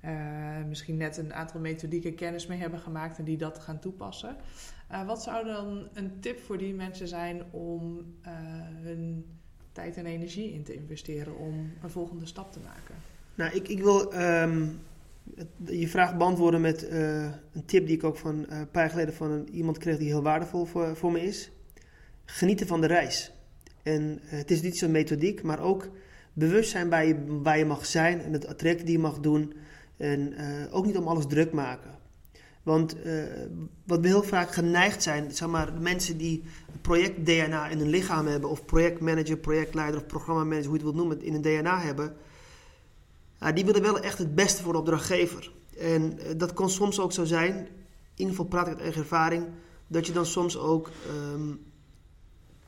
eh, 0.00 0.64
misschien 0.68 0.96
net 0.96 1.16
een 1.16 1.34
aantal 1.34 1.60
methodieken 1.60 2.14
kennis 2.14 2.46
mee 2.46 2.58
hebben 2.58 2.80
gemaakt 2.80 3.18
en 3.18 3.24
die 3.24 3.36
dat 3.36 3.58
gaan 3.58 3.78
toepassen. 3.78 4.36
Wat 5.06 5.22
zou 5.22 5.46
dan 5.46 5.88
een 5.92 6.20
tip 6.20 6.40
voor 6.40 6.58
die 6.58 6.74
mensen 6.74 7.08
zijn 7.08 7.42
om 7.50 8.04
hun 8.82 9.26
tijd 9.72 9.96
en 9.96 10.06
energie 10.06 10.52
in 10.52 10.62
te 10.62 10.74
investeren 10.74 11.36
om 11.36 11.72
een 11.82 11.90
volgende 11.90 12.26
stap 12.26 12.52
te 12.52 12.58
maken? 12.64 12.94
Nou, 13.34 13.54
ik, 13.54 13.68
ik 13.68 13.82
wil 13.82 14.14
um, 14.14 14.80
je 15.64 15.88
vraag 15.88 16.16
beantwoorden 16.16 16.60
met 16.60 16.90
een 16.90 17.64
tip 17.66 17.86
die 17.86 17.96
ik 17.96 18.04
ook 18.04 18.16
van 18.16 18.44
een 18.48 18.70
paar 18.70 18.82
jaar 18.82 18.90
geleden 18.90 19.14
van 19.14 19.48
iemand 19.52 19.78
kreeg 19.78 19.98
die 19.98 20.08
heel 20.08 20.22
waardevol 20.22 20.64
voor, 20.64 20.96
voor 20.96 21.12
me 21.12 21.22
is. 21.22 21.50
Genieten 22.24 22.66
van 22.66 22.80
de 22.80 22.86
reis. 22.86 23.32
En 23.82 24.18
het 24.22 24.50
is 24.50 24.62
niet 24.62 24.78
zo'n 24.78 24.90
methodiek, 24.90 25.42
maar 25.42 25.60
ook 25.60 25.90
bewust 26.32 26.70
zijn 26.70 26.88
waar 26.88 27.06
je, 27.06 27.40
je 27.56 27.64
mag 27.64 27.86
zijn 27.86 28.20
en 28.20 28.32
het 28.32 28.58
traject 28.58 28.84
die 28.84 28.92
je 28.92 28.98
mag 28.98 29.20
doen. 29.20 29.54
En 29.96 30.34
ook 30.70 30.86
niet 30.86 30.96
om 30.96 31.08
alles 31.08 31.26
druk 31.26 31.52
maken. 31.52 31.98
Want 32.62 32.96
uh, 33.06 33.24
wat 33.84 34.00
we 34.00 34.06
heel 34.06 34.22
vaak 34.22 34.52
geneigd 34.52 35.02
zijn, 35.02 35.32
zeg 35.32 35.48
maar, 35.48 35.72
mensen 35.80 36.16
die 36.16 36.42
project 36.80 37.26
DNA 37.26 37.68
in 37.68 37.78
hun 37.78 37.88
lichaam 37.88 38.26
hebben, 38.26 38.50
of 38.50 38.64
projectmanager, 38.64 39.36
projectleider 39.36 40.00
of 40.00 40.06
programmamanager, 40.06 40.68
hoe 40.68 40.78
je 40.78 40.84
het 40.84 40.92
wilt 40.92 41.06
noemen, 41.06 41.22
in 41.22 41.34
een 41.34 41.42
DNA 41.42 41.80
hebben, 41.80 42.16
uh, 43.42 43.48
die 43.54 43.64
willen 43.64 43.82
wel 43.82 43.98
echt 43.98 44.18
het 44.18 44.34
beste 44.34 44.62
voor 44.62 44.72
de 44.72 44.78
opdrachtgever. 44.78 45.52
En 45.78 46.18
uh, 46.18 46.26
dat 46.36 46.52
kan 46.52 46.70
soms 46.70 47.00
ook 47.00 47.12
zo 47.12 47.24
zijn, 47.24 47.54
in 47.54 47.68
ieder 48.14 48.34
geval 48.34 48.44
praat 48.44 48.66
ik 48.66 48.72
uit 48.72 48.82
eigen 48.82 49.00
ervaring, 49.00 49.46
dat 49.86 50.06
je 50.06 50.12
dan 50.12 50.26
soms 50.26 50.58
ook 50.58 50.90
um, 51.32 51.60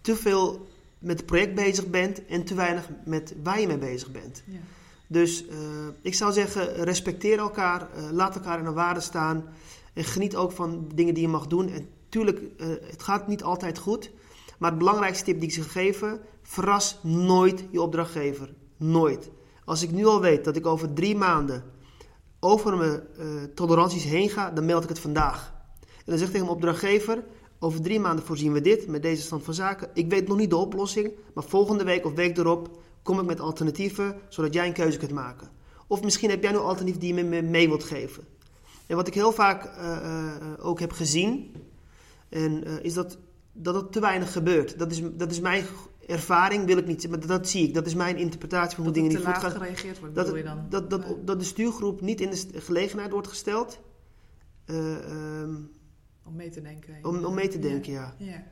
te 0.01 0.17
veel 0.17 0.67
met 0.99 1.17
het 1.17 1.27
project 1.27 1.55
bezig 1.55 1.87
bent 1.87 2.27
en 2.27 2.45
te 2.45 2.55
weinig 2.55 2.89
met 3.05 3.35
waar 3.43 3.61
je 3.61 3.67
mee 3.67 3.79
bezig 3.79 4.11
bent. 4.11 4.43
Ja. 4.47 4.59
Dus 5.07 5.45
uh, 5.45 5.57
ik 6.01 6.15
zou 6.15 6.33
zeggen, 6.33 6.75
respecteer 6.75 7.39
elkaar, 7.39 7.89
laat 8.11 8.35
elkaar 8.35 8.59
in 8.59 8.65
de 8.65 8.73
waarde 8.73 9.01
staan 9.01 9.45
en 9.93 10.05
geniet 10.05 10.37
ook 10.37 10.53
van 10.53 10.89
dingen 10.95 11.15
die 11.15 11.23
je 11.23 11.29
mag 11.29 11.47
doen. 11.47 11.69
En 11.69 11.89
tuurlijk, 12.09 12.41
uh, 12.41 12.67
het 12.81 13.03
gaat 13.03 13.29
niet 13.29 13.43
altijd 13.43 13.79
goed, 13.79 14.11
maar 14.59 14.71
het 14.71 14.79
belangrijkste 14.79 15.25
tip 15.25 15.41
die 15.41 15.49
ik 15.49 15.55
ze 15.55 15.63
geven, 15.63 16.21
verras 16.43 16.99
nooit 17.03 17.65
je 17.71 17.83
opdrachtgever. 17.83 18.55
Nooit. 18.77 19.31
Als 19.65 19.83
ik 19.83 19.91
nu 19.91 20.07
al 20.07 20.21
weet 20.21 20.45
dat 20.45 20.57
ik 20.57 20.67
over 20.67 20.93
drie 20.93 21.17
maanden 21.17 21.65
over 22.41 22.77
mijn 22.77 23.03
toleranties 23.55 24.05
heen 24.05 24.29
ga, 24.29 24.51
dan 24.51 24.65
meld 24.65 24.83
ik 24.83 24.89
het 24.89 24.99
vandaag. 24.99 25.55
En 25.81 25.89
dan 26.05 26.19
zeg 26.19 26.27
ik 26.27 26.33
tegen 26.33 26.47
mijn 26.47 26.59
opdrachtgever, 26.59 27.25
over 27.59 27.83
drie 27.83 28.01
maanden 28.01 28.25
voorzien 28.25 28.53
we 28.53 28.61
dit 28.61 28.87
met 28.87 29.03
deze 29.03 29.23
stand 29.23 29.43
van 29.45 29.55
zaken. 29.55 29.91
Ik 29.95 30.11
weet 30.11 30.29
nog 30.29 30.37
niet 30.37 30.51
de 30.51 30.57
oplossing, 30.57 31.13
maar 31.35 31.45
volgende 31.45 31.85
week 31.85 32.05
of 32.05 32.13
week 32.13 32.39
erop 32.39 32.71
kom 33.03 33.19
ik 33.19 33.27
met 33.27 33.41
alternatieven, 33.41 34.17
zodat 34.29 34.55
jij 34.55 34.67
een 34.67 34.73
keuze 34.73 34.99
kunt 34.99 35.13
maken. 35.13 35.51
Of 35.87 36.03
misschien 36.03 36.31
heb 36.31 36.43
jij 36.43 36.53
een 36.53 36.59
alternatief 36.59 36.99
die 36.99 37.15
je 37.15 37.25
me 37.25 37.43
mee 37.43 37.69
wilt 37.69 37.85
geven. 37.85 38.27
En 38.93 38.99
wat 38.99 39.07
ik 39.07 39.15
heel 39.15 39.33
vaak 39.33 39.65
uh, 39.65 39.97
uh, 40.03 40.67
ook 40.67 40.81
heb 40.81 40.93
gezien, 40.93 41.55
en, 42.29 42.69
uh, 42.69 42.85
is 42.85 42.95
dat, 42.95 43.19
dat 43.53 43.75
het 43.75 43.93
te 43.93 44.01
weinig 44.01 44.33
gebeurt. 44.33 44.79
Dat 44.79 44.91
is, 44.91 45.03
dat 45.13 45.31
is 45.31 45.41
mijn 45.41 45.65
ervaring, 46.07 46.67
wil 46.67 46.77
ik 46.77 46.87
niet 46.87 47.09
maar 47.09 47.21
dat, 47.21 47.29
dat 47.29 47.49
zie 47.49 47.69
ik. 47.69 47.75
Dat 47.75 47.87
is 47.87 47.95
mijn 47.95 48.17
interpretatie 48.17 48.75
van 48.75 48.85
hoe 48.85 48.93
dingen 48.93 49.09
niet 49.09 49.19
goed 49.19 49.35
gaan. 49.35 49.43
Dat 49.43 49.53
gereageerd 49.53 49.99
wordt, 49.99 50.15
dat, 50.15 50.35
je 50.35 50.43
dan? 50.43 50.67
Dat, 50.69 50.91
dat, 50.91 51.03
dat, 51.07 51.27
dat 51.27 51.39
de 51.39 51.45
stuurgroep 51.45 52.01
niet 52.01 52.21
in 52.21 52.31
de 52.31 52.61
gelegenheid 52.61 53.11
wordt 53.11 53.29
gesteld. 53.29 53.81
Um, 54.67 55.71
om 56.25 56.37
mee 56.37 56.51
te 56.51 56.61
denken. 56.61 56.99
Om, 57.03 57.25
om 57.25 57.35
mee 57.35 57.49
te 57.49 57.59
denken, 57.59 57.93
ja. 57.93 58.15
ja. 58.19 58.27
ja. 58.27 58.45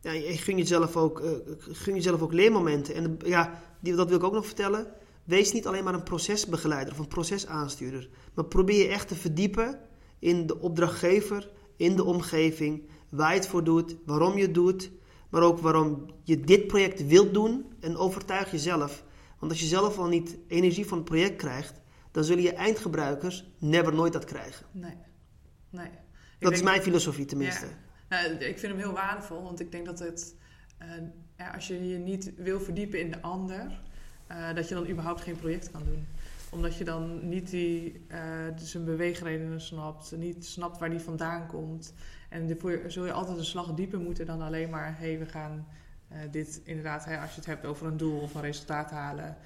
ja 0.00 0.12
je 0.12 0.36
gun 0.36 0.56
jezelf 0.56 0.96
ook, 0.96 1.22
gun 1.58 1.94
jezelf 1.94 2.22
ook 2.22 2.32
leermomenten. 2.32 2.94
En 2.94 3.18
ja, 3.24 3.62
die, 3.80 3.94
dat 3.94 4.08
wil 4.08 4.18
ik 4.18 4.24
ook 4.24 4.32
nog 4.32 4.46
vertellen. 4.46 4.86
Wees 5.24 5.52
niet 5.52 5.66
alleen 5.66 5.84
maar 5.84 5.94
een 5.94 6.02
procesbegeleider 6.02 6.92
of 6.92 6.98
een 6.98 7.08
procesaanstuurder. 7.08 8.08
Maar 8.34 8.44
probeer 8.44 8.78
je 8.78 8.88
echt 8.88 9.08
te 9.08 9.14
verdiepen 9.14 9.86
in 10.18 10.46
de 10.46 10.58
opdrachtgever, 10.58 11.50
in 11.76 11.96
de 11.96 12.04
omgeving, 12.04 12.88
waar 13.08 13.30
je 13.30 13.38
het 13.38 13.48
voor 13.48 13.64
doet, 13.64 13.96
waarom 14.04 14.36
je 14.36 14.42
het 14.42 14.54
doet. 14.54 14.90
Maar 15.28 15.42
ook 15.42 15.58
waarom 15.58 16.06
je 16.22 16.40
dit 16.40 16.66
project 16.66 17.06
wilt 17.06 17.34
doen 17.34 17.72
en 17.80 17.96
overtuig 17.96 18.50
jezelf. 18.50 19.04
Want 19.38 19.52
als 19.52 19.60
je 19.60 19.66
zelf 19.66 19.98
al 19.98 20.06
niet 20.06 20.38
energie 20.46 20.86
van 20.86 20.98
het 20.98 21.06
project 21.06 21.36
krijgt, 21.36 21.80
dan 22.10 22.24
zullen 22.24 22.42
je 22.42 22.52
eindgebruikers 22.52 23.44
never 23.58 23.94
nooit 23.94 24.12
dat 24.12 24.24
krijgen. 24.24 24.66
Nee. 24.72 24.96
nee. 25.70 25.90
Dat 26.38 26.52
is 26.52 26.62
mijn 26.62 26.82
filosofie 26.82 27.24
tenminste. 27.24 27.66
Ja. 27.66 28.22
Nou, 28.22 28.32
ik 28.32 28.58
vind 28.58 28.72
hem 28.72 28.80
heel 28.80 28.92
waardevol, 28.92 29.42
want 29.42 29.60
ik 29.60 29.72
denk 29.72 29.86
dat 29.86 29.98
het 29.98 30.34
uh, 30.82 30.88
ja, 31.36 31.50
als 31.50 31.66
je 31.66 31.88
je 31.88 31.98
niet 31.98 32.32
wil 32.36 32.60
verdiepen 32.60 33.00
in 33.00 33.10
de 33.10 33.22
ander, 33.22 33.80
uh, 34.30 34.54
dat 34.54 34.68
je 34.68 34.74
dan 34.74 34.88
überhaupt 34.88 35.20
geen 35.20 35.36
project 35.36 35.70
kan 35.70 35.82
doen. 35.84 36.06
Omdat 36.50 36.76
je 36.76 36.84
dan 36.84 37.28
niet 37.28 37.50
die, 37.50 38.06
zijn 38.56 38.84
beweegredenen 38.84 39.60
snapt, 39.60 40.16
niet 40.16 40.46
snapt 40.46 40.78
waar 40.78 40.90
die 40.90 40.98
vandaan 40.98 41.46
komt. 41.46 41.94
En 42.28 42.46
daarvoor 42.46 42.80
zul 42.86 43.04
je 43.04 43.12
altijd 43.12 43.38
een 43.38 43.44
slag 43.44 43.74
dieper 43.74 44.00
moeten 44.00 44.26
dan 44.26 44.40
alleen 44.40 44.70
maar, 44.70 44.94
hé, 44.98 45.06
hey, 45.06 45.18
we 45.18 45.26
gaan 45.26 45.66
uh, 46.12 46.18
dit 46.30 46.60
inderdaad, 46.64 47.04
hè, 47.04 47.18
als 47.18 47.30
je 47.30 47.36
het 47.36 47.46
hebt 47.46 47.66
over 47.66 47.86
een 47.86 47.96
doel 47.96 48.20
of 48.20 48.34
een 48.34 48.40
resultaat 48.40 48.90
halen. 48.90 49.36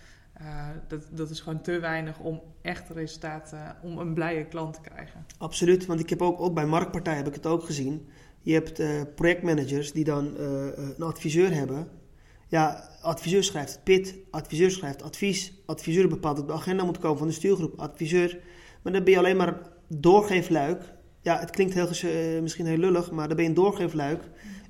dat, 0.88 1.08
dat 1.10 1.30
is 1.30 1.40
gewoon 1.40 1.60
te 1.60 1.78
weinig 1.78 2.18
om 2.18 2.42
echt 2.62 2.90
resultaten, 2.90 3.76
om 3.82 3.98
een 3.98 4.14
blije 4.14 4.44
klant 4.44 4.74
te 4.74 4.80
krijgen. 4.80 5.26
Absoluut, 5.38 5.86
want 5.86 6.00
ik 6.00 6.10
heb 6.10 6.22
ook, 6.22 6.40
ook 6.40 6.54
bij 6.54 6.66
Marktpartij 6.66 7.16
heb 7.16 7.26
ik 7.26 7.34
het 7.34 7.46
ook 7.46 7.64
gezien 7.64 8.08
je 8.42 8.52
hebt 8.52 8.82
projectmanagers 9.14 9.92
die 9.92 10.04
dan 10.04 10.38
een 10.38 11.02
adviseur 11.02 11.54
hebben. 11.54 11.88
Ja, 12.52 12.88
adviseur 13.00 13.44
schrijft 13.44 13.80
PIT, 13.84 14.14
adviseur 14.30 14.70
schrijft 14.70 15.02
advies, 15.02 15.52
adviseur 15.66 16.08
bepaalt 16.08 16.36
dat 16.36 16.46
de 16.46 16.52
agenda 16.52 16.84
moet 16.84 16.98
komen 16.98 17.18
van 17.18 17.26
de 17.26 17.32
stuurgroep, 17.32 17.80
adviseur. 17.80 18.38
Maar 18.82 18.92
dan 18.92 19.04
ben 19.04 19.12
je 19.12 19.18
alleen 19.18 19.36
maar 19.36 19.58
doorgeefluik. 19.88 20.92
Ja, 21.22 21.38
het 21.38 21.50
klinkt 21.50 21.74
heel, 21.74 21.88
uh, 22.04 22.40
misschien 22.40 22.66
heel 22.66 22.76
lullig, 22.76 23.10
maar 23.10 23.26
dan 23.26 23.36
ben 23.36 23.44
je 23.44 23.50
een 23.50 23.56
doorgeefluik. 23.56 24.22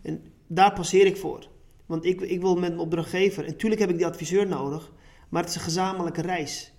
En 0.02 0.22
daar 0.46 0.72
passeer 0.72 1.06
ik 1.06 1.16
voor. 1.16 1.48
Want 1.86 2.04
ik, 2.04 2.20
ik 2.20 2.40
wil 2.40 2.52
met 2.52 2.60
mijn 2.60 2.78
opdrachtgever, 2.78 3.44
en 3.44 3.50
natuurlijk 3.50 3.80
heb 3.80 3.90
ik 3.90 3.96
die 3.96 4.06
adviseur 4.06 4.46
nodig, 4.46 4.92
maar 5.28 5.40
het 5.40 5.50
is 5.50 5.56
een 5.56 5.62
gezamenlijke 5.62 6.20
reis. 6.20 6.72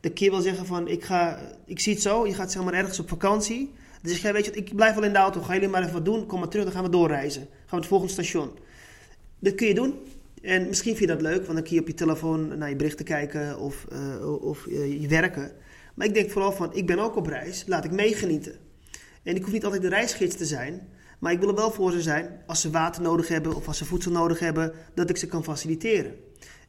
De 0.00 0.10
keer 0.10 0.30
wil 0.30 0.40
zeggen 0.40 0.66
van, 0.66 0.88
ik, 0.88 1.04
ga, 1.04 1.38
ik 1.66 1.80
zie 1.80 1.92
het 1.92 2.02
zo, 2.02 2.26
je 2.26 2.34
gaat 2.34 2.52
zeg 2.52 2.64
maar 2.64 2.74
ergens 2.74 2.98
op 2.98 3.08
vakantie... 3.08 3.72
Dus 4.02 4.12
ik 4.12 4.18
zei, 4.18 4.32
weet 4.32 4.44
je 4.44 4.50
ik 4.50 4.74
blijf 4.74 4.94
wel 4.94 5.04
in 5.04 5.12
de 5.12 5.18
auto. 5.18 5.40
Gaan 5.40 5.54
jullie 5.54 5.68
maar 5.68 5.80
even 5.80 5.92
wat 5.92 6.04
doen. 6.04 6.26
Kom 6.26 6.38
maar 6.38 6.48
terug, 6.48 6.64
dan 6.64 6.74
gaan 6.74 6.84
we 6.84 6.90
doorreizen. 6.90 7.42
Gaan 7.42 7.50
we 7.68 7.76
het 7.76 7.86
volgende 7.86 8.12
station. 8.12 8.50
Dat 9.38 9.54
kun 9.54 9.66
je 9.66 9.74
doen. 9.74 9.94
En 10.42 10.66
misschien 10.66 10.96
vind 10.96 11.10
je 11.10 11.16
dat 11.16 11.22
leuk, 11.22 11.42
want 11.42 11.54
dan 11.54 11.62
kun 11.62 11.74
je 11.74 11.80
op 11.80 11.86
je 11.86 11.94
telefoon 11.94 12.58
naar 12.58 12.68
je 12.68 12.76
berichten 12.76 13.04
kijken 13.04 13.58
of, 13.58 13.86
uh, 13.92 14.42
of 14.42 14.66
uh, 14.66 15.00
je 15.00 15.08
werken. 15.08 15.52
Maar 15.94 16.06
ik 16.06 16.14
denk 16.14 16.30
vooral 16.30 16.52
van, 16.52 16.74
ik 16.74 16.86
ben 16.86 16.98
ook 16.98 17.16
op 17.16 17.26
reis, 17.26 17.64
laat 17.66 17.84
ik 17.84 17.90
meegenieten. 17.90 18.54
En 19.22 19.36
ik 19.36 19.42
hoef 19.42 19.52
niet 19.52 19.64
altijd 19.64 19.82
de 19.82 19.88
reisgids 19.88 20.36
te 20.36 20.44
zijn, 20.44 20.88
maar 21.18 21.32
ik 21.32 21.38
wil 21.38 21.48
er 21.48 21.54
wel 21.54 21.70
voor 21.70 21.92
ze 21.92 22.02
zijn 22.02 22.42
als 22.46 22.60
ze 22.60 22.70
water 22.70 23.02
nodig 23.02 23.28
hebben 23.28 23.54
of 23.54 23.66
als 23.66 23.78
ze 23.78 23.84
voedsel 23.84 24.12
nodig 24.12 24.38
hebben, 24.38 24.72
dat 24.94 25.10
ik 25.10 25.16
ze 25.16 25.26
kan 25.26 25.44
faciliteren. 25.44 26.14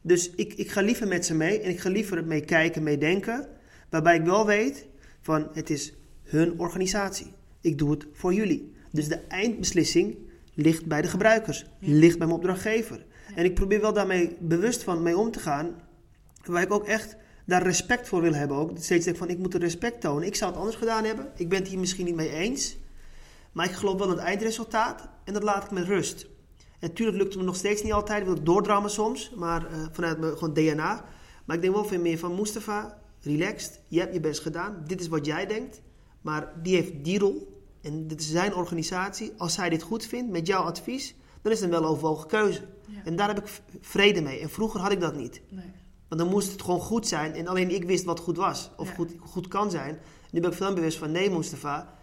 Dus 0.02 0.30
ik, 0.30 0.54
ik 0.54 0.70
ga 0.70 0.80
liever 0.80 1.08
met 1.08 1.26
ze 1.26 1.34
mee 1.34 1.60
en 1.60 1.70
ik 1.70 1.80
ga 1.80 1.90
liever 1.90 2.24
mee 2.24 2.40
kijken, 2.40 2.82
mee 2.82 2.98
denken, 2.98 3.48
waarbij 3.90 4.16
ik 4.16 4.24
wel 4.24 4.46
weet 4.46 4.86
van 5.20 5.48
het 5.52 5.70
is 5.70 5.94
hun 6.22 6.60
organisatie. 6.60 7.32
Ik 7.60 7.78
doe 7.78 7.90
het 7.90 8.06
voor 8.12 8.34
jullie. 8.34 8.72
Dus 8.92 9.08
de 9.08 9.20
eindbeslissing 9.28 10.16
ligt 10.54 10.86
bij 10.86 11.02
de 11.02 11.08
gebruikers, 11.08 11.66
ligt 11.78 12.18
bij 12.18 12.26
mijn 12.26 12.38
opdrachtgever. 12.38 13.04
En 13.34 13.44
ik 13.44 13.54
probeer 13.54 13.80
wel 13.80 13.92
daarmee 13.92 14.36
bewust 14.40 14.82
van 14.82 15.02
mee 15.02 15.18
om 15.18 15.30
te 15.30 15.38
gaan, 15.38 15.74
waar 16.44 16.62
ik 16.62 16.72
ook 16.72 16.86
echt 16.86 17.16
daar 17.46 17.62
respect 17.62 18.08
voor 18.08 18.20
wil 18.20 18.34
hebben. 18.34 18.56
Ook 18.56 18.70
steeds 18.78 19.04
denk 19.04 19.16
van 19.16 19.28
ik 19.28 19.38
moet 19.38 19.54
er 19.54 19.60
respect 19.60 20.00
tonen. 20.00 20.26
Ik 20.26 20.34
zou 20.34 20.50
het 20.50 20.60
anders 20.60 20.78
gedaan 20.78 21.04
hebben. 21.04 21.30
Ik 21.36 21.48
ben 21.48 21.58
het 21.58 21.68
hier 21.68 21.78
misschien 21.78 22.04
niet 22.04 22.14
mee 22.14 22.30
eens. 22.30 22.76
Maar 23.52 23.66
ik 23.66 23.72
geloof 23.72 23.98
wel 23.98 24.10
in 24.10 24.16
het 24.16 24.22
eindresultaat 24.22 25.08
en 25.24 25.32
dat 25.32 25.42
laat 25.42 25.64
ik 25.64 25.70
met 25.70 25.86
rust. 25.86 26.26
En 26.58 26.88
natuurlijk 26.88 27.18
lukt 27.18 27.32
het 27.32 27.38
me 27.38 27.46
nog 27.46 27.56
steeds 27.56 27.82
niet 27.82 27.92
altijd. 27.92 28.20
Ik 28.20 28.26
wil 28.26 28.42
doordrammen 28.42 28.90
soms, 28.90 29.32
maar 29.36 29.62
uh, 29.62 29.86
vanuit 29.92 30.20
mijn 30.20 30.38
gewoon 30.38 30.54
DNA. 30.54 31.04
Maar 31.44 31.56
ik 31.56 31.62
denk 31.62 31.74
wel 31.74 31.84
veel 31.84 32.00
meer 32.00 32.18
van 32.18 32.34
Mustafa, 32.34 32.98
relaxed. 33.20 33.80
Je 33.88 34.00
hebt 34.00 34.14
je 34.14 34.20
best 34.20 34.40
gedaan. 34.40 34.84
Dit 34.86 35.00
is 35.00 35.08
wat 35.08 35.26
jij 35.26 35.46
denkt. 35.46 35.80
Maar 36.20 36.52
die 36.62 36.74
heeft 36.74 36.92
die 37.04 37.18
rol. 37.18 37.62
En 37.82 38.06
dit 38.06 38.20
is 38.20 38.30
zijn 38.30 38.54
organisatie. 38.54 39.32
Als 39.36 39.56
hij 39.56 39.68
dit 39.68 39.82
goed 39.82 40.06
vindt 40.06 40.30
met 40.30 40.46
jouw 40.46 40.62
advies, 40.62 41.14
dan 41.42 41.52
is 41.52 41.60
het 41.60 41.72
een 41.72 41.80
weloverwogen 41.80 42.28
keuze. 42.28 42.60
Ja. 42.86 43.04
En 43.04 43.16
daar 43.16 43.28
heb 43.28 43.38
ik 43.38 43.60
vrede 43.80 44.20
mee. 44.20 44.40
En 44.40 44.50
vroeger 44.50 44.80
had 44.80 44.92
ik 44.92 45.00
dat 45.00 45.16
niet. 45.16 45.42
Nee. 45.48 45.72
Want 46.08 46.20
dan 46.20 46.30
moest 46.30 46.52
het 46.52 46.62
gewoon 46.62 46.80
goed 46.80 47.06
zijn. 47.06 47.34
En 47.34 47.46
alleen 47.46 47.70
ik 47.70 47.84
wist 47.84 48.04
wat 48.04 48.20
goed 48.20 48.36
was. 48.36 48.70
Of 48.76 48.88
ja. 48.88 48.94
goed, 48.94 49.12
goed 49.20 49.48
kan 49.48 49.70
zijn. 49.70 49.98
Nu 50.30 50.40
ben 50.40 50.50
ik 50.50 50.56
veel 50.56 50.74
bewust 50.74 50.98
van, 50.98 51.10
nee 51.10 51.30
Mustafa. 51.30 51.98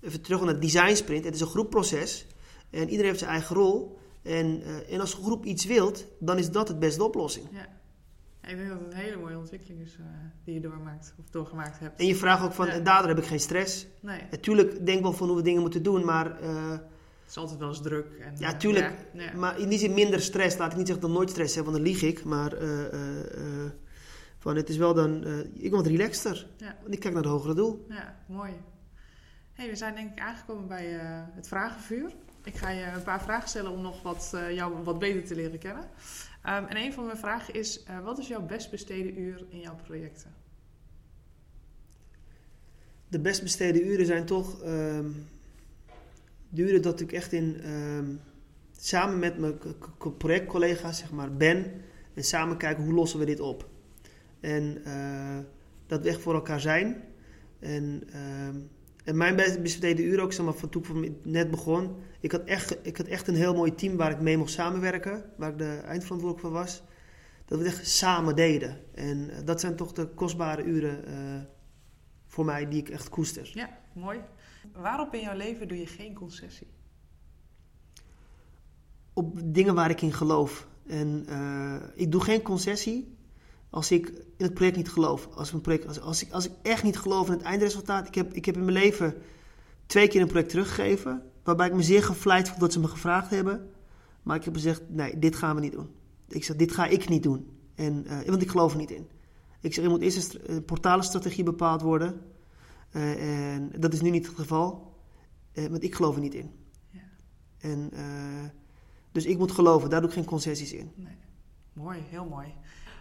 Even 0.00 0.20
terug 0.20 0.40
naar 0.40 0.48
het 0.48 0.62
design 0.62 0.94
sprint. 0.94 1.24
Het 1.24 1.34
is 1.34 1.40
een 1.40 1.46
groepproces. 1.46 2.26
En 2.70 2.82
iedereen 2.82 3.04
heeft 3.04 3.18
zijn 3.18 3.30
eigen 3.30 3.56
rol. 3.56 3.98
En, 4.22 4.60
uh, 4.60 4.92
en 4.92 5.00
als 5.00 5.14
een 5.14 5.22
groep 5.22 5.44
iets 5.44 5.64
wilt, 5.64 6.06
dan 6.18 6.38
is 6.38 6.50
dat 6.50 6.68
het 6.68 6.78
beste 6.78 7.04
oplossing. 7.04 7.46
Ja. 7.52 7.78
Ik 8.50 8.56
denk 8.56 8.68
dat 8.68 8.78
het 8.78 8.92
een 8.92 8.98
hele 8.98 9.16
mooie 9.16 9.38
ontwikkeling 9.38 9.80
is 9.80 9.96
uh, 10.00 10.06
die 10.44 10.54
je 10.54 10.60
doormaakt 10.60 11.14
of 11.18 11.30
doorgemaakt 11.30 11.78
hebt. 11.78 12.00
En 12.00 12.06
je 12.06 12.16
vraagt 12.16 12.44
ook 12.44 12.52
van, 12.52 12.66
ja. 12.66 12.78
daardoor 12.78 13.08
heb 13.08 13.18
ik 13.18 13.24
geen 13.24 13.40
stress. 13.40 13.86
Nee. 14.00 14.20
Natuurlijk 14.30 14.86
denk 14.86 15.02
wel 15.02 15.12
van 15.12 15.28
hoe 15.28 15.36
we 15.36 15.42
dingen 15.42 15.60
moeten 15.60 15.82
doen, 15.82 16.04
maar... 16.04 16.42
Uh, 16.42 16.78
is 17.30 17.36
altijd 17.36 17.58
wel 17.58 17.68
eens 17.68 17.82
druk. 17.82 18.06
En, 18.20 18.34
ja, 18.38 18.56
tuurlijk. 18.56 18.94
Ja, 19.12 19.22
ja. 19.22 19.32
Maar 19.36 19.58
in 19.58 19.68
die 19.68 19.78
zin 19.78 19.94
minder 19.94 20.20
stress. 20.20 20.56
Laat 20.56 20.70
ik 20.70 20.76
niet 20.78 20.86
zeggen 20.86 21.06
dat 21.06 21.16
nooit 21.16 21.30
stress 21.30 21.54
heb, 21.54 21.64
want 21.64 21.76
dan 21.76 21.86
lieg 21.86 22.02
ik. 22.02 22.24
Maar 22.24 22.62
uh, 22.62 22.84
Van 24.38 24.56
het 24.56 24.68
is 24.68 24.76
wel 24.76 24.94
dan, 24.94 25.24
ik 25.54 25.70
word 25.70 25.86
relaxter. 25.86 26.46
Ja. 26.56 26.76
Want 26.80 26.94
ik 26.94 27.00
kijk 27.00 27.14
naar 27.14 27.22
het 27.22 27.32
hogere 27.32 27.54
doel. 27.54 27.86
Ja, 27.88 28.16
mooi. 28.26 28.52
Hey, 29.52 29.68
we 29.68 29.76
zijn 29.76 29.94
denk 29.94 30.12
ik 30.12 30.20
aangekomen 30.20 30.68
bij 30.68 30.86
het 31.34 31.48
vragenvuur. 31.48 32.12
Ik 32.44 32.56
ga 32.56 32.70
je 32.70 32.84
een 32.84 33.02
paar 33.02 33.22
vragen 33.22 33.48
stellen 33.48 33.70
om 33.70 33.82
nog 33.82 34.02
wat, 34.02 34.30
jou 34.50 34.82
wat 34.84 34.98
beter 34.98 35.24
te 35.24 35.34
leren 35.34 35.58
kennen. 35.58 35.84
Ehm, 36.42 36.64
en 36.64 36.76
een 36.76 36.92
van 36.92 37.04
mijn 37.04 37.18
vragen 37.18 37.54
is, 37.54 37.82
wat 38.04 38.18
is 38.18 38.28
jouw 38.28 38.46
best 38.46 38.70
besteden 38.70 39.20
uur 39.20 39.44
in 39.48 39.60
jouw 39.60 39.76
projecten? 39.86 40.34
De 43.08 43.20
best 43.20 43.42
besteden 43.42 43.86
uren 43.86 44.06
zijn 44.06 44.26
toch 44.26 44.62
ehm, 44.62 45.10
de 46.50 46.62
uren 46.62 46.82
dat 46.82 47.00
ik 47.00 47.12
echt 47.12 47.32
in, 47.32 47.60
ehm, 47.62 48.06
samen 48.76 49.18
met 49.18 49.38
mijn 49.38 49.58
projectcollega's 50.18 50.98
zeg 50.98 51.10
maar, 51.10 51.36
ben. 51.36 51.64
En 52.14 52.24
samen 52.24 52.56
kijken 52.56 52.84
hoe 52.84 52.92
lossen 52.92 53.18
we 53.18 53.24
dit 53.24 53.40
op. 53.40 53.68
En 54.40 54.84
eh, 54.84 55.38
dat 55.86 56.02
we 56.02 56.08
echt 56.08 56.20
voor 56.20 56.34
elkaar 56.34 56.60
zijn. 56.60 57.02
En, 57.58 58.02
ehm, 58.12 58.56
en 59.04 59.16
mijn 59.16 59.36
best 59.36 59.62
besteden 59.62 60.04
uren 60.04 60.24
ook, 60.24 60.32
zeg 60.32 60.44
maar, 60.44 60.54
van 60.54 60.68
toen 60.68 61.04
ik 61.04 61.12
net 61.22 61.50
begon. 61.50 61.96
Ik 62.20 62.32
had, 62.32 62.44
echt, 62.44 62.76
ik 62.82 62.96
had 62.96 63.06
echt 63.06 63.28
een 63.28 63.34
heel 63.34 63.54
mooi 63.54 63.74
team 63.74 63.96
waar 63.96 64.10
ik 64.10 64.20
mee 64.20 64.36
mocht 64.36 64.50
samenwerken. 64.50 65.24
Waar 65.36 65.50
ik 65.50 65.58
de 65.58 65.80
eindverantwoordelijk 65.84 66.40
voor 66.40 66.50
was. 66.50 66.82
Dat 67.44 67.58
we 67.58 67.64
het 67.64 67.74
echt 67.74 67.88
samen 67.88 68.36
deden. 68.36 68.80
En 68.94 69.30
eh, 69.30 69.36
dat 69.44 69.60
zijn 69.60 69.76
toch 69.76 69.92
de 69.92 70.06
kostbare 70.06 70.62
uren 70.62 71.06
eh, 71.06 71.40
voor 72.26 72.44
mij 72.44 72.68
die 72.68 72.80
ik 72.80 72.88
echt 72.88 73.08
koester. 73.08 73.50
Ja, 73.54 73.78
mooi. 73.92 74.20
Waarop 74.72 75.14
in 75.14 75.20
jouw 75.20 75.36
leven 75.36 75.68
doe 75.68 75.78
je 75.78 75.86
geen 75.86 76.14
concessie? 76.14 76.66
Op 79.12 79.40
dingen 79.44 79.74
waar 79.74 79.90
ik 79.90 80.02
in 80.02 80.12
geloof. 80.12 80.68
En 80.86 81.24
eh, 81.26 81.76
ik 81.94 82.12
doe 82.12 82.20
geen 82.22 82.42
concessie 82.42 83.16
als 83.70 83.90
ik 83.90 84.08
in 84.08 84.44
het 84.44 84.54
project 84.54 84.76
niet 84.76 84.90
geloof. 84.90 85.28
Als, 85.34 85.52
een 85.52 85.60
project, 85.60 85.86
als, 85.86 86.00
als, 86.00 86.22
ik, 86.22 86.32
als 86.32 86.46
ik 86.46 86.52
echt 86.62 86.82
niet 86.82 86.98
geloof 86.98 87.26
in 87.26 87.32
het 87.32 87.42
eindresultaat. 87.42 88.06
Ik 88.06 88.14
heb, 88.14 88.32
ik 88.34 88.44
heb 88.44 88.54
in 88.54 88.64
mijn 88.64 88.76
leven 88.76 89.14
twee 89.86 90.08
keer 90.08 90.20
een 90.20 90.26
project 90.28 90.50
teruggegeven. 90.50 91.22
Waarbij 91.42 91.66
ik 91.66 91.74
me 91.74 91.82
zeer 91.82 92.02
gevleid 92.02 92.48
voel 92.48 92.58
dat 92.58 92.72
ze 92.72 92.80
me 92.80 92.88
gevraagd 92.88 93.30
hebben. 93.30 93.70
Maar 94.22 94.36
ik 94.36 94.44
heb 94.44 94.54
gezegd, 94.54 94.82
nee, 94.88 95.18
dit 95.18 95.36
gaan 95.36 95.54
we 95.54 95.60
niet 95.60 95.72
doen. 95.72 95.88
Ik 96.28 96.44
zeg, 96.44 96.56
dit 96.56 96.72
ga 96.72 96.86
ik 96.86 97.08
niet 97.08 97.22
doen. 97.22 97.50
En, 97.74 98.06
eh, 98.06 98.28
want 98.28 98.42
ik 98.42 98.50
geloof 98.50 98.72
er 98.72 98.78
niet 98.78 98.90
in. 98.90 99.08
Ik 99.60 99.74
zeg, 99.74 99.84
er 99.84 99.90
moet 99.90 100.00
eerst 100.00 100.16
een, 100.16 100.22
stra- 100.22 100.40
een 100.46 100.64
portalenstrategie 100.64 101.44
bepaald 101.44 101.82
worden. 101.82 102.20
Eh, 102.90 103.54
en 103.54 103.70
dat 103.78 103.92
is 103.92 104.00
nu 104.00 104.10
niet 104.10 104.26
het 104.26 104.36
geval. 104.36 104.96
Eh, 105.52 105.66
want 105.66 105.82
ik 105.82 105.94
geloof 105.94 106.14
er 106.14 106.20
niet 106.20 106.34
in. 106.34 106.50
Ja. 106.90 107.00
En, 107.58 107.90
eh, 107.92 108.50
dus 109.12 109.24
ik 109.24 109.38
moet 109.38 109.52
geloven, 109.52 109.90
daar 109.90 110.00
doe 110.00 110.08
ik 110.08 110.14
geen 110.14 110.24
concessies 110.24 110.72
in. 110.72 110.92
Nee. 110.94 111.16
Mooi, 111.72 111.98
heel 112.08 112.24
mooi. 112.24 112.54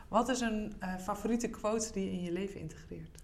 Wat 0.08 0.30
is 0.30 0.41
een 0.41 0.73
favoriete 0.99 1.49
quote 1.49 1.91
die 1.93 2.06
je 2.06 2.12
in 2.12 2.21
je 2.21 2.32
leven 2.32 2.60
integreert? 2.60 3.19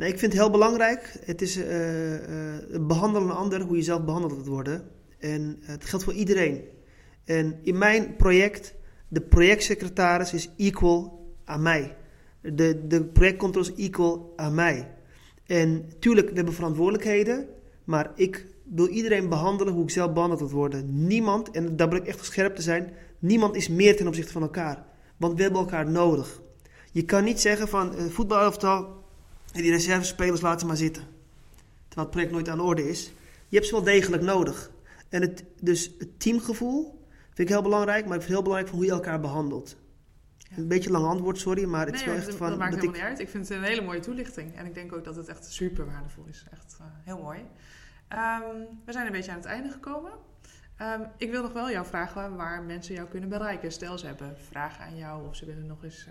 Nee, 0.00 0.12
ik 0.12 0.18
vind 0.18 0.32
het 0.32 0.40
heel 0.40 0.50
belangrijk. 0.50 1.18
Het 1.24 1.42
is 1.42 1.56
eh, 1.56 2.54
eh, 2.54 2.86
behandelen 2.86 3.28
een 3.28 3.34
ander 3.34 3.60
hoe 3.60 3.76
je 3.76 3.82
zelf 3.82 4.04
behandeld 4.04 4.32
wilt 4.32 4.46
worden. 4.46 4.90
En 5.18 5.58
het 5.60 5.84
geldt 5.84 6.04
voor 6.04 6.14
iedereen. 6.14 6.64
En 7.24 7.58
in 7.62 7.78
mijn 7.78 8.16
project, 8.16 8.74
de 9.08 9.20
projectsecretaris 9.20 10.32
is 10.32 10.50
equal 10.56 11.28
aan 11.44 11.62
mij. 11.62 11.96
De, 12.40 12.86
de 12.86 13.04
projectcontrole 13.04 13.66
is 13.66 13.86
equal 13.86 14.32
aan 14.36 14.54
mij. 14.54 14.94
En 15.50 15.92
tuurlijk, 15.98 16.28
we 16.28 16.34
hebben 16.34 16.54
verantwoordelijkheden. 16.54 17.48
Maar 17.84 18.10
ik 18.14 18.46
wil 18.62 18.86
iedereen 18.86 19.28
behandelen 19.28 19.74
hoe 19.74 19.82
ik 19.82 19.90
zelf 19.90 20.12
behandeld 20.12 20.40
wil 20.40 20.50
worden. 20.50 21.06
Niemand, 21.06 21.50
en 21.50 21.76
daar 21.76 21.88
wil 21.88 21.98
ik 21.98 22.06
echt 22.06 22.24
scherp 22.24 22.56
te 22.56 22.62
zijn, 22.62 22.92
niemand 23.18 23.56
is 23.56 23.68
meer 23.68 23.96
ten 23.96 24.06
opzichte 24.06 24.32
van 24.32 24.42
elkaar. 24.42 24.84
Want 25.16 25.36
we 25.36 25.42
hebben 25.42 25.60
elkaar 25.60 25.90
nodig. 25.90 26.40
Je 26.92 27.04
kan 27.04 27.24
niet 27.24 27.40
zeggen 27.40 27.68
van 27.68 27.94
uh, 27.94 28.04
voetbalelftal, 28.04 29.04
en 29.52 29.62
die 29.62 29.70
reservespelers 29.70 30.40
laten 30.40 30.60
ze 30.60 30.66
maar 30.66 30.76
zitten. 30.76 31.02
Terwijl 31.88 32.06
het 32.06 32.10
project 32.10 32.32
nooit 32.32 32.48
aan 32.48 32.58
de 32.58 32.64
orde 32.64 32.88
is. 32.88 33.12
Je 33.48 33.56
hebt 33.56 33.68
ze 33.68 33.74
wel 33.74 33.84
degelijk 33.84 34.22
nodig. 34.22 34.70
En 35.08 35.20
het, 35.20 35.44
dus 35.60 35.94
het 35.98 36.20
teamgevoel 36.20 36.98
vind 37.26 37.48
ik 37.48 37.48
heel 37.48 37.62
belangrijk, 37.62 38.06
maar 38.06 38.18
het 38.18 38.26
heel 38.26 38.42
belangrijk 38.42 38.68
van 38.68 38.78
hoe 38.78 38.86
je 38.86 38.92
elkaar 38.92 39.20
behandelt. 39.20 39.76
Ja. 40.50 40.56
Een 40.56 40.68
beetje 40.68 40.90
lang 40.90 41.06
antwoord, 41.06 41.38
sorry, 41.38 41.64
maar 41.64 41.86
het 41.86 41.90
nee, 41.90 42.00
is 42.00 42.06
wel 42.06 42.16
echt 42.16 42.26
dat, 42.26 42.34
van... 42.34 42.48
dat 42.48 42.58
maakt 42.58 42.70
dat 42.70 42.80
helemaal 42.80 43.00
ik, 43.00 43.08
niet 43.08 43.18
uit. 43.18 43.26
Ik 43.26 43.28
vind 43.28 43.48
het 43.48 43.58
een 43.58 43.64
hele 43.64 43.82
mooie 43.82 44.00
toelichting. 44.00 44.56
En 44.56 44.66
ik 44.66 44.74
denk 44.74 44.92
ook 44.92 45.04
dat 45.04 45.16
het 45.16 45.28
echt 45.28 45.52
super 45.52 45.86
waardevol 45.86 46.24
is. 46.28 46.44
Echt 46.52 46.76
eh, 46.80 46.86
heel 47.04 47.18
mooi. 47.18 47.38
Ehm, 48.08 48.56
we 48.84 48.92
zijn 48.92 49.06
een 49.06 49.12
beetje 49.12 49.30
aan 49.30 49.36
het 49.36 49.46
einde 49.46 49.70
gekomen. 49.70 50.12
Ehm, 50.76 51.00
ik 51.16 51.30
wil 51.30 51.42
nog 51.42 51.52
wel 51.52 51.70
jou 51.70 51.86
vragen 51.86 52.36
waar 52.36 52.62
mensen 52.62 52.94
jou 52.94 53.08
kunnen 53.08 53.28
bereiken. 53.28 53.72
Stel 53.72 53.98
ze 53.98 54.06
hebben 54.06 54.36
vragen 54.48 54.84
aan 54.84 54.96
jou 54.96 55.28
of 55.28 55.36
ze 55.36 55.46
willen 55.46 55.66
nog 55.66 55.84
eens 55.84 56.08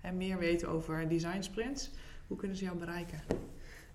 eh, 0.00 0.10
meer 0.12 0.38
weten 0.38 0.68
over 0.68 1.08
design 1.08 1.42
sprints. 1.42 1.90
Hoe 2.26 2.36
kunnen 2.36 2.56
ze 2.56 2.64
jou 2.64 2.78
bereiken? 2.78 3.18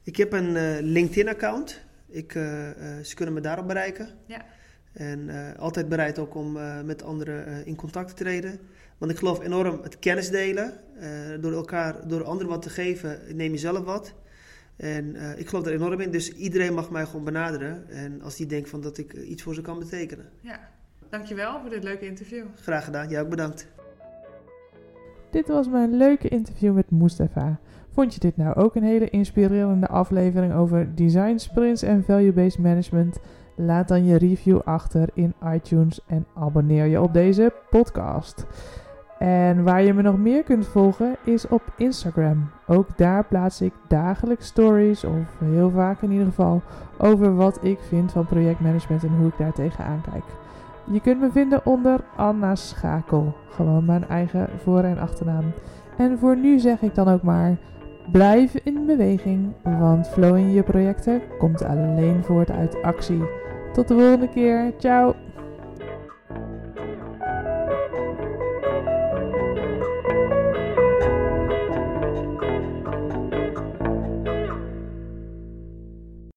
ik 0.03 0.15
heb 0.15 0.33
een 0.33 0.55
eh, 0.55 0.77
LinkedIn-account. 0.81 1.81
Ik, 2.07 2.31
ze 2.31 3.11
kunnen 3.15 3.33
me 3.33 3.41
daarop 3.41 3.67
bereiken. 3.67 4.09
Ja. 4.25 4.45
En 4.93 5.29
altijd 5.57 5.89
bereid 5.89 6.19
ook 6.19 6.35
om 6.35 6.51
met 6.85 7.03
anderen 7.03 7.65
in 7.65 7.75
contact 7.75 8.07
te 8.07 8.13
treden. 8.23 8.59
Want 8.99 9.11
ik 9.11 9.17
geloof 9.17 9.43
enorm 9.43 9.79
het 9.81 9.99
kennis 9.99 10.29
delen. 10.29 10.73
Eh, 10.99 11.09
door 11.41 11.53
elkaar, 11.53 12.07
door 12.07 12.23
anderen 12.23 12.51
wat 12.51 12.61
te 12.61 12.69
geven, 12.69 13.19
neem 13.35 13.51
je 13.51 13.57
zelf 13.57 13.83
wat. 13.83 14.13
En 14.75 15.15
eh, 15.15 15.39
ik 15.39 15.47
geloof 15.47 15.65
er 15.65 15.73
enorm 15.73 15.99
in. 15.99 16.11
Dus 16.11 16.33
iedereen 16.33 16.73
mag 16.73 16.89
mij 16.89 17.05
gewoon 17.05 17.23
benaderen. 17.23 17.89
En 17.89 18.21
als 18.21 18.35
die 18.35 18.45
denkt 18.45 18.69
van 18.69 18.81
dat 18.81 18.97
ik 18.97 19.13
eh, 19.13 19.29
iets 19.29 19.43
voor 19.43 19.53
ze 19.53 19.61
kan 19.61 19.79
betekenen. 19.79 20.25
Ja, 20.41 20.59
dankjewel 21.09 21.59
voor 21.61 21.69
dit 21.69 21.83
leuke 21.83 22.05
interview. 22.05 22.45
Graag 22.55 22.83
gedaan. 22.83 23.09
Jij 23.09 23.21
ook 23.21 23.29
bedankt. 23.29 23.67
Dit 25.31 25.47
was 25.47 25.67
mijn 25.67 25.97
leuke 25.97 26.27
interview 26.27 26.73
met 26.73 26.91
Mustafa. 26.91 27.59
Vond 27.91 28.13
je 28.13 28.19
dit 28.19 28.37
nou 28.37 28.55
ook 28.55 28.75
een 28.75 28.83
hele 28.83 29.09
inspirerende 29.09 29.87
aflevering 29.87 30.53
over 30.53 30.95
design 30.95 31.37
sprints 31.37 31.81
en 31.81 32.03
value-based 32.03 32.59
management? 32.59 33.19
Laat 33.55 33.87
dan 33.87 34.05
je 34.05 34.17
review 34.17 34.59
achter 34.63 35.09
in 35.13 35.33
iTunes 35.53 35.99
en 36.07 36.25
abonneer 36.35 36.85
je 36.85 37.01
op 37.01 37.13
deze 37.13 37.53
podcast. 37.69 38.45
En 39.19 39.63
waar 39.63 39.83
je 39.83 39.93
me 39.93 40.01
nog 40.01 40.17
meer 40.17 40.43
kunt 40.43 40.67
volgen 40.67 41.15
is 41.23 41.47
op 41.47 41.61
Instagram. 41.77 42.49
Ook 42.67 42.87
daar 42.97 43.23
plaats 43.23 43.61
ik 43.61 43.73
dagelijks 43.87 44.45
stories, 44.45 45.03
of 45.03 45.39
heel 45.39 45.69
vaak 45.69 46.01
in 46.01 46.11
ieder 46.11 46.27
geval, 46.27 46.61
over 46.97 47.35
wat 47.35 47.59
ik 47.61 47.79
vind 47.79 48.11
van 48.11 48.25
projectmanagement 48.25 49.03
en 49.03 49.15
hoe 49.17 49.27
ik 49.27 49.37
daar 49.37 49.53
tegenaan 49.53 50.01
kijk. 50.11 50.23
Je 50.91 51.01
kunt 51.01 51.19
me 51.19 51.31
vinden 51.31 51.65
onder 51.65 51.99
Anna 52.15 52.55
Schakel, 52.55 53.35
gewoon 53.49 53.85
mijn 53.85 54.07
eigen 54.07 54.49
voor- 54.63 54.83
en 54.83 54.99
achternaam. 54.99 55.45
En 55.97 56.19
voor 56.19 56.37
nu 56.37 56.59
zeg 56.59 56.81
ik 56.81 56.95
dan 56.95 57.07
ook 57.07 57.21
maar: 57.21 57.57
blijf 58.11 58.55
in 58.55 58.85
beweging, 58.85 59.53
want 59.63 60.07
flow 60.07 60.37
in 60.37 60.51
je 60.51 60.63
projecten 60.63 61.21
komt 61.37 61.63
alleen 61.63 62.23
voort 62.23 62.51
uit 62.51 62.81
actie. 62.81 63.23
Tot 63.73 63.87
de 63.87 63.93
volgende 63.93 64.29
keer, 64.29 64.73
ciao! 64.77 65.15